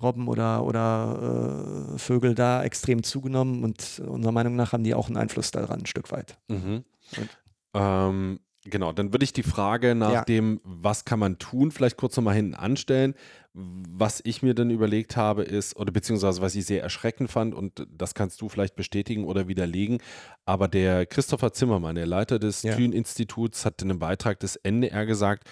Robben 0.00 0.28
oder, 0.28 0.64
oder 0.64 1.92
äh, 1.94 1.98
Vögel 1.98 2.34
da 2.34 2.62
extrem 2.62 3.02
zugenommen 3.02 3.64
und 3.64 4.00
unserer 4.06 4.32
Meinung 4.32 4.56
nach 4.56 4.72
haben 4.72 4.82
die 4.82 4.94
auch 4.94 5.08
einen 5.08 5.18
Einfluss 5.18 5.50
daran, 5.50 5.80
ein 5.80 5.86
Stück 5.86 6.10
weit. 6.10 6.38
Mhm. 6.48 6.84
Und- 7.18 7.28
Ähm, 7.74 8.40
genau, 8.64 8.92
dann 8.92 9.12
würde 9.12 9.24
ich 9.24 9.32
die 9.32 9.42
Frage 9.42 9.94
nach 9.94 10.12
Ja. 10.12 10.24
dem, 10.24 10.60
was 10.64 11.04
kann 11.04 11.18
man 11.18 11.38
tun, 11.38 11.70
vielleicht 11.70 11.96
kurz 11.96 12.16
nochmal 12.16 12.34
hinten 12.34 12.54
anstellen. 12.54 13.14
Was 13.54 14.20
ich 14.24 14.42
mir 14.42 14.54
dann 14.54 14.70
überlegt 14.70 15.16
habe, 15.16 15.42
ist, 15.42 15.76
oder 15.76 15.92
beziehungsweise 15.92 16.40
was 16.40 16.54
ich 16.54 16.64
sehr 16.64 16.82
erschreckend 16.82 17.30
fand, 17.30 17.54
und 17.54 17.86
das 17.90 18.14
kannst 18.14 18.40
du 18.40 18.48
vielleicht 18.48 18.76
bestätigen 18.76 19.24
oder 19.24 19.46
widerlegen, 19.48 19.98
aber 20.46 20.68
der 20.68 21.04
Christopher 21.06 21.52
Zimmermann, 21.52 21.94
der 21.96 22.06
Leiter 22.06 22.38
des 22.38 22.62
Ja. 22.62 22.74
Thün-Instituts, 22.76 23.64
hat 23.66 23.82
in 23.82 23.90
einem 23.90 23.98
Beitrag 23.98 24.40
des 24.40 24.56
NDR 24.56 25.04
gesagt, 25.06 25.48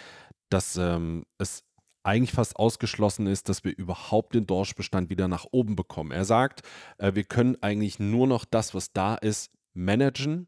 dass 0.49 0.77
ähm, 0.77 1.25
es 1.39 1.63
eigentlich 2.03 2.33
fast 2.33 2.57
ausgeschlossen 2.57 3.27
ist, 3.27 3.51
dass 3.51 3.63
wir 3.65 3.77
überhaupt 3.77 4.35
den 4.35 4.47
Dorschbestand 4.47 5.11
wieder 5.11 5.29
nach 5.29 5.45
oben 5.53 5.77
bekommen. 5.77 6.13
Er 6.13 6.25
sagt, 6.25 6.63
äh, 6.97 7.15
wir 7.15 7.25
können 7.25 7.59
eigentlich 7.61 7.99
nur 7.99 8.27
noch 8.27 8.47
das, 8.47 8.75
was 8.75 8.93
da 8.95 9.17
ist, 9.17 9.51
managen 9.75 10.47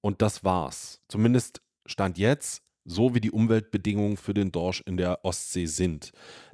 und 0.00 0.22
das 0.22 0.44
war's. 0.44 1.00
Zumindest 1.08 1.62
stand 1.86 2.18
jetzt, 2.18 2.62
so 2.84 3.14
wie 3.14 3.20
die 3.20 3.30
Umweltbedingungen 3.30 4.16
für 4.16 4.34
den 4.34 4.52
Dorsch 4.52 4.82
in 4.86 4.96
der 4.96 5.24
Ostsee 5.24 5.66
sind. 5.66 6.12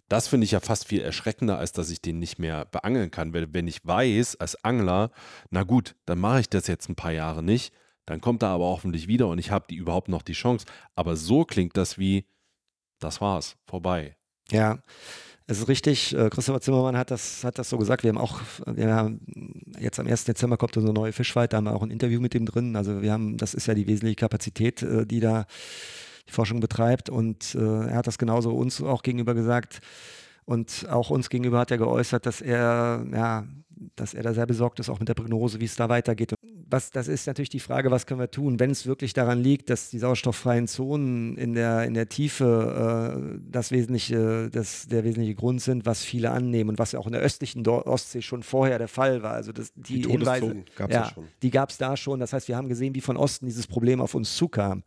Das 0.08 0.28
finde 0.28 0.44
ich 0.44 0.52
ja 0.52 0.60
fast 0.60 0.86
viel 0.86 1.00
erschreckender, 1.00 1.58
als 1.58 1.72
dass 1.72 1.90
ich 1.90 2.00
den 2.00 2.18
nicht 2.18 2.38
mehr 2.38 2.64
beangeln 2.66 3.10
kann. 3.10 3.34
Weil 3.34 3.52
wenn 3.52 3.66
ich 3.66 3.84
weiß, 3.84 4.36
als 4.36 4.62
Angler, 4.64 5.10
na 5.50 5.64
gut, 5.64 5.96
dann 6.04 6.20
mache 6.20 6.40
ich 6.40 6.48
das 6.48 6.66
jetzt 6.68 6.88
ein 6.88 6.94
paar 6.94 7.12
Jahre 7.12 7.42
nicht, 7.42 7.72
dann 8.06 8.20
kommt 8.20 8.42
er 8.42 8.50
aber 8.50 8.66
hoffentlich 8.66 9.08
wieder 9.08 9.26
und 9.26 9.38
ich 9.38 9.50
habe 9.50 9.66
die 9.68 9.74
überhaupt 9.76 10.08
noch 10.08 10.22
die 10.22 10.32
Chance. 10.32 10.66
Aber 10.94 11.16
so 11.16 11.44
klingt 11.44 11.76
das 11.76 11.98
wie, 11.98 12.24
das 13.00 13.20
war's, 13.20 13.56
vorbei. 13.66 14.16
Ja, 14.50 14.78
es 15.46 15.58
ist 15.58 15.68
richtig. 15.68 16.14
äh, 16.14 16.28
Christopher 16.28 16.60
Zimmermann 16.60 16.96
hat 16.96 17.10
das, 17.10 17.44
hat 17.44 17.58
das 17.58 17.70
so 17.70 17.78
gesagt. 17.78 18.02
Wir 18.02 18.10
haben 18.10 18.18
auch, 18.18 18.40
wir 18.66 18.92
haben 18.92 19.20
jetzt 19.78 20.00
am 20.00 20.06
1. 20.06 20.24
Dezember 20.24 20.56
kommt 20.56 20.76
unsere 20.76 20.92
neue 20.92 21.12
Fischfight, 21.12 21.52
da 21.52 21.58
haben 21.58 21.64
wir 21.64 21.74
auch 21.74 21.82
ein 21.82 21.90
Interview 21.90 22.20
mit 22.20 22.34
ihm 22.34 22.46
drin. 22.46 22.74
Also 22.74 23.00
wir 23.00 23.12
haben, 23.12 23.36
das 23.36 23.54
ist 23.54 23.66
ja 23.66 23.74
die 23.74 23.86
wesentliche 23.86 24.16
Kapazität, 24.16 24.82
äh, 24.82 25.06
die 25.06 25.20
da 25.20 25.46
die 26.28 26.32
Forschung 26.32 26.60
betreibt. 26.60 27.10
Und 27.10 27.54
äh, 27.54 27.60
er 27.60 27.96
hat 27.96 28.06
das 28.06 28.18
genauso 28.18 28.50
uns 28.50 28.82
auch 28.82 29.02
gegenüber 29.02 29.34
gesagt. 29.34 29.80
Und 30.46 30.86
auch 30.88 31.10
uns 31.10 31.28
gegenüber 31.28 31.58
hat 31.58 31.72
er 31.72 31.78
geäußert, 31.78 32.24
dass 32.24 32.40
er, 32.40 33.04
ja, 33.12 33.46
dass 33.96 34.14
er 34.14 34.22
da 34.22 34.32
sehr 34.32 34.46
besorgt 34.46 34.78
ist, 34.78 34.88
auch 34.88 35.00
mit 35.00 35.08
der 35.08 35.14
Prognose, 35.14 35.60
wie 35.60 35.64
es 35.64 35.74
da 35.74 35.88
weitergeht. 35.88 36.34
Was, 36.68 36.90
das 36.90 37.08
ist 37.08 37.26
natürlich 37.26 37.48
die 37.48 37.60
Frage, 37.60 37.90
was 37.90 38.06
können 38.06 38.20
wir 38.20 38.30
tun, 38.30 38.58
wenn 38.58 38.70
es 38.70 38.86
wirklich 38.86 39.12
daran 39.12 39.40
liegt, 39.40 39.70
dass 39.70 39.90
die 39.90 39.98
sauerstofffreien 39.98 40.68
Zonen 40.68 41.36
in 41.36 41.54
der, 41.54 41.84
in 41.84 41.94
der 41.94 42.08
Tiefe 42.08 43.36
äh, 43.36 43.40
das 43.50 43.72
wesentliche, 43.72 44.48
das, 44.50 44.86
der 44.86 45.04
wesentliche 45.04 45.34
Grund 45.34 45.60
sind, 45.60 45.84
was 45.84 46.02
viele 46.02 46.30
annehmen 46.30 46.70
und 46.70 46.78
was 46.78 46.94
auch 46.94 47.06
in 47.06 47.12
der 47.12 47.22
östlichen 47.22 47.66
Ostsee 47.66 48.22
schon 48.22 48.42
vorher 48.42 48.78
der 48.78 48.88
Fall 48.88 49.22
war. 49.22 49.32
Also 49.32 49.52
das, 49.52 49.72
die, 49.74 50.02
die 50.02 50.10
Hinweise, 50.10 50.64
gab 50.76 50.90
es 50.90 50.94
ja, 50.94 51.02
ja 51.02 51.10
schon. 51.10 51.28
Die 51.42 51.50
gab 51.50 51.70
es 51.70 51.78
da 51.78 51.96
schon. 51.96 52.20
Das 52.20 52.32
heißt, 52.32 52.48
wir 52.48 52.56
haben 52.56 52.68
gesehen, 52.68 52.94
wie 52.94 53.00
von 53.00 53.16
Osten 53.16 53.46
dieses 53.46 53.66
Problem 53.66 54.00
auf 54.00 54.14
uns 54.14 54.36
zukam 54.36 54.84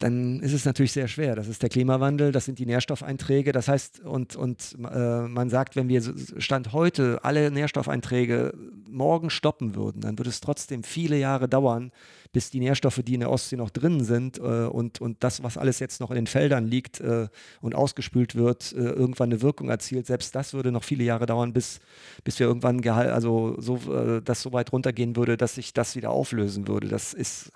dann 0.00 0.40
ist 0.40 0.52
es 0.52 0.64
natürlich 0.64 0.92
sehr 0.92 1.08
schwer. 1.08 1.34
Das 1.34 1.48
ist 1.48 1.62
der 1.62 1.68
Klimawandel, 1.68 2.32
das 2.32 2.44
sind 2.44 2.58
die 2.58 2.66
Nährstoffeinträge. 2.66 3.52
Das 3.52 3.68
heißt, 3.68 4.00
und, 4.00 4.36
und 4.36 4.76
äh, 4.90 5.22
man 5.22 5.50
sagt, 5.50 5.76
wenn 5.76 5.88
wir 5.88 6.02
Stand 6.38 6.72
heute 6.72 7.20
alle 7.22 7.50
Nährstoffeinträge 7.50 8.52
morgen 8.88 9.30
stoppen 9.30 9.74
würden, 9.74 10.00
dann 10.00 10.18
würde 10.18 10.30
es 10.30 10.40
trotzdem 10.40 10.82
viele 10.82 11.18
Jahre 11.18 11.48
dauern, 11.48 11.92
bis 12.32 12.50
die 12.50 12.60
Nährstoffe, 12.60 13.00
die 13.04 13.14
in 13.14 13.20
der 13.20 13.30
Ostsee 13.30 13.56
noch 13.56 13.70
drin 13.70 14.04
sind 14.04 14.38
äh, 14.38 14.42
und, 14.42 15.00
und 15.00 15.24
das, 15.24 15.42
was 15.42 15.56
alles 15.56 15.78
jetzt 15.78 16.00
noch 16.00 16.10
in 16.10 16.16
den 16.16 16.26
Feldern 16.26 16.66
liegt 16.66 17.00
äh, 17.00 17.28
und 17.60 17.74
ausgespült 17.74 18.34
wird, 18.34 18.72
äh, 18.72 18.76
irgendwann 18.76 19.30
eine 19.30 19.42
Wirkung 19.42 19.68
erzielt. 19.68 20.06
Selbst 20.06 20.34
das 20.34 20.54
würde 20.54 20.72
noch 20.72 20.84
viele 20.84 21.04
Jahre 21.04 21.26
dauern, 21.26 21.52
bis, 21.52 21.80
bis 22.24 22.38
wir 22.38 22.46
irgendwann 22.46 22.86
also 22.88 23.56
so, 23.58 23.76
äh, 23.92 24.22
das 24.22 24.42
so 24.42 24.52
weit 24.52 24.72
runtergehen 24.72 25.16
würde, 25.16 25.36
dass 25.36 25.54
sich 25.54 25.72
das 25.72 25.96
wieder 25.96 26.10
auflösen 26.10 26.68
würde. 26.68 26.88
Das 26.88 27.14
ist 27.14 27.50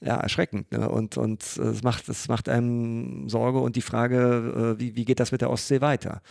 ja, 0.00 0.16
erschreckend. 0.16 0.70
Ne? 0.72 0.88
Und, 0.88 1.16
und 1.16 1.42
es, 1.42 1.82
macht, 1.82 2.08
es 2.08 2.28
macht 2.28 2.48
einem 2.48 3.28
Sorge 3.28 3.58
und 3.58 3.76
die 3.76 3.82
Frage, 3.82 4.76
äh, 4.76 4.80
wie, 4.80 4.96
wie 4.96 5.04
geht 5.04 5.20
das 5.20 5.32
mit 5.32 5.40
der 5.40 5.50
Ostsee 5.50 5.80
weiter? 5.80 6.22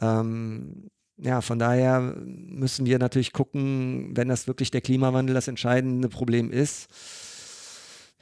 Ähm, 0.00 0.90
ja, 1.16 1.40
von 1.40 1.58
daher 1.58 2.00
müssen 2.00 2.86
wir 2.86 2.98
natürlich 2.98 3.32
gucken, 3.32 4.10
wenn 4.14 4.28
das 4.28 4.46
wirklich 4.46 4.70
der 4.70 4.80
Klimawandel 4.80 5.34
das 5.34 5.48
entscheidende 5.48 6.08
Problem 6.08 6.50
ist, 6.50 6.88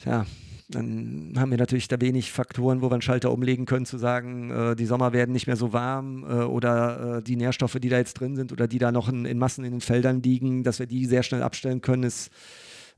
ja, 0.05 0.27
dann 0.69 1.35
haben 1.37 1.51
wir 1.51 1.59
natürlich 1.59 1.89
da 1.89 2.01
wenig 2.01 2.31
Faktoren, 2.31 2.81
wo 2.81 2.89
wir 2.91 2.93
einen 2.93 3.03
Schalter 3.03 3.33
umlegen 3.33 3.67
können, 3.67 3.87
zu 3.87 3.99
sagen, 3.99 4.51
äh, 4.51 4.77
die 4.77 4.87
Sommer 4.87 5.13
werden 5.13 5.33
nicht 5.33 5.47
mehr 5.47 5.57
so 5.57 5.73
warm 5.73 6.25
äh, 6.25 6.45
oder 6.45 7.19
äh, 7.19 7.23
die 7.23 7.37
Nährstoffe, 7.37 7.79
die 7.81 7.89
da 7.89 7.99
jetzt 7.99 8.15
drin 8.15 8.37
sind 8.37 8.53
oder 8.53 8.69
die 8.69 8.79
da 8.79 8.93
noch 8.93 9.09
in, 9.09 9.25
in 9.25 9.39
Massen 9.39 9.65
in 9.65 9.73
den 9.73 9.81
Feldern 9.81 10.23
liegen, 10.23 10.63
dass 10.63 10.79
wir 10.79 10.87
die 10.87 11.07
sehr 11.07 11.23
schnell 11.23 11.43
abstellen 11.43 11.81
können, 11.81 12.05
ist 12.05 12.31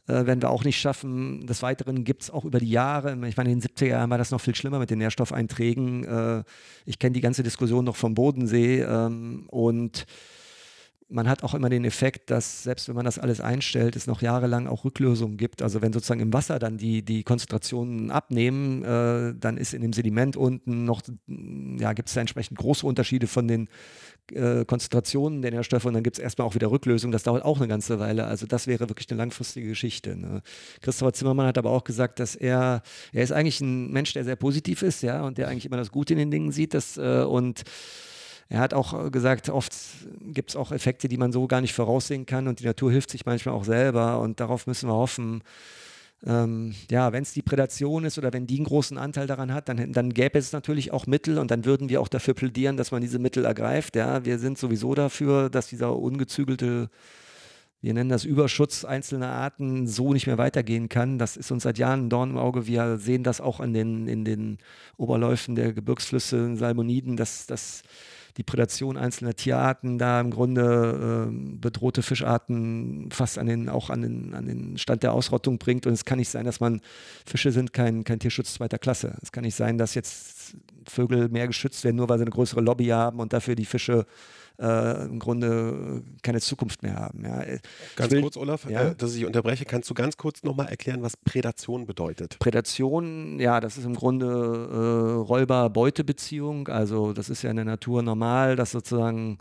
äh, 0.09 0.27
werden 0.27 0.43
wir 0.43 0.51
auch 0.51 0.65
nicht 0.65 0.81
schaffen. 0.81 1.47
Des 1.47 1.63
Weiteren 1.63 2.05
gibt 2.05 2.23
es 2.23 2.31
auch 2.31 2.45
über 2.45 2.59
die 2.59 2.71
Jahre, 2.71 3.13
ich 3.27 3.37
meine, 3.37 3.53
in 3.53 3.61
den 3.61 3.69
70er 3.69 3.87
Jahren 3.87 4.11
war 4.11 4.19
das 4.19 4.31
noch 4.31 4.41
viel 4.41 4.55
schlimmer 4.55 4.79
mit 4.79 4.91
den 4.91 4.99
Nährstoffeinträgen. 4.99 6.05
Äh, 6.05 6.45
ich 6.87 6.99
kenne 6.99 7.13
die 7.13 7.21
ganze 7.21 7.43
Diskussion 7.43 7.85
noch 7.85 7.97
vom 7.97 8.15
Bodensee 8.15 8.83
ähm, 8.83 9.45
und 9.49 10.07
man 11.13 11.29
hat 11.29 11.43
auch 11.43 11.55
immer 11.55 11.69
den 11.69 11.85
Effekt, 11.85 12.31
dass 12.31 12.63
selbst 12.63 12.89
wenn 12.89 12.97
man 12.97 13.05
das 13.05 13.19
alles 13.19 13.41
einstellt, 13.41 13.97
es 13.97 14.07
noch 14.07 14.23
jahrelang 14.23 14.67
auch 14.67 14.85
Rücklösungen 14.85 15.37
gibt. 15.37 15.63
Also 15.63 15.83
wenn 15.83 15.93
sozusagen 15.93 16.21
im 16.21 16.33
Wasser 16.33 16.59
dann 16.59 16.79
die, 16.79 17.05
die 17.05 17.23
Konzentrationen 17.23 18.11
abnehmen, 18.11 18.83
äh, 18.83 19.35
dann 19.39 19.57
ist 19.57 19.75
in 19.75 19.83
dem 19.83 19.93
Sediment 19.93 20.37
unten 20.37 20.85
noch, 20.85 21.03
ja, 21.27 21.93
gibt 21.93 22.09
es 22.09 22.15
da 22.15 22.23
entsprechend 22.23 22.59
große 22.59 22.87
Unterschiede 22.87 23.27
von 23.27 23.47
den 23.47 23.69
äh, 24.31 24.65
Konzentrationen 24.65 25.43
der 25.43 25.51
Nährstoffe 25.51 25.85
und 25.85 25.95
dann 25.95 26.03
gibt 26.03 26.19
es 26.19 26.23
erstmal 26.23 26.47
auch 26.47 26.55
wieder 26.55 26.71
Rücklösungen. 26.71 27.13
Das 27.13 27.25
dauert 27.25 27.45
auch 27.45 27.59
eine 27.59 27.69
ganze 27.69 27.99
Weile. 27.99 28.27
Also 28.27 28.47
das 28.47 28.67
wäre 28.67 28.89
wirklich 28.89 29.11
eine 29.11 29.19
langfristige 29.19 29.69
Geschichte. 29.69 30.17
Ne? 30.17 30.43
Christopher 30.81 31.13
Zimmermann 31.13 31.47
hat 31.47 31.59
aber 31.59 31.71
auch 31.71 31.85
gesagt, 31.85 32.21
dass 32.21 32.35
er, 32.35 32.83
er 33.13 33.23
ist 33.23 33.33
eigentlich 33.33 33.61
ein 33.61 33.91
Mensch, 33.91 34.13
der 34.13 34.25
sehr 34.25 34.37
positiv 34.37 34.83
ist, 34.83 35.03
ja, 35.03 35.23
und 35.23 35.39
der 35.39 35.49
eigentlich 35.49 35.67
immer 35.67 35.77
das 35.77 35.91
Gute 35.91 36.15
in 36.15 36.19
den 36.19 36.31
Dingen 36.31 36.53
sieht. 36.53 36.75
Das, 36.75 36.97
äh, 36.97 37.25
und 37.25 37.63
er 38.49 38.61
hat 38.61 38.75
auch 38.75 39.11
gesagt, 39.11 39.49
oft 39.49 39.75
gibt 40.21 40.51
es 40.51 40.57
auch 40.57 40.73
Effekte, 40.73 41.09
die 41.09 41.17
man 41.17 41.33
so 41.33 41.47
gar 41.47 41.61
nicht 41.61 41.73
voraussehen 41.73 42.27
kann 42.27 42.49
und 42.49 42.61
die 42.61 42.67
Natur 42.67 42.93
hilft 42.93 43.11
sich 43.11 43.25
manchmal 43.25 43.55
auch 43.55 43.65
selber 43.65 44.21
und 44.21 44.41
darauf 44.41 44.67
müssen 44.67 44.89
wir 44.89 44.95
hoffen, 44.95 45.43
ähm, 46.25 46.75
ja, 46.91 47.13
wenn 47.13 47.23
es 47.23 47.33
die 47.33 47.43
Prädation 47.43 48.05
ist 48.05 48.19
oder 48.19 48.33
wenn 48.33 48.47
die 48.47 48.57
einen 48.57 48.67
großen 48.67 48.97
Anteil 48.99 49.27
daran 49.27 49.53
hat, 49.53 49.69
dann, 49.69 49.93
dann 49.93 50.15
gäbe 50.15 50.39
es 50.39 50.53
natürlich 50.53 50.93
auch 50.93 51.07
Mittel 51.07 51.39
und 51.39 51.51
dann 51.51 51.65
würden 51.65 51.89
wir 51.89 52.01
auch 52.01 52.09
dafür 52.09 52.35
plädieren, 52.35 52.77
dass 52.77 52.93
man 52.93 53.01
diese 53.01 53.19
Mittel 53.19 53.45
ergreift. 53.45 53.97
Ja, 53.97 54.25
wir 54.25 54.39
sind 54.39 54.59
sowieso 54.59 54.95
dafür, 54.95 55.51
dass 55.51 55.67
dieser 55.67 55.97
ungezügelte 55.97 56.91
wir 57.83 57.95
nennen 57.95 58.11
das 58.11 58.25
Überschutz 58.25 58.85
einzelner 58.85 59.31
Arten, 59.31 59.89
so 59.89 60.13
nicht 60.13 60.29
mehr 60.29 60.39
weitergehen 60.39 60.89
kann. 60.89 61.19
Das 61.19 61.37
ist 61.37 61.51
uns 61.51 61.65
seit 61.65 61.79
Jahren 61.79 62.07
ein 62.07 62.11
Dorn 62.11 62.31
im 62.31 62.39
Auge. 62.39 62.69
Wir 62.69 62.97
sehen 62.97 63.25
das 63.25 63.41
auch 63.41 63.59
in 63.59 63.75
den, 63.75 64.07
in 64.07 64.25
den 64.25 64.59
Oberläufen 64.99 65.57
der 65.57 65.73
Gebirgsflüsse, 65.73 66.55
Salmoniden, 66.55 67.17
dass, 67.17 67.47
dass 67.47 67.83
die 68.37 68.43
Prädation 68.43 68.97
einzelner 68.97 69.35
Tierarten 69.35 69.99
da 69.99 70.21
im 70.21 70.31
Grunde 70.31 71.29
äh, 71.29 71.59
bedrohte 71.59 72.03
Fischarten 72.03 73.11
fast 73.13 73.39
an 73.39 73.47
den, 73.47 73.69
auch 73.69 73.91
an 73.91 74.03
den, 74.03 74.35
an 74.35 74.47
den 74.47 74.79
Stand 74.79 75.03
der 75.03 75.13
Ausrottung 75.13 75.59
bringt. 75.59 75.87
Und 75.87 75.93
es 75.93 76.05
kann 76.05 76.19
nicht 76.19 76.31
sein, 76.31 76.45
dass 76.45 76.61
man, 76.61 76.81
Fische 77.27 77.53
sind 77.53 77.73
kein, 77.73 78.05
kein 78.05 78.19
Tierschutz 78.19 78.55
zweiter 78.55 78.79
Klasse. 78.79 79.17
Es 79.23 79.33
kann 79.33 79.45
nicht 79.45 79.57
sein, 79.57 79.79
dass 79.79 79.95
jetzt 79.95 80.57
Vögel 80.89 81.29
mehr 81.29 81.47
geschützt 81.47 81.85
werden, 81.85 81.97
nur 81.97 82.09
weil 82.09 82.19
sie 82.19 82.25
eine 82.25 82.31
größere 82.31 82.61
Lobby 82.61 82.87
haben 82.87 83.21
und 83.21 83.33
dafür 83.33 83.55
die 83.55 83.67
Fische 83.67 84.07
äh, 84.63 85.05
im 85.05 85.19
Grunde 85.19 86.03
keine 86.23 86.41
Zukunft 86.41 86.83
mehr 86.83 86.95
haben. 86.95 87.25
Ja. 87.25 87.45
Ganz 87.97 88.13
will, 88.13 88.23
kurz, 88.23 88.37
Olaf, 88.37 88.69
ja? 88.71 88.91
äh, 88.91 88.95
dass 88.95 89.15
ich 89.15 89.27
unterbreche, 89.27 89.65
kannst 89.65 89.91
du 89.91 89.95
ganz 89.95 90.17
kurz 90.17 90.43
nochmal 90.45 90.69
erklären, 90.69 91.03
was 91.03 91.17
Prädation 91.17 91.87
bedeutet? 91.87 92.39
Prädation, 92.39 93.41
ja, 93.41 93.61
das 93.61 93.77
ist 93.77 93.85
im 93.85 93.95
Grunde 93.95 94.27
äh, 94.27 95.27
Räuber-Beute-Beziehung. 95.27 96.69
Also 96.69 97.13
das 97.13 97.29
ist 97.29 97.43
ja 97.43 97.51
in 97.51 97.57
der 97.57 97.65
Natur 97.65 98.03
normal, 98.03 98.57
dass 98.57 98.71
sozusagen 98.71 99.39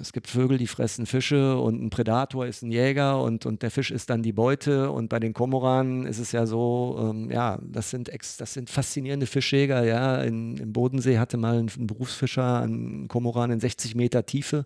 es 0.00 0.12
gibt 0.12 0.28
Vögel, 0.28 0.58
die 0.58 0.66
fressen 0.66 1.06
Fische 1.06 1.58
und 1.58 1.82
ein 1.82 1.90
Prädator 1.90 2.46
ist 2.46 2.62
ein 2.62 2.70
Jäger 2.70 3.22
und, 3.22 3.44
und 3.46 3.62
der 3.62 3.70
Fisch 3.70 3.90
ist 3.90 4.08
dann 4.10 4.22
die 4.22 4.32
Beute. 4.32 4.90
Und 4.90 5.08
bei 5.08 5.18
den 5.20 5.34
Komoranen 5.34 6.06
ist 6.06 6.18
es 6.18 6.32
ja 6.32 6.46
so, 6.46 6.96
ähm, 6.98 7.30
ja, 7.30 7.58
das 7.62 7.90
sind, 7.90 8.08
ex, 8.08 8.36
das 8.36 8.54
sind 8.54 8.70
faszinierende 8.70 9.26
Fischjäger. 9.26 9.84
Ja. 9.84 10.22
In, 10.22 10.56
Im 10.56 10.72
Bodensee 10.72 11.18
hatte 11.18 11.36
mal 11.36 11.58
ein, 11.58 11.70
ein 11.78 11.86
Berufsfischer 11.86 12.60
einen 12.60 13.08
Komoran 13.08 13.50
in 13.50 13.60
60 13.60 13.94
Meter 13.94 14.24
Tiefe 14.24 14.64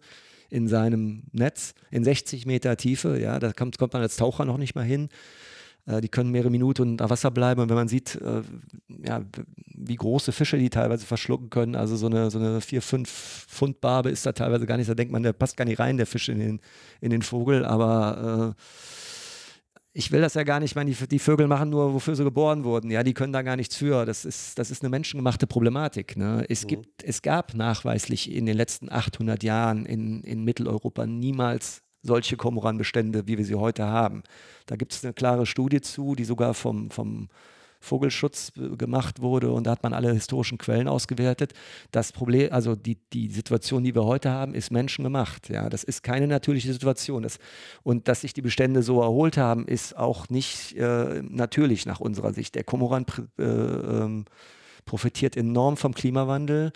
in 0.50 0.68
seinem 0.68 1.24
Netz, 1.32 1.74
in 1.90 2.04
60 2.04 2.46
Meter 2.46 2.76
Tiefe. 2.76 3.20
Ja, 3.20 3.38
da 3.38 3.52
kommt, 3.52 3.78
kommt 3.78 3.92
man 3.92 4.02
als 4.02 4.16
Taucher 4.16 4.44
noch 4.44 4.58
nicht 4.58 4.74
mal 4.74 4.84
hin. 4.84 5.08
Äh, 5.88 6.00
die 6.00 6.08
können 6.08 6.30
mehrere 6.30 6.50
Minuten 6.50 6.82
unter 6.82 7.08
Wasser 7.10 7.30
bleiben 7.30 7.60
und 7.60 7.68
wenn 7.70 7.76
man 7.76 7.88
sieht, 7.88 8.16
äh, 8.16 8.42
ja, 9.04 9.22
wie 9.74 9.96
große 9.96 10.32
Fische 10.32 10.58
die 10.58 10.70
teilweise 10.70 11.06
verschlucken 11.06 11.50
können, 11.50 11.74
also 11.74 11.96
so 11.96 12.06
eine, 12.06 12.30
so 12.30 12.38
eine 12.38 12.60
4, 12.60 12.82
5 12.82 13.10
Pfund 13.48 13.80
Barbe 13.80 14.10
ist 14.10 14.26
da 14.26 14.32
teilweise 14.32 14.66
gar 14.66 14.76
nicht, 14.76 14.90
da 14.90 14.94
denkt 14.94 15.12
man, 15.12 15.22
der 15.22 15.32
passt 15.32 15.56
gar 15.56 15.64
nicht 15.64 15.78
rein, 15.78 15.96
der 15.96 16.06
Fisch 16.06 16.28
in 16.28 16.38
den, 16.38 16.60
in 17.00 17.10
den 17.10 17.22
Vogel, 17.22 17.64
aber 17.64 18.54
äh, 18.56 18.62
ich 19.94 20.12
will 20.12 20.20
das 20.20 20.34
ja 20.34 20.44
gar 20.44 20.60
nicht, 20.60 20.72
ich 20.72 20.76
meine, 20.76 20.92
die, 20.92 21.08
die, 21.08 21.18
Vögel 21.18 21.48
machen 21.48 21.70
nur, 21.70 21.94
wofür 21.94 22.14
sie 22.14 22.22
geboren 22.22 22.62
wurden. 22.62 22.90
Ja, 22.90 23.02
die 23.02 23.14
können 23.14 23.32
da 23.32 23.42
gar 23.42 23.56
nichts 23.56 23.74
für. 23.74 24.04
Das 24.04 24.24
ist, 24.24 24.56
das 24.56 24.70
ist 24.70 24.82
eine 24.82 24.90
menschengemachte 24.90 25.48
Problematik. 25.48 26.16
Ne? 26.16 26.44
Es, 26.48 26.62
mhm. 26.62 26.68
gibt, 26.68 27.02
es 27.02 27.20
gab 27.20 27.54
nachweislich 27.54 28.30
in 28.30 28.46
den 28.46 28.56
letzten 28.56 28.92
800 28.92 29.42
Jahren 29.42 29.86
in, 29.86 30.22
in 30.22 30.44
Mitteleuropa 30.44 31.04
niemals 31.04 31.82
solche 32.02 32.36
Kormoranbestände, 32.36 33.26
wie 33.26 33.38
wir 33.38 33.44
sie 33.44 33.54
heute 33.54 33.86
haben. 33.86 34.22
Da 34.66 34.76
gibt 34.76 34.92
es 34.92 35.04
eine 35.04 35.14
klare 35.14 35.46
Studie 35.46 35.80
zu, 35.80 36.14
die 36.14 36.24
sogar 36.24 36.54
vom, 36.54 36.90
vom 36.90 37.28
Vogelschutz 37.80 38.52
gemacht 38.76 39.20
wurde 39.20 39.52
und 39.52 39.66
da 39.66 39.70
hat 39.72 39.82
man 39.82 39.92
alle 39.92 40.12
historischen 40.12 40.58
Quellen 40.58 40.88
ausgewertet. 40.88 41.52
Das 41.92 42.12
Problem, 42.12 42.52
also 42.52 42.74
die, 42.74 42.96
die 43.12 43.28
Situation, 43.28 43.84
die 43.84 43.94
wir 43.94 44.04
heute 44.04 44.30
haben, 44.30 44.54
ist 44.54 44.72
menschengemacht. 44.72 45.48
Ja, 45.48 45.68
das 45.68 45.84
ist 45.84 46.02
keine 46.02 46.26
natürliche 46.26 46.72
Situation. 46.72 47.22
Das, 47.22 47.38
und 47.84 48.08
dass 48.08 48.22
sich 48.22 48.32
die 48.32 48.42
Bestände 48.42 48.82
so 48.82 49.00
erholt 49.00 49.36
haben, 49.36 49.66
ist 49.66 49.96
auch 49.96 50.28
nicht 50.28 50.76
äh, 50.76 51.22
natürlich 51.22 51.86
nach 51.86 52.00
unserer 52.00 52.32
Sicht. 52.32 52.56
Der 52.56 52.64
Komoran 52.64 53.06
äh, 53.38 53.42
ähm, 53.44 54.24
profitiert 54.84 55.36
enorm 55.36 55.76
vom 55.76 55.94
Klimawandel 55.94 56.72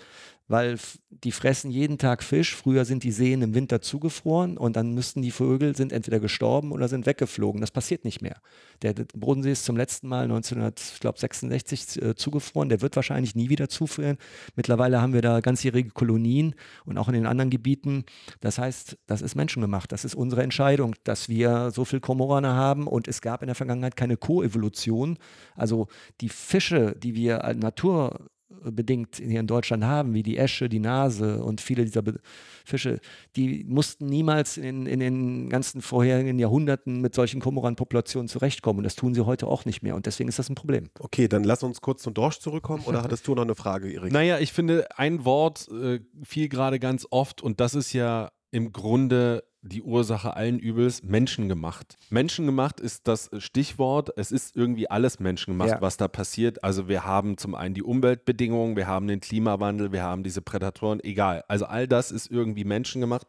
weil 0.49 0.79
die 1.11 1.33
fressen 1.33 1.71
jeden 1.71 1.99
Tag 1.99 2.23
Fisch. 2.23 2.55
Früher 2.55 2.85
sind 2.85 3.05
die 3.05 3.13
Seen 3.13 3.43
im 3.43 3.55
Winter 3.55 3.81
zugefroren 3.81 4.57
und 4.57 4.77
dann 4.77 4.93
müssten 4.93 5.23
die 5.23 5.31
Vögel 5.31 5.77
sind 5.77 5.93
entweder 5.93 6.21
gestorben 6.21 6.73
oder 6.73 6.89
sind 6.89 7.07
weggeflogen. 7.07 7.61
Das 7.61 7.71
passiert 7.71 8.05
nicht 8.05 8.23
mehr. 8.23 8.37
Der, 8.83 8.95
Bodensee 9.15 9.53
ist 9.53 9.65
zum 9.65 9.77
letzten 9.77 10.09
Mal 10.09 10.25
1966 10.25 12.03
äh, 12.03 12.15
zugefroren. 12.15 12.69
Der 12.69 12.81
wird 12.81 12.97
wahrscheinlich 12.97 13.35
nie 13.35 13.49
wieder 13.49 13.69
zufrieren. 13.69 14.19
Mittlerweile 14.57 15.01
haben 15.01 15.13
wir 15.13 15.23
da 15.23 15.41
ganzjährige 15.41 15.91
Kolonien 15.91 16.55
und 16.85 16.99
auch 16.99 17.09
in 17.09 17.15
den 17.15 17.27
anderen 17.27 17.51
Gebieten. 17.51 18.05
Das 18.41 18.59
heißt, 18.59 18.99
das 19.07 19.23
ist 19.23 19.35
menschengemacht. 19.35 19.93
Das 19.93 20.05
ist 20.05 20.15
unsere 20.15 20.43
Entscheidung, 20.43 20.95
dass 21.05 21.29
wir 21.29 21.71
so 21.71 21.85
viel 21.85 22.01
Kormorane 22.01 22.53
haben 22.53 22.87
und 22.87 23.09
es 23.09 23.21
gab 23.21 23.43
in 23.43 23.47
der 23.47 23.55
Vergangenheit 23.55 23.97
keine 23.97 24.17
Koevolution. 24.17 25.19
Also 25.55 25.89
die 26.21 26.29
Fische, 26.29 26.97
die 26.99 27.15
wir 27.15 27.39
Natur 27.55 28.31
bedingt 28.65 29.17
hier 29.17 29.41
in 29.41 29.47
Deutschland 29.47 29.85
haben, 29.85 30.15
wie 30.15 30.23
die 30.23 30.39
Esche, 30.39 30.69
die 30.69 30.79
Nase 30.79 31.43
und 31.43 31.61
viele 31.61 31.85
dieser 31.85 32.03
Be 32.03 32.21
Fische, 32.65 33.01
die 33.35 33.65
mussten 33.65 34.07
niemals 34.07 34.57
in, 34.57 34.87
in, 34.87 35.01
den 35.01 35.49
ganzen 35.49 35.83
vorherigen 35.83 36.39
Jahrhunderten 36.39 37.01
mit 37.01 37.13
solchen 37.15 37.41
Kormoran-Populationen 37.41 38.29
zurechtkommen. 38.29 38.79
Und 38.79 38.85
das 38.85 38.95
tun 38.95 39.15
sie 39.15 39.27
heute 39.27 39.49
auch 39.49 39.65
nicht 39.65 39.83
mehr. 39.83 39.97
Und 39.97 40.07
deswegen 40.07 40.29
ist 40.29 40.39
das 40.39 40.49
ein 40.49 40.55
Problem. 40.55 40.89
Okay, 41.01 41.27
dann 41.27 41.43
lass 41.43 41.65
uns 41.65 41.81
kurz 41.81 42.03
zum 42.03 42.15
Dorsch 42.15 42.39
zurückkommen. 42.39 42.85
Oder 42.87 43.03
hattest 43.03 43.27
du 43.27 43.35
noch 43.35 43.43
eine 43.43 43.57
Frage, 43.57 43.91
Erik? 43.91 44.13
Naja, 44.23 44.39
ich 44.39 44.53
finde, 44.53 44.87
ein 44.97 45.25
Wort 45.25 45.69
äh, 45.73 46.01
fiel 46.23 46.49
gerade 46.49 46.79
ganz 46.79 47.07
oft 47.11 47.43
und 47.43 47.59
das 47.59 47.75
ist 47.75 47.93
ja 47.93 48.31
im 48.53 48.73
Grunde 48.73 49.43
die 49.63 49.83
Ursache 49.83 50.37
allen 50.37 50.59
Übels 50.59 51.03
menschengemacht. 51.05 51.97
Menschengemacht 52.11 52.81
ist 52.81 53.07
das 53.07 53.31
Stichwort. 53.39 54.11
Es 54.17 54.33
ist 54.33 54.57
irgendwie 54.57 54.91
alles 54.91 55.21
menschengemacht, 55.21 55.71
ja. 55.71 55.81
was 55.81 55.97
da 55.97 56.09
passiert. 56.09 56.65
Also 56.65 56.89
wir 56.89 57.05
haben 57.05 57.39
zum 57.39 57.55
einen 57.55 57.75
die 57.75 57.83
Umweltbedingungen, 57.83 58.77
wir 58.77 58.89
haben 58.89 59.07
den 59.07 59.21
Klimawandel, 59.21 59.93
wir 59.93 60.03
haben 60.03 60.25
diese 60.25 60.43
Prädatoren, 60.43 61.01
egal. 61.03 61.45
Also 61.47 61.67
all 61.67 61.87
das 61.87 62.11
ist 62.11 62.31
irgendwie 62.31 62.65
menschengemacht. 62.65 63.27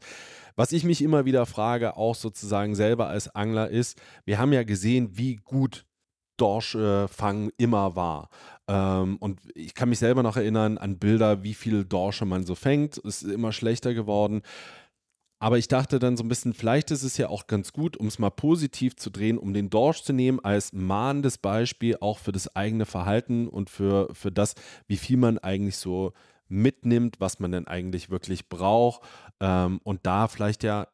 Was 0.56 0.72
ich 0.72 0.84
mich 0.84 1.02
immer 1.02 1.26
wieder 1.26 1.46
frage, 1.46 1.98
auch 1.98 2.16
sozusagen 2.16 2.76
selber 2.76 3.08
als 3.08 3.34
Angler, 3.34 3.70
ist, 3.70 4.00
wir 4.26 4.40
haben 4.40 4.54
ja 4.54 4.64
gesehen, 4.64 5.12
wie 5.14 5.36
gut 5.38 5.86
Dorschfang 6.38 7.52
immer 7.58 7.96
war. 7.96 8.30
Ähm, 8.68 9.18
und 9.18 9.40
ich 9.56 9.76
kann 9.76 9.90
mich 9.90 10.00
selber 10.00 10.24
noch 10.24 10.38
erinnern 10.38 10.78
an 10.78 10.98
Bilder, 10.98 11.44
wie 11.44 11.54
viele 11.54 11.86
Dorsche 11.86 12.26
man 12.26 12.44
so 12.44 12.56
fängt. 12.56 12.98
Es 12.98 13.22
ist 13.22 13.32
immer 13.32 13.52
schlechter 13.52 13.94
geworden. 13.94 14.42
Aber 15.44 15.58
ich 15.58 15.68
dachte 15.68 16.00
dann 16.00 16.16
so 16.16 16.24
ein 16.24 16.30
bisschen, 16.30 16.54
vielleicht 16.54 16.90
ist 16.90 17.04
es 17.04 17.18
ja 17.18 17.28
auch 17.28 17.48
ganz 17.48 17.74
gut, 17.74 17.98
um 17.98 18.08
es 18.08 18.18
mal 18.18 18.30
positiv 18.30 18.96
zu 18.96 19.10
drehen, 19.10 19.38
um 19.38 19.54
den 19.54 19.70
Dorsch 19.70 20.02
zu 20.02 20.14
nehmen 20.14 20.40
als 20.40 20.72
mahnendes 20.72 21.38
Beispiel 21.38 21.98
auch 22.00 22.18
für 22.18 22.32
das 22.32 22.56
eigene 22.56 22.86
Verhalten 22.86 23.50
und 23.50 23.70
für, 23.70 24.08
für 24.14 24.32
das, 24.32 24.56
wie 24.88 24.96
viel 24.96 25.18
man 25.18 25.40
eigentlich 25.40 25.76
so 25.76 26.14
mitnimmt, 26.48 27.20
was 27.20 27.42
man 27.42 27.52
denn 27.52 27.68
eigentlich 27.68 28.10
wirklich 28.10 28.48
braucht. 28.48 29.02
Ähm, 29.42 29.82
und 29.84 30.06
da 30.06 30.30
vielleicht 30.30 30.64
ja 30.64 30.88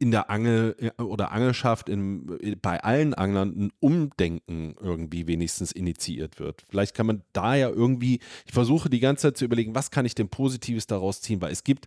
in 0.00 0.10
der 0.10 0.28
Angel 0.28 0.74
äh, 0.80 1.00
oder 1.00 1.30
Angelschaft 1.30 1.88
in, 1.88 2.36
äh, 2.40 2.56
bei 2.56 2.82
allen 2.82 3.14
Anglern 3.14 3.50
ein 3.56 3.72
Umdenken 3.78 4.74
irgendwie 4.80 5.28
wenigstens 5.28 5.70
initiiert 5.70 6.40
wird. 6.40 6.64
Vielleicht 6.68 6.96
kann 6.96 7.06
man 7.06 7.22
da 7.32 7.54
ja 7.54 7.68
irgendwie, 7.68 8.18
ich 8.44 8.52
versuche 8.52 8.90
die 8.90 8.98
ganze 8.98 9.28
Zeit 9.28 9.36
zu 9.36 9.44
überlegen, 9.44 9.76
was 9.76 9.92
kann 9.92 10.04
ich 10.04 10.16
denn 10.16 10.28
Positives 10.28 10.88
daraus 10.88 11.20
ziehen, 11.20 11.40
weil 11.40 11.52
es 11.52 11.62
gibt 11.62 11.86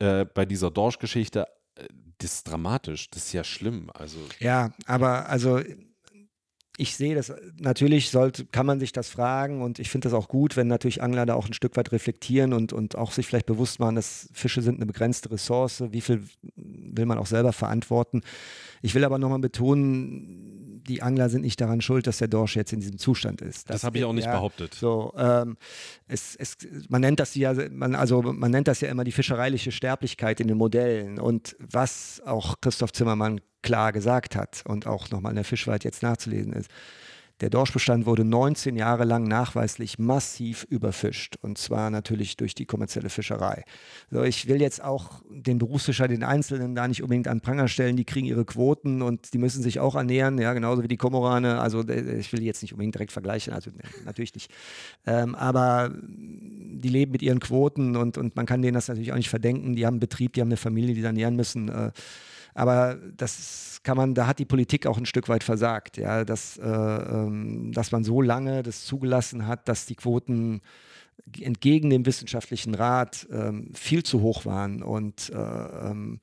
äh, 0.00 0.24
bei 0.24 0.44
dieser 0.44 0.70
Dorsch-Geschichte, 0.70 1.46
äh, 1.76 1.84
das 2.18 2.34
ist 2.34 2.48
dramatisch, 2.48 3.08
das 3.10 3.26
ist 3.26 3.32
ja 3.32 3.44
schlimm. 3.44 3.90
Also. 3.94 4.18
Ja, 4.40 4.72
aber 4.86 5.28
also 5.28 5.60
ich 6.80 6.96
sehe 6.96 7.14
das, 7.14 7.30
natürlich 7.58 8.08
sollte, 8.10 8.46
kann 8.46 8.64
man 8.64 8.80
sich 8.80 8.92
das 8.92 9.10
fragen 9.10 9.60
und 9.60 9.78
ich 9.78 9.90
finde 9.90 10.08
das 10.08 10.14
auch 10.14 10.28
gut, 10.28 10.56
wenn 10.56 10.66
natürlich 10.66 11.02
Angler 11.02 11.26
da 11.26 11.34
auch 11.34 11.46
ein 11.46 11.52
Stück 11.52 11.76
weit 11.76 11.92
reflektieren 11.92 12.54
und, 12.54 12.72
und 12.72 12.96
auch 12.96 13.12
sich 13.12 13.26
vielleicht 13.26 13.44
bewusst 13.44 13.80
machen, 13.80 13.96
dass 13.96 14.30
Fische 14.32 14.62
sind 14.62 14.76
eine 14.76 14.86
begrenzte 14.86 15.30
Ressource, 15.30 15.82
wie 15.90 16.00
viel 16.00 16.24
will 16.56 17.04
man 17.04 17.18
auch 17.18 17.26
selber 17.26 17.52
verantworten. 17.52 18.22
Ich 18.80 18.94
will 18.94 19.04
aber 19.04 19.18
nochmal 19.18 19.40
betonen, 19.40 20.59
die 20.90 21.02
Angler 21.02 21.28
sind 21.28 21.42
nicht 21.42 21.60
daran 21.60 21.80
schuld, 21.80 22.08
dass 22.08 22.18
der 22.18 22.26
Dorsch 22.26 22.56
jetzt 22.56 22.72
in 22.72 22.80
diesem 22.80 22.98
Zustand 22.98 23.40
ist. 23.40 23.70
Das, 23.70 23.76
das 23.76 23.84
habe 23.84 23.98
ich 23.98 24.04
auch 24.04 24.12
nicht 24.12 24.24
ja, 24.24 24.32
behauptet. 24.32 24.74
So, 24.74 25.14
ähm, 25.16 25.56
es, 26.08 26.34
es, 26.34 26.56
man 26.88 27.00
nennt 27.00 27.20
das 27.20 27.36
ja, 27.36 27.54
man, 27.70 27.94
also 27.94 28.22
man 28.22 28.50
nennt 28.50 28.66
das 28.66 28.80
ja 28.80 28.88
immer 28.88 29.04
die 29.04 29.12
fischereiliche 29.12 29.70
Sterblichkeit 29.70 30.40
in 30.40 30.48
den 30.48 30.58
Modellen. 30.58 31.20
Und 31.20 31.54
was 31.60 32.20
auch 32.26 32.60
Christoph 32.60 32.92
Zimmermann 32.92 33.40
klar 33.62 33.92
gesagt 33.92 34.34
hat 34.34 34.64
und 34.66 34.88
auch 34.88 35.10
nochmal 35.10 35.30
in 35.30 35.36
der 35.36 35.44
Fischwald 35.44 35.84
jetzt 35.84 36.02
nachzulesen 36.02 36.54
ist, 36.54 36.68
der 37.40 37.48
Dorschbestand 37.48 38.06
wurde 38.06 38.24
19 38.24 38.76
Jahre 38.76 39.04
lang 39.04 39.24
nachweislich 39.24 39.98
massiv 39.98 40.66
überfischt 40.68 41.36
und 41.40 41.56
zwar 41.56 41.90
natürlich 41.90 42.36
durch 42.36 42.54
die 42.54 42.66
kommerzielle 42.66 43.08
Fischerei. 43.08 43.64
So, 44.10 44.22
ich 44.22 44.46
will 44.46 44.60
jetzt 44.60 44.82
auch 44.82 45.22
den 45.30 45.58
Berufsfischer, 45.58 46.06
den 46.06 46.22
Einzelnen 46.22 46.74
da 46.74 46.86
nicht 46.86 47.02
unbedingt 47.02 47.28
an 47.28 47.40
Pranger 47.40 47.68
stellen, 47.68 47.96
die 47.96 48.04
kriegen 48.04 48.26
ihre 48.26 48.44
Quoten 48.44 49.00
und 49.00 49.32
die 49.32 49.38
müssen 49.38 49.62
sich 49.62 49.80
auch 49.80 49.94
ernähren, 49.94 50.38
ja, 50.38 50.52
genauso 50.52 50.82
wie 50.82 50.88
die 50.88 50.96
Komorane. 50.96 51.60
Also 51.60 51.80
äh, 51.86 52.18
ich 52.18 52.32
will 52.32 52.40
die 52.40 52.46
jetzt 52.46 52.62
nicht 52.62 52.72
unbedingt 52.72 52.94
direkt 52.94 53.12
vergleichen, 53.12 53.52
also 53.52 53.70
natürlich 54.04 54.34
nicht. 54.34 54.50
Ähm, 55.06 55.34
aber 55.34 55.90
die 55.94 56.88
leben 56.88 57.12
mit 57.12 57.22
ihren 57.22 57.40
Quoten 57.40 57.96
und, 57.96 58.18
und 58.18 58.36
man 58.36 58.46
kann 58.46 58.62
denen 58.62 58.74
das 58.74 58.88
natürlich 58.88 59.12
auch 59.12 59.16
nicht 59.16 59.30
verdenken. 59.30 59.74
Die 59.74 59.86
haben 59.86 59.94
einen 59.94 60.00
Betrieb, 60.00 60.34
die 60.34 60.40
haben 60.40 60.48
eine 60.48 60.56
Familie, 60.56 60.94
die 60.94 61.02
da 61.02 61.08
ernähren 61.08 61.36
müssen. 61.36 61.68
Äh, 61.68 61.90
aber 62.54 62.98
das 63.16 63.80
kann 63.82 63.96
man, 63.96 64.14
da 64.14 64.26
hat 64.26 64.38
die 64.38 64.44
Politik 64.44 64.86
auch 64.86 64.98
ein 64.98 65.06
Stück 65.06 65.28
weit 65.28 65.44
versagt, 65.44 65.96
ja, 65.96 66.24
dass, 66.24 66.56
äh, 66.58 66.66
ähm, 66.66 67.72
dass 67.72 67.92
man 67.92 68.04
so 68.04 68.20
lange 68.20 68.62
das 68.62 68.84
zugelassen 68.84 69.46
hat, 69.46 69.68
dass 69.68 69.86
die 69.86 69.94
Quoten 69.94 70.60
entgegen 71.40 71.90
dem 71.90 72.06
wissenschaftlichen 72.06 72.74
Rat 72.74 73.26
ähm, 73.30 73.70
viel 73.74 74.02
zu 74.02 74.20
hoch 74.20 74.44
waren 74.46 74.82
und 74.82 75.30
äh, 75.30 75.36
ähm, 75.36 76.20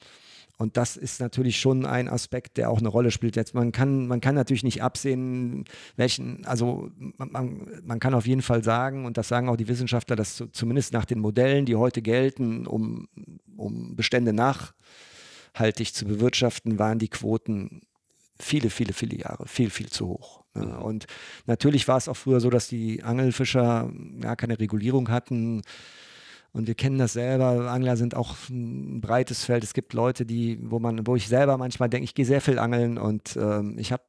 und 0.59 0.75
das 0.75 0.97
ist 0.97 1.19
natürlich 1.19 1.59
schon 1.59 1.85
ein 1.85 2.09
Aspekt, 2.09 2.57
der 2.57 2.71
auch 2.71 2.79
eine 2.79 2.87
Rolle 2.87 3.11
spielt. 3.11 3.35
Jetzt 3.35 3.53
man 3.53 3.71
kann, 3.71 4.07
man 4.07 4.21
kann 4.21 4.33
natürlich 4.33 4.63
nicht 4.63 4.81
absehen, 4.81 5.65
welchen, 5.97 6.45
also 6.45 6.89
man, 7.17 7.67
man 7.83 7.99
kann 7.99 8.15
auf 8.15 8.25
jeden 8.25 8.41
Fall 8.41 8.63
sagen, 8.63 9.05
und 9.05 9.17
das 9.17 9.27
sagen 9.27 9.49
auch 9.49 9.55
die 9.55 9.67
Wissenschaftler, 9.67 10.15
dass 10.15 10.43
zumindest 10.51 10.93
nach 10.93 11.05
den 11.05 11.19
Modellen, 11.19 11.65
die 11.65 11.75
heute 11.75 12.01
gelten, 12.01 12.65
um, 12.65 13.07
um 13.55 13.95
Bestände 13.95 14.33
nach 14.33 14.73
nachhaltig 15.57 15.93
zu 15.93 16.05
bewirtschaften, 16.05 16.79
waren 16.79 16.99
die 16.99 17.09
Quoten 17.09 17.81
viele, 18.39 18.69
viele, 18.69 18.93
viele 18.93 19.17
Jahre 19.17 19.47
viel, 19.47 19.69
viel 19.69 19.89
zu 19.89 20.07
hoch. 20.09 20.43
Ne? 20.53 20.65
Mhm. 20.65 20.81
Und 20.81 21.05
natürlich 21.45 21.87
war 21.87 21.97
es 21.97 22.07
auch 22.07 22.17
früher 22.17 22.39
so, 22.39 22.49
dass 22.49 22.67
die 22.67 23.03
Angelfischer 23.03 23.91
ja 24.21 24.35
keine 24.35 24.59
Regulierung 24.59 25.09
hatten. 25.09 25.63
Und 26.53 26.67
wir 26.67 26.75
kennen 26.75 26.97
das 26.97 27.13
selber. 27.13 27.69
Angler 27.69 27.97
sind 27.97 28.15
auch 28.15 28.35
ein 28.49 29.01
breites 29.01 29.43
Feld. 29.43 29.63
Es 29.63 29.73
gibt 29.73 29.93
Leute, 29.93 30.25
die, 30.25 30.59
wo 30.61 30.79
man, 30.79 31.05
wo 31.05 31.15
ich 31.15 31.27
selber 31.27 31.57
manchmal 31.57 31.89
denke, 31.89 32.05
ich 32.05 32.15
gehe 32.15 32.25
sehr 32.25 32.41
viel 32.41 32.57
angeln 32.57 32.97
und 32.97 33.37
ähm, 33.39 33.77
ich 33.77 33.91
habe, 33.91 34.03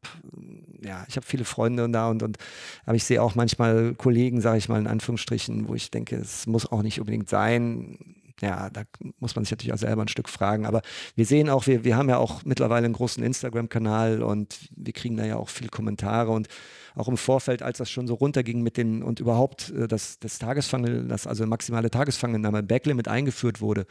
ja, 0.82 1.05
ich 1.09 1.16
habe 1.16 1.26
viele 1.26 1.44
Freunde 1.44 1.84
und 1.84 1.92
da 1.92 2.09
und, 2.09 2.22
und 2.22 2.38
aber 2.86 2.94
ich 2.96 3.05
sehe 3.05 3.22
auch 3.22 3.34
manchmal 3.34 3.94
Kollegen, 3.94 4.40
sage 4.40 4.59
ich 4.59 4.68
mal 4.68 4.78
in 4.78 4.86
Anführungsstrichen, 4.86 5.68
wo 5.68 5.74
ich 5.74 5.90
denke, 5.90 6.16
es 6.16 6.46
muss 6.46 6.70
auch 6.70 6.82
nicht 6.82 7.01
unbedingt 7.01 7.28
sein 7.28 8.17
ja, 8.41 8.70
da 8.70 8.82
muss 9.18 9.34
man 9.34 9.45
sich 9.45 9.53
natürlich 9.53 9.72
auch 9.72 9.78
selber 9.78 10.03
ein 10.03 10.09
Stück 10.09 10.28
fragen. 10.28 10.66
Aber 10.66 10.82
wir 11.14 11.26
sehen 11.26 11.49
auch, 11.49 11.66
wir, 11.66 11.84
wir 11.84 11.97
haben 11.97 12.09
ja 12.09 12.18
auch 12.18 12.45
mittlerweile 12.45 12.84
einen 12.86 12.95
großen 12.95 13.22
Instagram-Kanal 13.22 14.22
und 14.22 14.59
wir 14.76 14.93
kriegen 14.93 15.16
da 15.16 15.24
ja 15.24 15.36
auch 15.36 15.49
viele 15.49 15.70
Kommentare 15.70 16.30
und 16.30 16.49
auch 16.95 17.09
im 17.09 17.16
Vorfeld, 17.16 17.62
als 17.62 17.78
das 17.78 17.91
schon 17.91 18.07
so 18.07 18.14
runterging 18.14 18.62
mit 18.62 18.76
den 18.76 19.03
und 19.03 19.20
überhaupt 19.20 19.70
äh, 19.70 19.89
das, 19.89 20.18
das 20.18 20.39
Tagesfang, 20.39 21.09
das 21.09 21.26
also 21.26 21.47
maximale 21.47 21.91
Tagesfangnahme 21.91 22.62
Backlimit 22.62 23.09
eingeführt 23.09 23.61
wurde, 23.61 23.86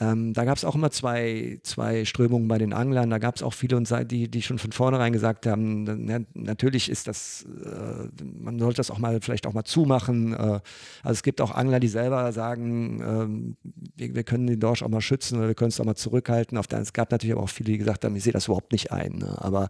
ähm, 0.00 0.32
da 0.32 0.44
gab 0.44 0.56
es 0.56 0.64
auch 0.64 0.74
immer 0.74 0.90
zwei, 0.90 1.60
zwei 1.62 2.06
Strömungen 2.06 2.48
bei 2.48 2.56
den 2.56 2.72
Anglern. 2.72 3.10
Da 3.10 3.18
gab 3.18 3.36
es 3.36 3.42
auch 3.42 3.52
viele, 3.52 3.82
die, 4.06 4.30
die 4.30 4.40
schon 4.40 4.58
von 4.58 4.72
vornherein 4.72 5.12
gesagt 5.12 5.46
haben, 5.46 5.84
na, 5.84 6.20
natürlich 6.32 6.88
ist 6.88 7.06
das, 7.06 7.44
äh, 7.64 8.08
man 8.22 8.58
sollte 8.58 8.78
das 8.78 8.90
auch 8.90 8.98
mal 8.98 9.20
vielleicht 9.20 9.46
auch 9.46 9.52
mal 9.52 9.64
zumachen. 9.64 10.32
Äh, 10.32 10.36
also 10.36 10.62
es 11.02 11.22
gibt 11.22 11.42
auch 11.42 11.50
Angler, 11.50 11.80
die 11.80 11.88
selber 11.88 12.32
sagen, 12.32 13.54
äh, 13.66 13.76
wir, 13.96 14.14
wir, 14.14 14.24
können 14.24 14.46
den 14.46 14.58
Dorsch 14.58 14.82
auch 14.82 14.88
mal 14.88 15.02
schützen 15.02 15.36
oder 15.38 15.48
wir 15.48 15.54
können 15.54 15.68
es 15.68 15.78
auch 15.78 15.84
mal 15.84 15.96
zurückhalten. 15.96 16.56
Auf 16.56 16.66
der, 16.66 16.78
es 16.80 16.94
gab 16.94 17.10
natürlich 17.10 17.34
aber 17.34 17.42
auch 17.42 17.50
viele, 17.50 17.72
die 17.72 17.78
gesagt 17.78 18.06
haben, 18.06 18.16
ich 18.16 18.24
sehe 18.24 18.32
das 18.32 18.46
überhaupt 18.46 18.72
nicht 18.72 18.92
ein. 18.92 19.18
Ne? 19.18 19.36
Aber 19.38 19.68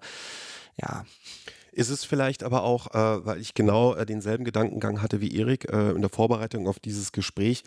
ja. 0.80 1.04
Ist 1.72 1.90
es 1.90 2.04
vielleicht 2.04 2.44
aber 2.44 2.62
auch, 2.62 2.94
äh, 2.94 3.26
weil 3.26 3.40
ich 3.40 3.54
genau 3.54 3.94
äh, 3.94 4.06
denselben 4.06 4.44
Gedankengang 4.44 5.02
hatte 5.02 5.20
wie 5.20 5.36
Erik 5.36 5.72
äh, 5.72 5.90
in 5.90 6.02
der 6.02 6.10
Vorbereitung 6.10 6.68
auf 6.68 6.78
dieses 6.78 7.10
Gespräch, 7.10 7.64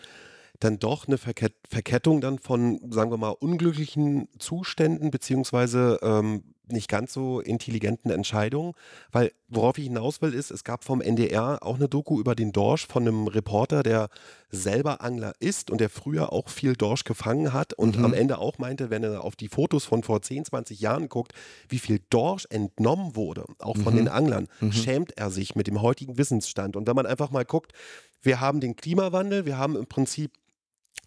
dann 0.63 0.79
doch 0.79 1.07
eine 1.07 1.17
Verket 1.17 1.53
Verkettung 1.69 2.21
dann 2.21 2.39
von, 2.39 2.79
sagen 2.91 3.11
wir 3.11 3.17
mal, 3.17 3.29
unglücklichen 3.29 4.27
Zuständen 4.37 5.11
beziehungsweise 5.11 5.99
ähm, 6.01 6.43
nicht 6.67 6.89
ganz 6.89 7.13
so 7.13 7.39
intelligenten 7.39 8.09
Entscheidungen, 8.09 8.73
weil 9.11 9.31
worauf 9.49 9.77
ich 9.77 9.85
hinaus 9.85 10.21
will 10.21 10.33
ist, 10.33 10.51
es 10.51 10.63
gab 10.63 10.83
vom 10.83 11.01
NDR 11.01 11.59
auch 11.61 11.75
eine 11.75 11.89
Doku 11.89 12.19
über 12.19 12.35
den 12.35 12.51
Dorsch 12.51 12.87
von 12.87 13.03
einem 13.03 13.27
Reporter, 13.27 13.83
der 13.83 14.09
selber 14.49 15.01
Angler 15.01 15.33
ist 15.39 15.69
und 15.71 15.81
der 15.81 15.89
früher 15.89 16.31
auch 16.31 16.49
viel 16.49 16.75
Dorsch 16.75 17.03
gefangen 17.03 17.53
hat 17.53 17.73
und 17.73 17.97
mhm. 17.97 18.05
am 18.05 18.13
Ende 18.13 18.37
auch 18.37 18.59
meinte, 18.59 18.89
wenn 18.89 19.03
er 19.03 19.23
auf 19.23 19.35
die 19.35 19.49
Fotos 19.49 19.85
von 19.85 20.03
vor 20.03 20.21
10, 20.21 20.45
20 20.45 20.79
Jahren 20.79 21.09
guckt, 21.09 21.33
wie 21.69 21.79
viel 21.79 21.99
Dorsch 22.09 22.47
entnommen 22.49 23.15
wurde, 23.15 23.45
auch 23.59 23.77
von 23.77 23.93
mhm. 23.93 23.97
den 23.97 24.07
Anglern, 24.07 24.47
mhm. 24.59 24.71
schämt 24.71 25.17
er 25.17 25.31
sich 25.31 25.55
mit 25.55 25.67
dem 25.67 25.81
heutigen 25.81 26.17
Wissensstand. 26.17 26.75
Und 26.75 26.87
wenn 26.87 26.95
man 26.95 27.05
einfach 27.05 27.31
mal 27.31 27.45
guckt, 27.45 27.73
wir 28.21 28.39
haben 28.39 28.61
den 28.61 28.75
Klimawandel, 28.75 29.45
wir 29.45 29.57
haben 29.57 29.75
im 29.75 29.85
Prinzip 29.85 30.31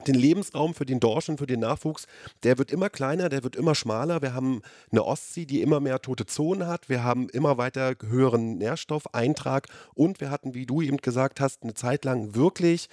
den 0.07 0.15
Lebensraum 0.15 0.75
für 0.75 0.87
den 0.87 1.01
Dorsch 1.01 1.29
und 1.29 1.39
für 1.39 1.47
den 1.47 1.61
Nachwuchs, 1.61 2.07
der 2.43 2.59
wird 2.59 2.71
immer 2.71 2.91
kleiner, 2.91 3.29
der 3.29 3.43
wird 3.45 3.57
immer 3.57 3.75
schmaler. 3.75 4.23
Wir 4.23 4.35
haben 4.35 4.63
eine 4.91 5.05
Ostsee, 5.05 5.47
die 5.47 5.63
immer 5.63 5.81
mehr 5.81 6.01
tote 6.01 6.27
Zonen 6.27 6.67
hat. 6.67 6.89
Wir 6.89 7.03
haben 7.03 7.29
immer 7.31 7.59
weiter 7.59 7.95
höheren 8.07 8.59
Nährstoffeintrag 8.59 9.69
und 9.95 10.21
wir 10.21 10.31
hatten, 10.31 10.55
wie 10.55 10.67
du 10.67 10.83
eben 10.83 10.99
gesagt 10.99 11.41
hast, 11.41 11.63
eine 11.63 11.75
Zeit 11.75 12.05
lang 12.05 12.35
wirklich 12.35 12.89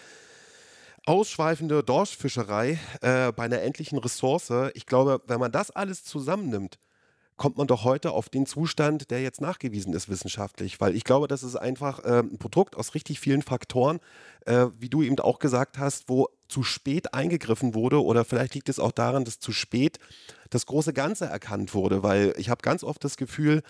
ausschweifende 1.06 1.84
Dorschfischerei 1.84 2.80
äh, 3.02 3.32
bei 3.34 3.44
einer 3.44 3.62
endlichen 3.62 3.98
Ressource. 3.98 4.52
Ich 4.74 4.86
glaube, 4.86 5.22
wenn 5.28 5.40
man 5.40 5.52
das 5.52 5.72
alles 5.72 6.04
zusammennimmt, 6.06 6.80
kommt 7.38 7.58
man 7.58 7.68
doch 7.68 7.84
heute 7.84 8.12
auf 8.12 8.30
den 8.30 8.46
Zustand, 8.46 9.12
der 9.12 9.22
jetzt 9.22 9.42
nachgewiesen 9.42 9.94
ist 9.94 10.10
wissenschaftlich. 10.10 10.80
Weil 10.80 10.96
ich 10.96 11.04
glaube, 11.04 11.28
das 11.28 11.44
ist 11.44 11.56
einfach 11.56 12.04
äh, 12.04 12.20
ein 12.20 12.38
Produkt 12.38 12.76
aus 12.76 12.94
richtig 12.96 13.20
vielen 13.20 13.42
Faktoren, 13.42 14.00
äh, 14.46 14.68
wie 14.80 14.90
du 14.90 15.02
eben 15.02 15.20
auch 15.20 15.40
gesagt 15.40 15.78
hast, 15.78 16.10
wo 16.10 16.30
zu 16.48 16.64
spät 16.64 17.14
eingegriffen 17.14 17.74
wurde 17.74 18.04
oder 18.04 18.26
vielleicht 18.26 18.56
liegt 18.56 18.70
es 18.70 18.80
auch 18.80 18.92
daran, 18.92 19.26
dass 19.26 19.40
zu 19.40 19.52
spät 19.52 19.98
das 20.50 20.66
große 20.66 20.94
Ganze 20.94 21.26
erkannt 21.26 21.74
wurde. 21.74 22.04
Weil 22.04 22.34
ich 22.38 22.50
habe 22.50 22.62
ganz 22.62 22.84
oft 22.84 23.04
das 23.04 23.18
Gefühl, 23.18 23.64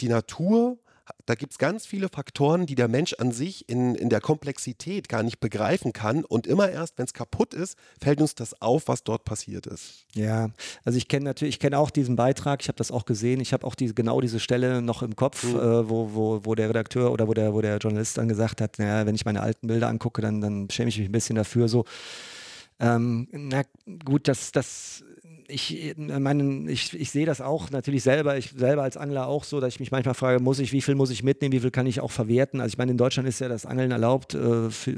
die 0.00 0.08
Natur 0.08 0.78
da 1.26 1.34
gibt 1.34 1.52
es 1.52 1.58
ganz 1.58 1.86
viele 1.86 2.08
Faktoren, 2.08 2.66
die 2.66 2.74
der 2.74 2.88
Mensch 2.88 3.14
an 3.14 3.32
sich 3.32 3.68
in, 3.68 3.94
in 3.94 4.08
der 4.08 4.20
Komplexität 4.20 5.08
gar 5.08 5.22
nicht 5.22 5.40
begreifen 5.40 5.92
kann. 5.92 6.24
Und 6.24 6.46
immer 6.46 6.70
erst, 6.70 6.98
wenn 6.98 7.04
es 7.04 7.12
kaputt 7.12 7.54
ist, 7.54 7.76
fällt 8.00 8.20
uns 8.20 8.34
das 8.34 8.60
auf, 8.60 8.88
was 8.88 9.04
dort 9.04 9.24
passiert 9.24 9.66
ist. 9.66 10.06
Ja, 10.14 10.50
also 10.84 10.96
ich 10.96 11.08
kenne 11.08 11.24
natürlich, 11.24 11.56
ich 11.56 11.60
kenne 11.60 11.78
auch 11.78 11.90
diesen 11.90 12.16
Beitrag, 12.16 12.62
ich 12.62 12.68
habe 12.68 12.76
das 12.76 12.90
auch 12.90 13.04
gesehen, 13.04 13.40
ich 13.40 13.52
habe 13.52 13.66
auch 13.66 13.74
die, 13.74 13.94
genau 13.94 14.20
diese 14.20 14.40
Stelle 14.40 14.82
noch 14.82 15.02
im 15.02 15.16
Kopf, 15.16 15.44
mhm. 15.44 15.56
äh, 15.56 15.88
wo, 15.88 16.14
wo, 16.14 16.40
wo 16.44 16.54
der 16.54 16.68
Redakteur 16.68 17.12
oder 17.12 17.28
wo 17.28 17.34
der, 17.34 17.54
wo 17.54 17.60
der 17.60 17.78
Journalist 17.78 18.18
dann 18.18 18.28
gesagt 18.28 18.60
hat, 18.60 18.78
naja, 18.78 19.06
wenn 19.06 19.14
ich 19.14 19.24
meine 19.24 19.42
alten 19.42 19.66
Bilder 19.66 19.88
angucke, 19.88 20.22
dann, 20.22 20.40
dann 20.40 20.68
schäme 20.70 20.88
ich 20.88 20.98
mich 20.98 21.08
ein 21.08 21.12
bisschen 21.12 21.36
dafür 21.36 21.68
so. 21.68 21.84
Ähm, 22.80 23.28
na 23.30 23.62
gut, 24.04 24.26
das, 24.26 24.52
das 24.52 25.04
ich 25.48 25.74
äh, 25.74 25.94
meine, 25.96 26.70
ich, 26.70 26.98
ich 26.98 27.10
sehe 27.10 27.26
das 27.26 27.40
auch 27.40 27.70
natürlich 27.70 28.02
selber, 28.02 28.36
ich 28.36 28.50
selber 28.56 28.82
als 28.82 28.96
Angler 28.96 29.26
auch 29.26 29.44
so, 29.44 29.60
dass 29.60 29.74
ich 29.74 29.80
mich 29.80 29.90
manchmal 29.90 30.14
frage, 30.14 30.40
muss 30.40 30.58
ich, 30.58 30.72
wie 30.72 30.80
viel 30.80 30.94
muss 30.94 31.10
ich 31.10 31.22
mitnehmen, 31.22 31.52
wie 31.52 31.60
viel 31.60 31.70
kann 31.70 31.86
ich 31.86 32.00
auch 32.00 32.10
verwerten? 32.10 32.60
Also 32.60 32.72
ich 32.72 32.78
meine, 32.78 32.92
in 32.92 32.98
Deutschland 32.98 33.28
ist 33.28 33.40
ja 33.40 33.48
das 33.48 33.66
Angeln 33.66 33.90
erlaubt 33.90 34.34
äh, 34.34 34.70
für, 34.70 34.96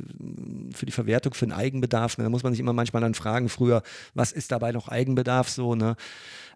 für 0.72 0.86
die 0.86 0.92
Verwertung, 0.92 1.34
für 1.34 1.46
den 1.46 1.52
Eigenbedarf. 1.52 2.18
Ne? 2.18 2.24
Da 2.24 2.30
muss 2.30 2.42
man 2.42 2.52
sich 2.52 2.60
immer 2.60 2.72
manchmal 2.72 3.02
dann 3.02 3.14
fragen, 3.14 3.48
früher, 3.48 3.82
was 4.14 4.32
ist 4.32 4.52
dabei 4.52 4.72
noch 4.72 4.88
Eigenbedarf 4.88 5.48
so, 5.48 5.74
ne? 5.74 5.96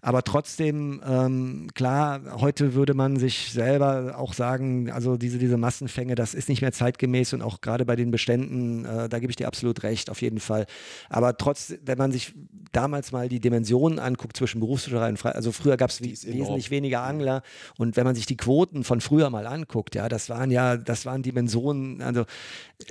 Aber 0.03 0.22
trotzdem, 0.22 1.03
ähm, 1.07 1.68
klar, 1.74 2.20
heute 2.40 2.74
würde 2.74 2.94
man 2.94 3.16
sich 3.16 3.53
selber 3.53 4.18
auch 4.18 4.32
sagen, 4.32 4.90
also 4.90 5.16
diese, 5.16 5.38
diese 5.38 5.57
Massenfänge, 5.57 6.14
das 6.14 6.34
ist 6.34 6.48
nicht 6.48 6.62
mehr 6.62 6.72
zeitgemäß 6.72 7.32
und 7.34 7.42
auch 7.42 7.61
gerade 7.61 7.84
bei 7.84 7.96
den 7.96 8.11
Beständen, 8.11 8.84
äh, 8.84 9.09
da 9.09 9.18
gebe 9.18 9.30
ich 9.30 9.36
dir 9.36 9.46
absolut 9.46 9.82
recht, 9.82 10.11
auf 10.11 10.22
jeden 10.22 10.40
Fall. 10.40 10.66
Aber 11.09 11.36
trotzdem, 11.36 11.78
wenn 11.84 11.98
man 11.98 12.12
sich 12.12 12.34
damals 12.72 13.12
mal 13.12 13.28
die 13.28 13.40
Dimensionen 13.40 13.98
anguckt 13.98 14.36
zwischen 14.36 14.61
Berufsfischerei 14.61 15.09
und 15.09 15.18
Frei, 15.18 15.32
also 15.32 15.53
früher 15.53 15.76
gab 15.76 15.90
es 15.90 16.01
wesentlich 16.01 16.70
weniger 16.70 17.03
Angler. 17.03 17.42
Und 17.76 17.96
wenn 17.96 18.05
man 18.05 18.14
sich 18.14 18.26
die 18.26 18.36
Quoten 18.36 18.84
von 18.84 19.01
früher 19.01 19.28
mal 19.30 19.46
anguckt, 19.46 19.94
ja, 19.94 20.09
das 20.09 20.28
waren 20.30 20.51
ja, 20.51 20.76
das 20.76 21.05
waren 21.07 21.22
Dimensionen, 21.22 22.01
also 22.03 22.24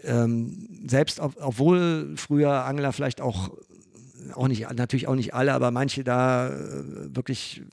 ähm, 0.04 0.68
selbst 0.88 1.20
ob, 1.20 1.36
obwohl 1.40 2.14
früher 2.16 2.66
Angler 2.66 2.94
vielleicht 2.94 3.22
auch 3.22 3.52
auch 4.34 4.48
nicht, 4.48 4.72
natürlich 4.74 5.08
auch 5.08 5.16
nicht 5.16 5.34
alle, 5.34 5.54
aber 5.54 5.72
manche 5.72 6.04
da 6.04 6.50
äh, 6.50 7.16
wirklich 7.16 7.64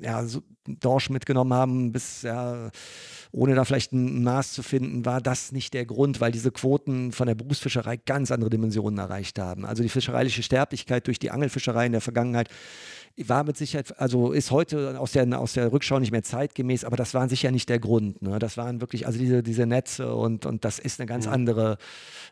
ja, 0.00 0.24
so 0.24 0.42
Dorsch 0.66 1.10
mitgenommen 1.10 1.52
haben, 1.52 1.92
bis 1.92 2.22
ja, 2.22 2.70
ohne 3.32 3.54
da 3.54 3.64
vielleicht 3.64 3.92
ein 3.92 4.22
Maß 4.24 4.52
zu 4.52 4.62
finden, 4.62 5.04
war 5.04 5.20
das 5.20 5.52
nicht 5.52 5.74
der 5.74 5.86
Grund, 5.86 6.20
weil 6.20 6.32
diese 6.32 6.50
Quoten 6.50 7.12
von 7.12 7.26
der 7.26 7.34
Berufsfischerei 7.34 7.96
ganz 7.96 8.30
andere 8.30 8.50
Dimensionen 8.50 8.98
erreicht 8.98 9.38
haben. 9.38 9.64
Also 9.64 9.82
die 9.82 9.88
fischereiliche 9.88 10.42
Sterblichkeit 10.42 11.06
durch 11.06 11.18
die 11.18 11.30
Angelfischerei 11.30 11.86
in 11.86 11.92
der 11.92 12.00
Vergangenheit 12.00 12.48
war 13.24 13.44
mit 13.44 13.56
Sicherheit, 13.56 13.98
also 13.98 14.32
ist 14.32 14.50
heute 14.50 15.00
aus 15.00 15.12
der, 15.12 15.40
aus 15.40 15.54
der 15.54 15.72
Rückschau 15.72 15.98
nicht 15.98 16.12
mehr 16.12 16.22
zeitgemäß, 16.22 16.84
aber 16.84 16.96
das 16.96 17.14
war 17.14 17.28
sicher 17.28 17.50
nicht 17.50 17.68
der 17.68 17.78
Grund. 17.78 18.20
Ne? 18.20 18.38
Das 18.38 18.58
waren 18.58 18.80
wirklich, 18.82 19.06
also 19.06 19.18
diese, 19.18 19.42
diese 19.42 19.66
Netze 19.66 20.14
und, 20.14 20.44
und 20.44 20.64
das 20.66 20.78
ist 20.78 21.00
eine 21.00 21.06
ganz 21.06 21.26
andere 21.26 21.78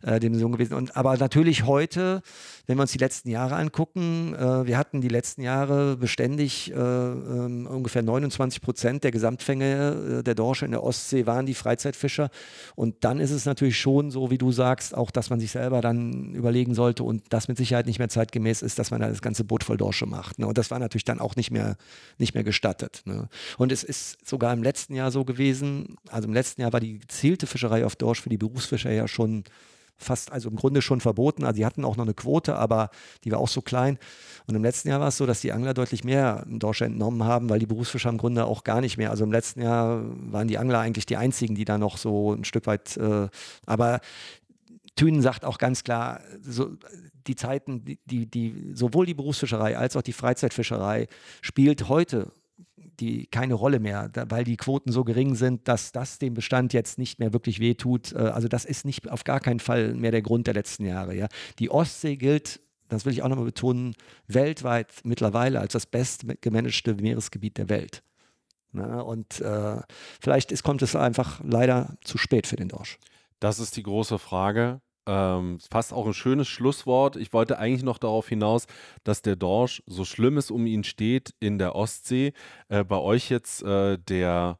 äh, 0.02 0.20
Dimension 0.20 0.52
gewesen. 0.52 0.74
Und, 0.74 0.94
aber 0.96 1.16
natürlich 1.16 1.64
heute, 1.64 2.20
wenn 2.66 2.76
wir 2.76 2.82
uns 2.82 2.92
die 2.92 2.98
letzten 2.98 3.30
Jahre 3.30 3.56
angucken, 3.56 4.34
äh, 4.34 4.66
wir 4.66 4.76
hatten 4.76 5.00
die 5.00 5.08
letzten 5.08 5.40
Jahre 5.40 5.96
beständig 5.96 6.70
äh, 6.70 6.74
ähm, 6.74 7.66
ungefähr 7.66 8.02
29 8.02 8.60
Prozent 8.60 9.04
der 9.04 9.10
Gesamtfänge 9.10 10.18
äh, 10.18 10.22
der 10.22 10.34
Dorsche 10.34 10.66
in 10.66 10.72
der 10.72 10.82
Ostsee 10.82 11.26
waren 11.26 11.46
die 11.46 11.54
Freizeitfischer. 11.54 12.28
Und 12.74 13.04
dann 13.04 13.20
ist 13.20 13.30
es 13.30 13.46
natürlich 13.46 13.78
schon 13.78 14.10
so, 14.10 14.30
wie 14.30 14.38
du 14.38 14.52
sagst, 14.52 14.94
auch, 14.94 15.10
dass 15.10 15.30
man 15.30 15.40
sich 15.40 15.52
selber 15.52 15.80
dann 15.80 16.34
überlegen 16.34 16.74
sollte 16.74 17.04
und 17.04 17.22
das 17.30 17.48
mit 17.48 17.56
Sicherheit 17.56 17.86
nicht 17.86 17.98
mehr 17.98 18.10
zeitgemäß 18.10 18.60
ist, 18.60 18.78
dass 18.78 18.90
man 18.90 19.00
da 19.00 19.08
das 19.08 19.22
ganze 19.22 19.44
Boot 19.44 19.64
voll 19.64 19.78
Dorsche 19.78 20.04
macht. 20.06 20.38
Ne? 20.38 20.46
Und 20.46 20.58
das 20.58 20.70
war 20.74 20.80
natürlich 20.80 21.04
dann 21.04 21.20
auch 21.20 21.36
nicht 21.36 21.52
mehr, 21.52 21.76
nicht 22.18 22.34
mehr 22.34 22.42
gestattet. 22.42 23.02
Ne? 23.04 23.28
Und 23.58 23.70
es 23.70 23.84
ist 23.84 24.26
sogar 24.26 24.52
im 24.52 24.64
letzten 24.64 24.96
Jahr 24.96 25.12
so 25.12 25.24
gewesen, 25.24 25.96
also 26.08 26.26
im 26.26 26.34
letzten 26.34 26.62
Jahr 26.62 26.72
war 26.72 26.80
die 26.80 26.98
gezielte 26.98 27.46
Fischerei 27.46 27.86
auf 27.86 27.94
Dorsch 27.94 28.20
für 28.20 28.28
die 28.28 28.38
Berufsfischer 28.38 28.90
ja 28.90 29.06
schon 29.06 29.44
fast, 29.96 30.32
also 30.32 30.48
im 30.48 30.56
Grunde 30.56 30.82
schon 30.82 31.00
verboten. 31.00 31.44
Also 31.44 31.58
die 31.58 31.64
hatten 31.64 31.84
auch 31.84 31.96
noch 31.96 32.04
eine 32.04 32.14
Quote, 32.14 32.56
aber 32.56 32.90
die 33.22 33.30
war 33.30 33.38
auch 33.38 33.48
so 33.48 33.62
klein. 33.62 33.98
Und 34.48 34.56
im 34.56 34.64
letzten 34.64 34.88
Jahr 34.88 34.98
war 34.98 35.08
es 35.08 35.16
so, 35.16 35.26
dass 35.26 35.42
die 35.42 35.52
Angler 35.52 35.74
deutlich 35.74 36.02
mehr 36.02 36.44
Dorsch 36.48 36.82
entnommen 36.82 37.22
haben, 37.22 37.48
weil 37.48 37.60
die 37.60 37.66
Berufsfischer 37.66 38.10
im 38.10 38.18
Grunde 38.18 38.44
auch 38.44 38.64
gar 38.64 38.80
nicht 38.80 38.98
mehr. 38.98 39.10
Also 39.10 39.22
im 39.22 39.30
letzten 39.30 39.62
Jahr 39.62 40.02
waren 40.32 40.48
die 40.48 40.58
Angler 40.58 40.80
eigentlich 40.80 41.06
die 41.06 41.16
einzigen, 41.16 41.54
die 41.54 41.64
da 41.64 41.78
noch 41.78 41.98
so 41.98 42.32
ein 42.32 42.44
Stück 42.44 42.66
weit, 42.66 42.96
äh, 42.96 43.28
aber 43.64 44.00
Thünen 44.96 45.22
sagt 45.22 45.44
auch 45.44 45.58
ganz 45.58 45.82
klar, 45.84 46.20
so, 46.40 46.76
die 47.26 47.34
Zeiten, 47.34 47.84
die, 47.84 48.26
die, 48.26 48.70
sowohl 48.74 49.06
die 49.06 49.14
Berufsfischerei 49.14 49.76
als 49.76 49.96
auch 49.96 50.02
die 50.02 50.12
Freizeitfischerei 50.12 51.08
spielt 51.42 51.88
heute 51.88 52.32
die 53.00 53.26
keine 53.26 53.54
Rolle 53.54 53.80
mehr, 53.80 54.08
da, 54.08 54.30
weil 54.30 54.44
die 54.44 54.56
Quoten 54.56 54.92
so 54.92 55.04
gering 55.04 55.34
sind, 55.34 55.68
dass 55.68 55.92
das 55.92 56.18
dem 56.18 56.34
Bestand 56.34 56.72
jetzt 56.72 56.98
nicht 56.98 57.18
mehr 57.18 57.32
wirklich 57.32 57.60
wehtut. 57.60 58.12
Äh, 58.12 58.18
also 58.18 58.48
das 58.48 58.64
ist 58.64 58.84
nicht 58.84 59.10
auf 59.10 59.24
gar 59.24 59.40
keinen 59.40 59.60
Fall 59.60 59.94
mehr 59.94 60.10
der 60.10 60.22
Grund 60.22 60.46
der 60.46 60.54
letzten 60.54 60.84
Jahre. 60.84 61.14
Ja. 61.14 61.28
Die 61.58 61.70
Ostsee 61.70 62.16
gilt, 62.16 62.60
das 62.88 63.04
will 63.04 63.12
ich 63.12 63.22
auch 63.22 63.28
nochmal 63.28 63.46
betonen, 63.46 63.94
weltweit 64.28 64.92
mittlerweile 65.04 65.60
als 65.60 65.72
das 65.72 65.86
bestgemanagte 65.86 66.94
Meeresgebiet 66.94 67.58
der 67.58 67.68
Welt. 67.68 68.02
Na, 68.72 69.00
und 69.00 69.40
äh, 69.40 69.80
vielleicht 70.20 70.50
ist, 70.50 70.64
kommt 70.64 70.82
es 70.82 70.96
einfach 70.96 71.40
leider 71.44 71.96
zu 72.02 72.18
spät 72.18 72.46
für 72.46 72.56
den 72.56 72.68
Dorsch. 72.68 72.98
Das 73.44 73.58
ist 73.58 73.76
die 73.76 73.82
große 73.82 74.18
Frage. 74.18 74.80
Ähm, 75.06 75.58
fast 75.70 75.92
auch 75.92 76.06
ein 76.06 76.14
schönes 76.14 76.48
Schlusswort. 76.48 77.16
Ich 77.16 77.34
wollte 77.34 77.58
eigentlich 77.58 77.82
noch 77.82 77.98
darauf 77.98 78.26
hinaus, 78.26 78.64
dass 79.02 79.20
der 79.20 79.36
Dorsch, 79.36 79.82
so 79.84 80.06
schlimm 80.06 80.38
es 80.38 80.50
um 80.50 80.64
ihn 80.64 80.82
steht, 80.82 81.34
in 81.40 81.58
der 81.58 81.74
Ostsee, 81.74 82.32
äh, 82.70 82.84
bei 82.84 82.96
euch 82.96 83.28
jetzt 83.28 83.62
äh, 83.62 83.98
der 83.98 84.58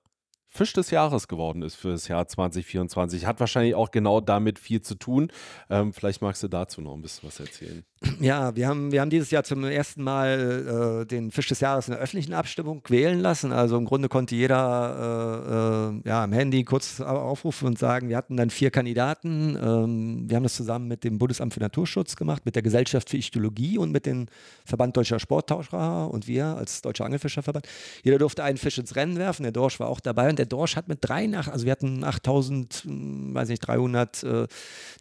Fisch 0.49 0.74
des 0.74 0.91
Jahres 0.91 1.28
geworden 1.28 1.62
ist 1.62 1.76
für 1.76 1.93
das 1.93 2.09
Jahr 2.09 2.28
2024. 2.28 3.24
Hat 3.24 3.41
wahrscheinlich 3.41 3.74
auch 3.74 3.91
genau 3.91 4.20
damit 4.20 4.59
viel 4.59 4.82
zu 4.82 4.97
tun. 4.97 5.32
Ähm, 5.70 5.95
vielleicht 5.95 6.20
magst 6.20 6.43
du 6.43 6.49
dazu 6.49 6.82
noch 6.82 6.93
ein 6.93 7.01
bisschen 7.01 7.26
was 7.26 7.41
erzählen. 7.41 7.87
Ja, 8.20 8.55
wir 8.57 8.68
haben, 8.68 8.92
wir 8.92 9.00
haben 9.00 9.11
dieses 9.11 9.30
Jahr 9.30 9.44
zum 9.44 9.64
ersten 9.64 10.02
Mal 10.02 11.02
äh, 11.02 11.07
den 11.07 11.30
Fisch 11.30 11.48
des 11.48 11.61
Jahres 11.61 11.88
in 11.88 11.92
der 11.92 12.00
öffentlichen 12.00 12.32
Abstimmung 12.32 12.82
wählen 12.88 13.20
lassen. 13.20 13.52
Also 13.52 13.76
im 13.76 13.84
Grunde 13.84 14.09
konnte 14.09 14.34
jeder 14.34 15.94
äh, 16.02 16.07
äh, 16.07 16.09
ja, 16.09 16.24
am 16.24 16.32
Handy 16.32 16.64
kurz 16.64 17.00
aufrufen 17.00 17.66
und 17.66 17.78
sagen, 17.78 18.09
wir 18.09 18.16
hatten 18.16 18.36
dann 18.36 18.50
vier 18.50 18.70
Kandidaten. 18.70 19.57
Ähm, 19.57 20.24
wir 20.28 20.36
haben 20.36 20.42
das 20.42 20.55
zusammen 20.55 20.88
mit 20.88 21.05
dem 21.05 21.18
Bundesamt 21.18 21.55
für 21.55 21.61
Naturschutz 21.61 22.16
gemacht, 22.16 22.44
mit 22.44 22.55
der 22.55 22.62
Gesellschaft 22.62 23.11
für 23.11 23.16
Ichthyologie 23.16 23.78
und 23.78 23.90
mit 23.90 24.07
dem 24.07 24.26
Verband 24.64 24.96
Deutscher 24.96 25.18
Sporttauscher 25.18 26.11
und 26.11 26.26
wir 26.26 26.46
als 26.46 26.82
Deutscher 26.82 27.05
Angelfischerverband. 27.05 27.66
Jeder 28.02 28.18
durfte 28.18 28.44
einen 28.44 28.59
Fisch 28.59 28.78
ins 28.78 28.96
Rennen 28.96 29.18
werfen. 29.18 29.42
Der 29.42 29.52
Dorsch 29.52 29.80
war 29.80 29.88
auch 29.88 30.00
dabei 30.00 30.30
und 30.30 30.38
der 30.38 30.46
Dorsch 30.46 30.76
hat 30.76 30.88
mit 30.88 30.98
drei 31.00 31.26
nach, 31.26 31.48
also 31.48 31.64
wir 31.64 31.72
hatten 31.72 32.05
8000, 32.05 32.74
hm, 32.84 33.34
weiß 33.34 33.48
nicht, 33.48 33.61
300 33.61 34.22
äh, 34.22 34.46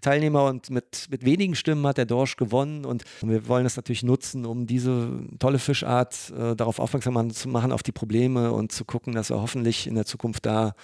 Teilnehmer 0.02 0.46
und 0.46 0.70
mit, 0.70 1.08
mit 1.10 1.26
wenigen 1.26 1.56
Stimmen 1.56 1.86
hat 1.88 1.98
der 1.98 2.06
Dorsch 2.06 2.36
gewonnen 2.36 2.86
und 2.86 2.93
wir 3.22 3.48
wollen 3.48 3.64
das 3.64 3.76
natürlich 3.76 4.04
nutzen, 4.04 4.46
um 4.46 4.68
diese 4.68 5.20
tolle 5.40 5.60
Fischart 5.60 6.32
äh, 6.38 6.56
darauf 6.56 6.80
aufmerksam 6.80 7.32
zu 7.32 7.50
machen, 7.50 7.72
auf 7.72 7.84
die 7.84 7.92
Probleme 7.92 8.52
und 8.52 8.72
zu 8.72 8.86
gucken, 8.86 9.14
dass 9.14 9.30
wir 9.30 9.42
hoffentlich 9.42 9.88
in 9.88 9.96
der 9.96 10.06
Zukunft 10.06 10.46
da 10.46 10.76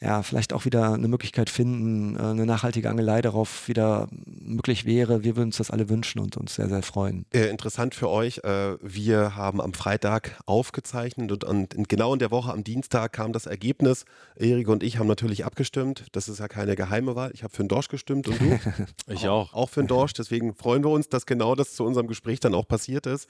ja, 0.00 0.22
vielleicht 0.22 0.52
auch 0.52 0.66
wieder 0.66 0.92
eine 0.92 1.08
Möglichkeit 1.08 1.48
finden, 1.48 2.16
äh, 2.16 2.20
eine 2.20 2.44
nachhaltige 2.44 2.90
Angelei 2.90 3.22
darauf 3.22 3.66
wieder 3.66 4.08
möglich 4.26 4.84
wäre. 4.84 5.24
Wir 5.24 5.36
würden 5.36 5.48
uns 5.48 5.56
das 5.56 5.70
alle 5.70 5.88
wünschen 5.88 6.18
und 6.18 6.36
uns 6.36 6.56
sehr, 6.56 6.68
sehr 6.68 6.82
freuen. 6.82 7.24
Äh, 7.32 7.48
interessant 7.48 7.94
für 7.94 8.10
euch, 8.10 8.38
äh, 8.44 8.76
wir 8.82 9.36
haben 9.36 9.60
am 9.60 9.72
Freitag 9.72 10.38
aufgezeichnet 10.44 11.32
und, 11.32 11.44
und, 11.44 11.88
genau 11.88 12.12
in 12.12 12.18
der 12.18 12.30
Woche 12.30 12.52
am 12.52 12.62
Dienstag 12.62 13.14
kam 13.14 13.32
das 13.32 13.46
Ergebnis. 13.46 14.04
Erik 14.36 14.68
und 14.68 14.82
ich 14.82 14.98
haben 14.98 15.06
natürlich 15.06 15.46
abgestimmt. 15.46 16.04
Das 16.12 16.28
ist 16.28 16.40
ja 16.40 16.48
keine 16.48 16.76
geheime 16.76 17.16
Wahl. 17.16 17.30
Ich 17.32 17.42
habe 17.42 17.54
für 17.54 17.62
den 17.62 17.68
Dorsch 17.68 17.88
gestimmt 17.88 18.28
und 18.28 18.38
du? 18.38 18.58
ich 19.12 19.28
auch. 19.28 19.54
Auch 19.54 19.70
für 19.70 19.82
den 19.82 19.88
Dorsch. 19.88 20.12
Deswegen 20.12 20.54
freuen 20.54 20.84
wir 20.84 20.90
uns, 20.90 21.08
dass 21.08 21.24
genau 21.24 21.54
das 21.54 21.74
zu 21.74 21.84
unserem 21.84 22.06
Gespräch 22.06 22.40
dann 22.40 22.54
auch 22.54 22.68
passiert 22.68 23.06
ist. 23.06 23.28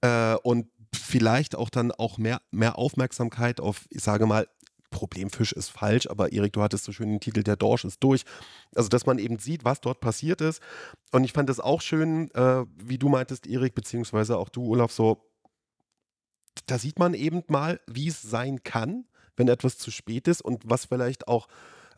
Äh, 0.00 0.36
und 0.42 0.66
vielleicht 0.94 1.56
auch 1.56 1.70
dann 1.70 1.92
auch 1.92 2.18
mehr, 2.18 2.40
mehr 2.50 2.78
Aufmerksamkeit 2.78 3.60
auf, 3.60 3.86
ich 3.90 4.02
sage 4.02 4.26
mal, 4.26 4.46
Problemfisch 4.90 5.52
ist 5.52 5.68
falsch, 5.68 6.08
aber 6.08 6.32
Erik, 6.32 6.52
du 6.52 6.62
hattest 6.62 6.84
so 6.84 6.92
schön 6.92 7.10
den 7.10 7.20
Titel, 7.20 7.42
der 7.42 7.56
Dorsch 7.56 7.84
ist 7.84 8.02
durch. 8.02 8.24
Also, 8.74 8.88
dass 8.88 9.06
man 9.06 9.18
eben 9.18 9.38
sieht, 9.38 9.64
was 9.64 9.80
dort 9.80 10.00
passiert 10.00 10.40
ist. 10.40 10.60
Und 11.12 11.24
ich 11.24 11.32
fand 11.32 11.48
es 11.48 11.60
auch 11.60 11.80
schön, 11.80 12.30
äh, 12.32 12.64
wie 12.76 12.98
du 12.98 13.08
meintest, 13.08 13.46
Erik, 13.46 13.74
beziehungsweise 13.74 14.36
auch 14.36 14.48
du, 14.48 14.66
Olaf, 14.66 14.92
so, 14.92 15.30
da 16.66 16.78
sieht 16.78 16.98
man 16.98 17.14
eben 17.14 17.42
mal, 17.48 17.80
wie 17.86 18.08
es 18.08 18.20
sein 18.20 18.62
kann, 18.62 19.04
wenn 19.36 19.48
etwas 19.48 19.78
zu 19.78 19.90
spät 19.90 20.28
ist 20.28 20.42
und 20.42 20.62
was 20.68 20.86
vielleicht 20.86 21.28
auch 21.28 21.48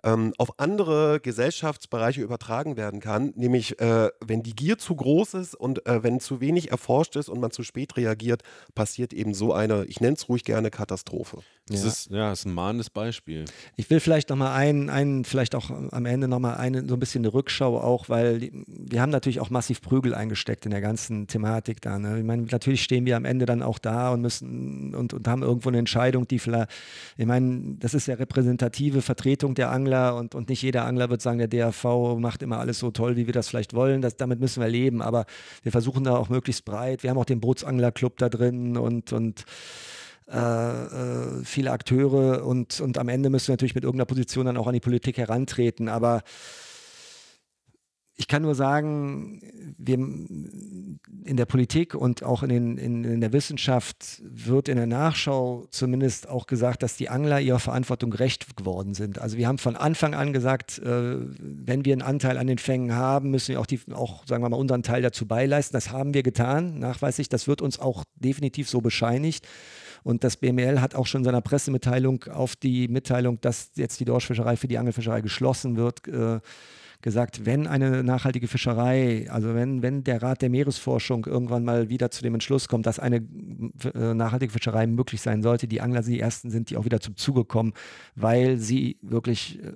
ähm, 0.04 0.32
auf 0.38 0.58
andere 0.58 1.20
Gesellschaftsbereiche 1.20 2.20
übertragen 2.22 2.76
werden 2.76 3.00
kann, 3.00 3.32
nämlich 3.36 3.78
äh, 3.80 4.08
wenn 4.24 4.42
die 4.42 4.54
Gier 4.54 4.78
zu 4.78 4.96
groß 4.96 5.34
ist 5.34 5.54
und 5.54 5.86
äh, 5.86 6.02
wenn 6.02 6.20
zu 6.20 6.40
wenig 6.40 6.70
erforscht 6.70 7.16
ist 7.16 7.28
und 7.28 7.40
man 7.40 7.50
zu 7.50 7.62
spät 7.62 7.96
reagiert, 7.96 8.42
passiert 8.74 9.12
eben 9.12 9.34
so 9.34 9.52
eine, 9.52 9.84
ich 9.84 10.00
nenne 10.00 10.14
es 10.14 10.28
ruhig 10.28 10.44
gerne 10.44 10.70
Katastrophe. 10.70 11.38
Das 11.68 11.82
Ja. 11.82 11.88
ist 11.88 12.10
ja 12.10 12.32
ist 12.32 12.44
ein 12.44 12.52
mahnendes 12.54 12.90
Beispiel. 12.90 13.44
Ich 13.76 13.88
will 13.90 14.00
vielleicht 14.00 14.30
nochmal 14.30 14.52
einen, 14.54 14.90
einen, 14.90 15.24
vielleicht 15.24 15.54
auch 15.54 15.70
am 15.70 16.06
Ende 16.06 16.26
nochmal 16.26 16.56
eine, 16.56 16.86
so 16.88 16.94
ein 16.94 17.00
bisschen 17.00 17.22
eine 17.24 17.32
Rückschau 17.32 17.78
auch, 17.80 18.08
weil 18.08 18.50
wir 18.66 19.00
haben 19.00 19.10
natürlich 19.10 19.38
auch 19.38 19.50
massiv 19.50 19.80
Prügel 19.80 20.14
eingesteckt 20.14 20.64
in 20.64 20.72
der 20.72 20.80
ganzen 20.80 21.28
Thematik 21.28 21.80
da. 21.80 21.98
Ne? 22.00 22.18
Ich 22.18 22.24
meine, 22.24 22.42
natürlich 22.50 22.82
stehen 22.82 23.06
wir 23.06 23.16
am 23.16 23.24
Ende 23.24 23.46
dann 23.46 23.62
auch 23.62 23.78
da 23.78 24.12
und 24.12 24.20
müssen 24.22 24.94
und, 24.94 25.14
und 25.14 25.28
haben 25.28 25.42
irgendwo 25.42 25.68
eine 25.68 25.78
Entscheidung, 25.78 26.26
die 26.26 26.40
vielleicht, 26.40 26.70
ich 27.16 27.26
meine, 27.26 27.76
das 27.78 27.94
ist 27.94 28.08
ja 28.08 28.16
repräsentative 28.16 29.00
Vertretung 29.00 29.54
der 29.54 29.70
Angler 29.70 29.91
und, 29.92 30.34
und 30.34 30.48
nicht 30.48 30.62
jeder 30.62 30.84
Angler 30.84 31.10
wird 31.10 31.22
sagen, 31.22 31.38
der 31.38 31.48
DAV 31.48 32.16
macht 32.18 32.42
immer 32.42 32.58
alles 32.58 32.78
so 32.78 32.90
toll, 32.90 33.16
wie 33.16 33.26
wir 33.26 33.32
das 33.32 33.48
vielleicht 33.48 33.74
wollen. 33.74 34.02
Das, 34.02 34.16
damit 34.16 34.40
müssen 34.40 34.60
wir 34.60 34.68
leben, 34.68 35.02
aber 35.02 35.26
wir 35.62 35.72
versuchen 35.72 36.04
da 36.04 36.16
auch 36.16 36.28
möglichst 36.28 36.64
breit. 36.64 37.02
Wir 37.02 37.10
haben 37.10 37.18
auch 37.18 37.24
den 37.24 37.40
Bootsanglerclub 37.40 38.18
da 38.18 38.28
drin 38.28 38.76
und, 38.76 39.12
und 39.12 39.44
äh, 40.30 40.36
äh, 40.38 41.44
viele 41.44 41.72
Akteure 41.72 42.44
und, 42.44 42.80
und 42.80 42.96
am 42.96 43.08
Ende 43.08 43.28
müssen 43.28 43.48
wir 43.48 43.52
natürlich 43.54 43.74
mit 43.74 43.84
irgendeiner 43.84 44.06
Position 44.06 44.46
dann 44.46 44.56
auch 44.56 44.66
an 44.66 44.74
die 44.74 44.80
Politik 44.80 45.18
herantreten. 45.18 45.88
Aber 45.88 46.22
ich 48.22 48.28
kann 48.28 48.42
nur 48.42 48.54
sagen, 48.54 49.40
wir 49.78 49.96
in 49.96 51.36
der 51.36 51.44
Politik 51.44 51.96
und 51.96 52.22
auch 52.22 52.44
in, 52.44 52.50
den, 52.50 52.78
in, 52.78 53.02
in 53.02 53.20
der 53.20 53.32
Wissenschaft 53.32 54.22
wird 54.22 54.68
in 54.68 54.76
der 54.76 54.86
Nachschau 54.86 55.66
zumindest 55.72 56.28
auch 56.28 56.46
gesagt, 56.46 56.84
dass 56.84 56.96
die 56.96 57.08
Angler 57.08 57.40
ihrer 57.40 57.58
Verantwortung 57.58 58.10
gerecht 58.10 58.56
geworden 58.56 58.94
sind. 58.94 59.18
Also 59.18 59.38
wir 59.38 59.48
haben 59.48 59.58
von 59.58 59.74
Anfang 59.74 60.14
an 60.14 60.32
gesagt, 60.32 60.78
äh, 60.78 61.16
wenn 61.40 61.84
wir 61.84 61.94
einen 61.94 62.02
Anteil 62.02 62.38
an 62.38 62.46
den 62.46 62.58
Fängen 62.58 62.94
haben, 62.94 63.32
müssen 63.32 63.48
wir 63.48 63.60
auch, 63.60 63.66
die, 63.66 63.80
auch, 63.92 64.24
sagen 64.24 64.44
wir 64.44 64.48
mal, 64.48 64.56
unseren 64.56 64.84
Teil 64.84 65.02
dazu 65.02 65.26
beileisten. 65.26 65.74
Das 65.74 65.90
haben 65.90 66.14
wir 66.14 66.22
getan, 66.22 66.78
nachweislich. 66.78 67.28
Das 67.28 67.48
wird 67.48 67.60
uns 67.60 67.80
auch 67.80 68.04
definitiv 68.14 68.68
so 68.68 68.80
bescheinigt. 68.80 69.48
Und 70.04 70.22
das 70.22 70.36
BML 70.36 70.80
hat 70.80 70.94
auch 70.94 71.06
schon 71.06 71.22
in 71.22 71.24
seiner 71.24 71.40
Pressemitteilung 71.40 72.22
auf 72.24 72.54
die 72.54 72.86
Mitteilung, 72.86 73.40
dass 73.40 73.72
jetzt 73.74 73.98
die 73.98 74.04
Dorschfischerei 74.04 74.56
für 74.56 74.68
die 74.68 74.78
Angelfischerei 74.78 75.22
geschlossen 75.22 75.76
wird, 75.76 76.06
äh, 76.06 76.38
gesagt, 77.02 77.44
wenn 77.44 77.66
eine 77.66 78.02
nachhaltige 78.02 78.48
Fischerei, 78.48 79.26
also 79.30 79.54
wenn, 79.54 79.82
wenn 79.82 80.04
der 80.04 80.22
Rat 80.22 80.40
der 80.40 80.50
Meeresforschung 80.50 81.26
irgendwann 81.26 81.64
mal 81.64 81.88
wieder 81.88 82.10
zu 82.10 82.22
dem 82.22 82.34
Entschluss 82.34 82.68
kommt, 82.68 82.86
dass 82.86 82.98
eine 82.98 83.16
äh, 83.94 84.14
nachhaltige 84.14 84.52
Fischerei 84.52 84.86
möglich 84.86 85.20
sein 85.20 85.42
sollte, 85.42 85.66
die 85.68 85.80
Angler 85.80 86.02
die 86.02 86.20
ersten 86.20 86.50
sind, 86.50 86.70
die 86.70 86.76
auch 86.76 86.84
wieder 86.84 87.00
zum 87.00 87.16
Zuge 87.16 87.44
kommen, 87.44 87.72
weil 88.14 88.56
sie 88.58 88.98
wirklich 89.02 89.62
äh, 89.62 89.72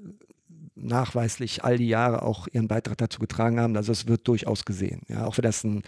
nachweislich 0.76 1.64
all 1.64 1.78
die 1.78 1.88
Jahre 1.88 2.22
auch 2.22 2.46
ihren 2.52 2.68
Beitrag 2.68 2.98
dazu 2.98 3.18
getragen 3.18 3.58
haben. 3.58 3.76
Also 3.76 3.92
es 3.92 4.06
wird 4.06 4.28
durchaus 4.28 4.64
gesehen. 4.64 5.00
Ja, 5.08 5.26
auch 5.26 5.36
wenn 5.36 5.42
das 5.42 5.64
ein, 5.64 5.82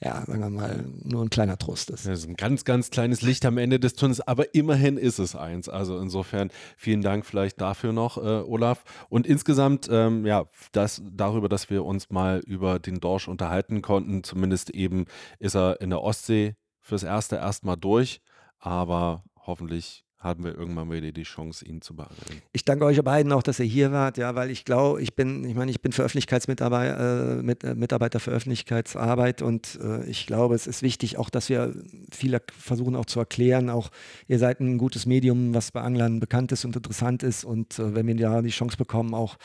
ja, 0.00 0.22
sagen 0.26 0.40
wir 0.40 0.50
mal, 0.50 0.84
nur 1.04 1.22
ein 1.22 1.30
kleiner 1.30 1.56
Trost 1.58 1.90
ist. 1.90 2.06
Das 2.06 2.20
ist 2.20 2.28
ein 2.28 2.36
ganz, 2.36 2.64
ganz 2.64 2.90
kleines 2.90 3.22
Licht 3.22 3.44
am 3.46 3.58
Ende 3.58 3.80
des 3.80 3.94
Tunnels, 3.94 4.20
aber 4.20 4.54
immerhin 4.54 4.98
ist 4.98 5.18
es 5.18 5.34
eins. 5.34 5.68
Also 5.68 5.98
insofern 5.98 6.50
vielen 6.76 7.02
Dank 7.02 7.24
vielleicht 7.24 7.60
dafür 7.60 7.92
noch, 7.92 8.18
äh, 8.18 8.42
Olaf. 8.42 8.84
Und 9.08 9.26
insgesamt, 9.26 9.88
ähm, 9.90 10.26
ja, 10.26 10.44
das 10.72 11.02
darüber, 11.10 11.48
dass 11.48 11.70
wir 11.70 11.84
uns 11.84 12.10
mal 12.10 12.40
über 12.40 12.78
den 12.78 13.00
Dorsch 13.00 13.26
unterhalten 13.26 13.80
konnten. 13.82 14.22
Zumindest 14.22 14.70
eben 14.70 15.06
ist 15.38 15.56
er 15.56 15.80
in 15.80 15.90
der 15.90 16.02
Ostsee 16.02 16.56
fürs 16.80 17.02
Erste 17.02 17.36
erstmal 17.36 17.76
durch, 17.76 18.20
aber 18.58 19.24
hoffentlich 19.46 20.05
haben 20.18 20.44
wir 20.44 20.56
irgendwann 20.56 20.90
wieder 20.90 21.12
die 21.12 21.22
Chance, 21.24 21.64
ihn 21.66 21.82
zu 21.82 21.94
beangeln. 21.94 22.42
Ich 22.52 22.64
danke 22.64 22.84
euch 22.84 23.02
beiden 23.02 23.32
auch, 23.32 23.42
dass 23.42 23.58
ihr 23.58 23.66
hier 23.66 23.92
wart, 23.92 24.16
ja, 24.16 24.34
weil 24.34 24.50
ich 24.50 24.64
glaube, 24.64 25.02
ich 25.02 25.14
bin, 25.14 25.44
ich 25.44 25.54
meine, 25.54 25.70
ich 25.70 25.82
bin 25.82 25.92
für 25.92 26.02
Öffentlichkeitsmitarbeiter 26.02 27.38
äh, 27.38 27.42
mit, 27.42 27.64
äh, 27.64 27.74
Mitarbeiter 27.74 28.18
für 28.18 28.30
Öffentlichkeitsarbeit 28.30 29.42
und 29.42 29.78
äh, 29.82 30.04
ich 30.06 30.26
glaube, 30.26 30.54
es 30.54 30.66
ist 30.66 30.82
wichtig 30.82 31.18
auch, 31.18 31.28
dass 31.28 31.48
wir 31.48 31.74
viele 32.10 32.40
versuchen 32.58 32.96
auch 32.96 33.04
zu 33.04 33.20
erklären, 33.20 33.68
auch 33.68 33.90
ihr 34.26 34.38
seid 34.38 34.60
ein 34.60 34.78
gutes 34.78 35.06
Medium, 35.06 35.54
was 35.54 35.70
bei 35.70 35.82
Anglern 35.82 36.18
bekannt 36.18 36.50
ist 36.50 36.64
und 36.64 36.74
interessant 36.76 37.22
ist 37.22 37.44
und 37.44 37.78
äh, 37.78 37.94
wenn 37.94 38.06
wir 38.06 38.16
da 38.16 38.40
die 38.40 38.48
Chance 38.50 38.76
bekommen, 38.78 39.14
auch 39.14 39.36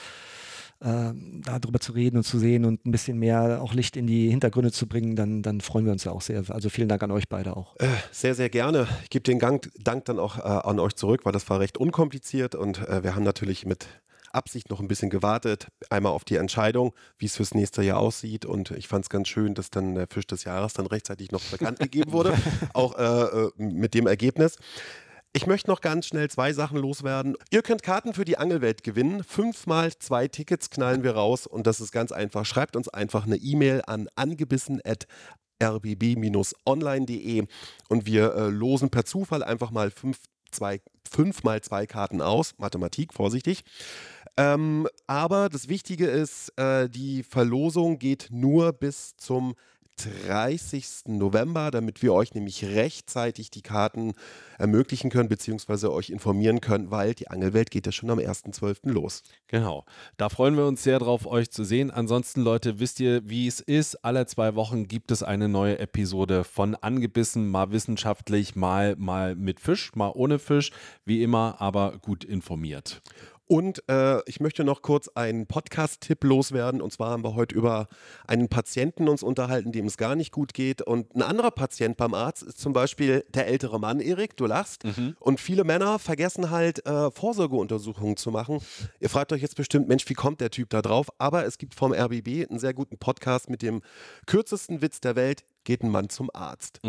äh, 0.82 1.14
darüber 1.44 1.80
zu 1.80 1.92
reden 1.92 2.18
und 2.18 2.24
zu 2.24 2.40
sehen 2.40 2.66
und 2.66 2.86
ein 2.86 2.92
bisschen 2.92 3.18
mehr 3.20 3.62
auch 3.62 3.74
Licht 3.74 3.96
in 3.96 4.08
die 4.08 4.30
Hintergründe 4.30 4.72
zu 4.72 4.88
bringen, 4.88 5.16
dann, 5.16 5.44
dann 5.44 5.62
freuen 5.62 5.86
wir 5.86 5.92
uns 5.92 6.04
ja 6.04 6.12
auch 6.12 6.22
sehr. 6.22 6.44
Also 6.50 6.70
vielen 6.70 6.90
Dank 6.90 7.04
an 7.04 7.12
euch 7.12 7.30
beide 7.30 7.56
auch. 7.56 7.76
Äh, 7.78 7.88
sehr, 8.12 8.36
sehr 8.36 8.50
gerne. 8.50 8.88
Ich 9.04 9.10
gebe 9.10 9.24
den 9.24 9.40
Dank, 9.40 9.70
Dank 9.80 10.06
dann 10.06 10.20
auch 10.20 10.38
äh, 10.38 10.42
an 10.42 10.80
euch 10.80 10.96
zurück, 10.96 11.22
weil 11.24 11.34
das 11.34 11.50
war 11.50 11.60
recht 11.60 11.78
unkompliziert 11.78 12.56
und 12.56 12.80
äh, 12.88 13.04
wir 13.04 13.16
haben 13.16 13.24
natürlich 13.24 13.66
mit 13.66 13.88
Absicht 14.34 14.70
noch 14.70 14.80
ein 14.80 14.88
bisschen 14.88 15.10
gewartet. 15.10 15.68
Einmal 15.90 16.14
auf 16.14 16.24
die 16.24 16.36
Entscheidung, 16.36 16.94
wie 17.18 17.26
es 17.26 17.36
fürs 17.36 17.54
nächste 17.54 17.84
Jahr 17.84 18.00
aussieht. 18.00 18.46
Und 18.46 18.72
ich 18.72 18.88
fand 18.88 19.06
es 19.06 19.10
ganz 19.10 19.28
schön, 19.28 19.54
dass 19.54 19.70
dann 19.70 19.96
der 19.96 20.08
Fisch 20.08 20.28
des 20.28 20.46
Jahres 20.46 20.74
dann 20.74 20.88
rechtzeitig 20.88 21.32
noch 21.32 21.44
bekannt 21.44 21.80
gegeben 21.80 22.12
wurde. 22.12 22.34
Auch 22.74 22.96
äh, 22.96 23.50
mit 23.58 23.94
dem 23.94 24.08
Ergebnis. 24.08 24.58
Ich 25.34 25.48
möchte 25.48 25.70
noch 25.70 25.80
ganz 25.80 26.08
schnell 26.08 26.30
zwei 26.30 26.52
Sachen 26.52 26.78
loswerden. 26.78 27.38
Ihr 27.52 27.62
könnt 27.62 27.84
Karten 27.84 28.14
für 28.14 28.26
die 28.26 28.38
Angelwelt 28.38 28.84
gewinnen. 28.84 29.24
Fünfmal 29.24 29.94
zwei 29.98 30.28
Tickets 30.28 30.70
knallen 30.70 31.04
wir 31.04 31.16
raus 31.16 31.48
und 31.48 31.68
das 31.68 31.80
ist 31.80 31.94
ganz 31.94 32.12
einfach. 32.12 32.46
Schreibt 32.46 32.76
uns 32.76 32.90
einfach 32.90 33.26
eine 33.26 33.38
E-Mail 33.38 33.82
an 33.88 34.10
angebissen@ 34.16 35.08
rbb-online.de 35.62 37.46
und 37.88 38.06
wir 38.08 38.34
äh, 38.34 38.50
losen 38.50 38.90
per 38.90 39.06
Zufall 39.06 39.44
einfach 39.44 39.70
mal 39.72 39.92
fünf, 39.92 40.20
zwei, 40.50 40.82
fünf 41.10 41.44
mal 41.44 41.62
zwei 41.62 41.86
Karten 41.86 42.20
aus. 42.22 42.54
Mathematik, 42.58 43.14
vorsichtig. 43.14 43.64
Ähm, 44.38 44.88
aber 45.08 45.50
das 45.50 45.68
Wichtige 45.68 46.08
ist, 46.08 46.50
äh, 46.58 46.90
die 46.90 47.24
Verlosung 47.24 48.00
geht 48.00 48.30
nur 48.32 48.74
bis 48.74 49.16
zum 49.18 49.56
30. 50.28 51.08
November, 51.08 51.72
damit 51.72 52.02
wir 52.02 52.14
euch 52.14 52.34
nämlich 52.34 52.64
rechtzeitig 52.66 53.52
die 53.52 53.62
Karten 53.62 54.14
ermöglichen 54.58 55.10
können, 55.10 55.30
beziehungsweise 55.30 55.92
euch 55.92 56.10
informieren 56.10 56.62
können, 56.62 56.92
weil 56.92 57.14
die 57.14 57.30
Angelwelt 57.30 57.72
geht 57.72 57.86
ja 57.86 57.92
schon 57.92 58.10
am 58.10 58.20
1.12. 58.20 58.90
los. 58.90 59.24
Genau. 59.48 59.86
Da 60.18 60.30
freuen 60.30 60.56
wir 60.58 60.66
uns 60.66 60.84
sehr 60.84 61.00
drauf, 61.00 61.26
euch 61.26 61.52
zu 61.52 61.64
sehen. 61.64 61.92
Ansonsten, 61.92 62.42
Leute, 62.42 62.80
wisst 62.80 63.00
ihr, 63.00 63.28
wie 63.28 63.48
es 63.48 63.60
ist? 63.60 63.96
Alle 64.04 64.26
zwei 64.26 64.56
Wochen 64.56 64.88
gibt 64.88 65.12
es 65.12 65.24
eine 65.24 65.50
neue 65.50 65.80
Episode 65.80 66.44
von 66.44 66.76
Angebissen, 66.76 67.50
mal 67.50 67.72
wissenschaftlich, 67.72 68.56
mal, 68.56 68.96
mal 68.98 69.36
mit 69.36 69.60
Fisch, 69.60 69.96
mal 69.96 70.12
ohne 70.14 70.40
Fisch, 70.40 70.72
wie 71.06 71.24
immer, 71.24 71.60
aber 71.60 71.98
gut 72.00 72.24
informiert. 72.24 73.02
Und 73.48 73.84
äh, 73.90 74.22
ich 74.30 74.40
möchte 74.40 74.64
noch 74.64 74.82
kurz 74.82 75.10
einen 75.10 75.46
Podcast-Tipp 75.46 76.24
loswerden. 76.24 76.82
Und 76.82 76.94
zwar 76.94 77.10
haben 77.10 77.24
wir 77.24 77.36
heute 77.36 77.54
über 77.54 77.88
einen 78.26 78.48
Patienten 78.48 79.10
uns 79.10 79.24
unterhalten, 79.24 79.74
dem 79.74 79.88
es 79.88 79.98
gar 79.98 80.16
nicht 80.16 80.32
gut 80.32 80.54
geht. 80.54 80.82
Und 80.82 81.14
ein 81.16 81.22
anderer 81.22 81.52
Patient 81.52 81.98
beim 81.98 82.14
Arzt 82.14 82.44
ist 82.44 82.60
zum 82.60 82.72
Beispiel 82.72 83.26
der 83.34 83.48
ältere 83.48 83.80
Mann, 83.80 84.00
Erik, 84.00 84.38
du 84.38 84.46
lachst. 84.46 84.86
Und 85.20 85.40
viele 85.42 85.66
Männer 85.66 86.00
vergessen 86.00 86.50
halt, 86.50 86.86
äh, 86.86 87.12
Vorsorgeuntersuchungen 87.12 88.16
zu 88.16 88.32
machen. 88.32 88.60
Ihr 89.02 89.10
fragt 89.10 89.34
euch 89.34 89.42
jetzt 89.42 89.56
bestimmt, 89.58 89.88
Mensch, 89.90 90.08
wie 90.08 90.14
kommt 90.14 90.40
der 90.40 90.52
Typ 90.52 90.70
da 90.70 90.82
drauf? 90.82 91.10
Aber 91.18 91.46
es 91.46 91.58
gibt 91.58 91.76
vom 91.76 91.94
RBB 91.94 92.48
einen 92.50 92.60
sehr 92.60 92.74
guten 92.74 92.98
Podcast 92.98 93.50
mit 93.50 93.62
dem 93.62 93.82
kürzesten 94.28 94.82
Witz 94.82 95.02
der 95.02 95.18
Welt. 95.18 95.44
Geht 95.64 95.84
ein 95.84 95.90
Mann 95.90 96.10
zum 96.10 96.30
Arzt. 96.34 96.80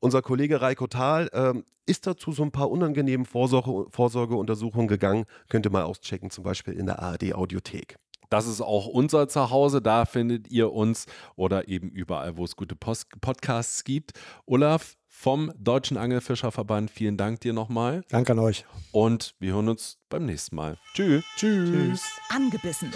Unser 0.00 0.22
Kollege 0.22 0.60
Reiko 0.60 0.86
Thal 0.86 1.28
ähm, 1.32 1.64
ist 1.86 2.06
dazu 2.06 2.32
so 2.32 2.42
ein 2.42 2.52
paar 2.52 2.70
unangenehmen 2.70 3.26
Vorsorge, 3.26 3.86
Vorsorgeuntersuchungen 3.90 4.88
gegangen. 4.88 5.24
Könnt 5.48 5.66
ihr 5.66 5.70
mal 5.70 5.82
auschecken, 5.82 6.30
zum 6.30 6.44
Beispiel 6.44 6.74
in 6.74 6.86
der 6.86 7.00
ARD-Audiothek. 7.00 7.96
Das 8.30 8.46
ist 8.46 8.60
auch 8.60 8.86
unser 8.86 9.28
Zuhause. 9.28 9.82
Da 9.82 10.04
findet 10.06 10.48
ihr 10.50 10.72
uns 10.72 11.06
oder 11.34 11.66
eben 11.68 11.90
überall, 11.90 12.36
wo 12.36 12.44
es 12.44 12.54
gute 12.54 12.76
Post 12.76 13.08
Podcasts 13.20 13.82
gibt. 13.82 14.12
Olaf 14.46 14.96
vom 15.08 15.52
Deutschen 15.58 15.96
Angelfischerverband, 15.96 16.90
vielen 16.90 17.16
Dank 17.16 17.40
dir 17.40 17.52
nochmal. 17.52 18.02
Danke 18.08 18.32
an 18.32 18.38
euch. 18.38 18.64
Und 18.92 19.34
wir 19.40 19.54
hören 19.54 19.68
uns 19.68 19.98
beim 20.08 20.24
nächsten 20.24 20.54
Mal. 20.54 20.78
Tschüss. 20.94 21.24
Tschüss. 21.36 22.02
Angebissen. 22.28 22.92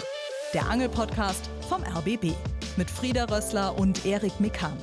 Der 0.53 0.69
Angelpodcast 0.69 1.49
vom 1.67 1.83
RBB 1.83 2.33
mit 2.77 2.89
Frieda 2.89 3.25
Rössler 3.25 3.77
und 3.77 4.05
Erik 4.05 4.39
Mikan. 4.39 4.77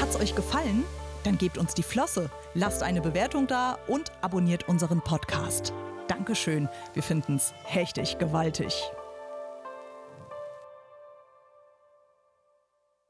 Hat's 0.00 0.16
euch 0.20 0.34
gefallen? 0.34 0.84
Dann 1.24 1.38
gebt 1.38 1.58
uns 1.58 1.74
die 1.74 1.82
Flosse, 1.82 2.30
lasst 2.54 2.82
eine 2.84 3.00
Bewertung 3.00 3.48
da 3.48 3.78
und 3.88 4.12
abonniert 4.20 4.68
unseren 4.68 5.00
Podcast. 5.00 5.72
Dankeschön, 6.06 6.68
wir 6.94 7.02
finden's 7.02 7.52
hechtig 7.64 8.16
gewaltig. 8.18 8.92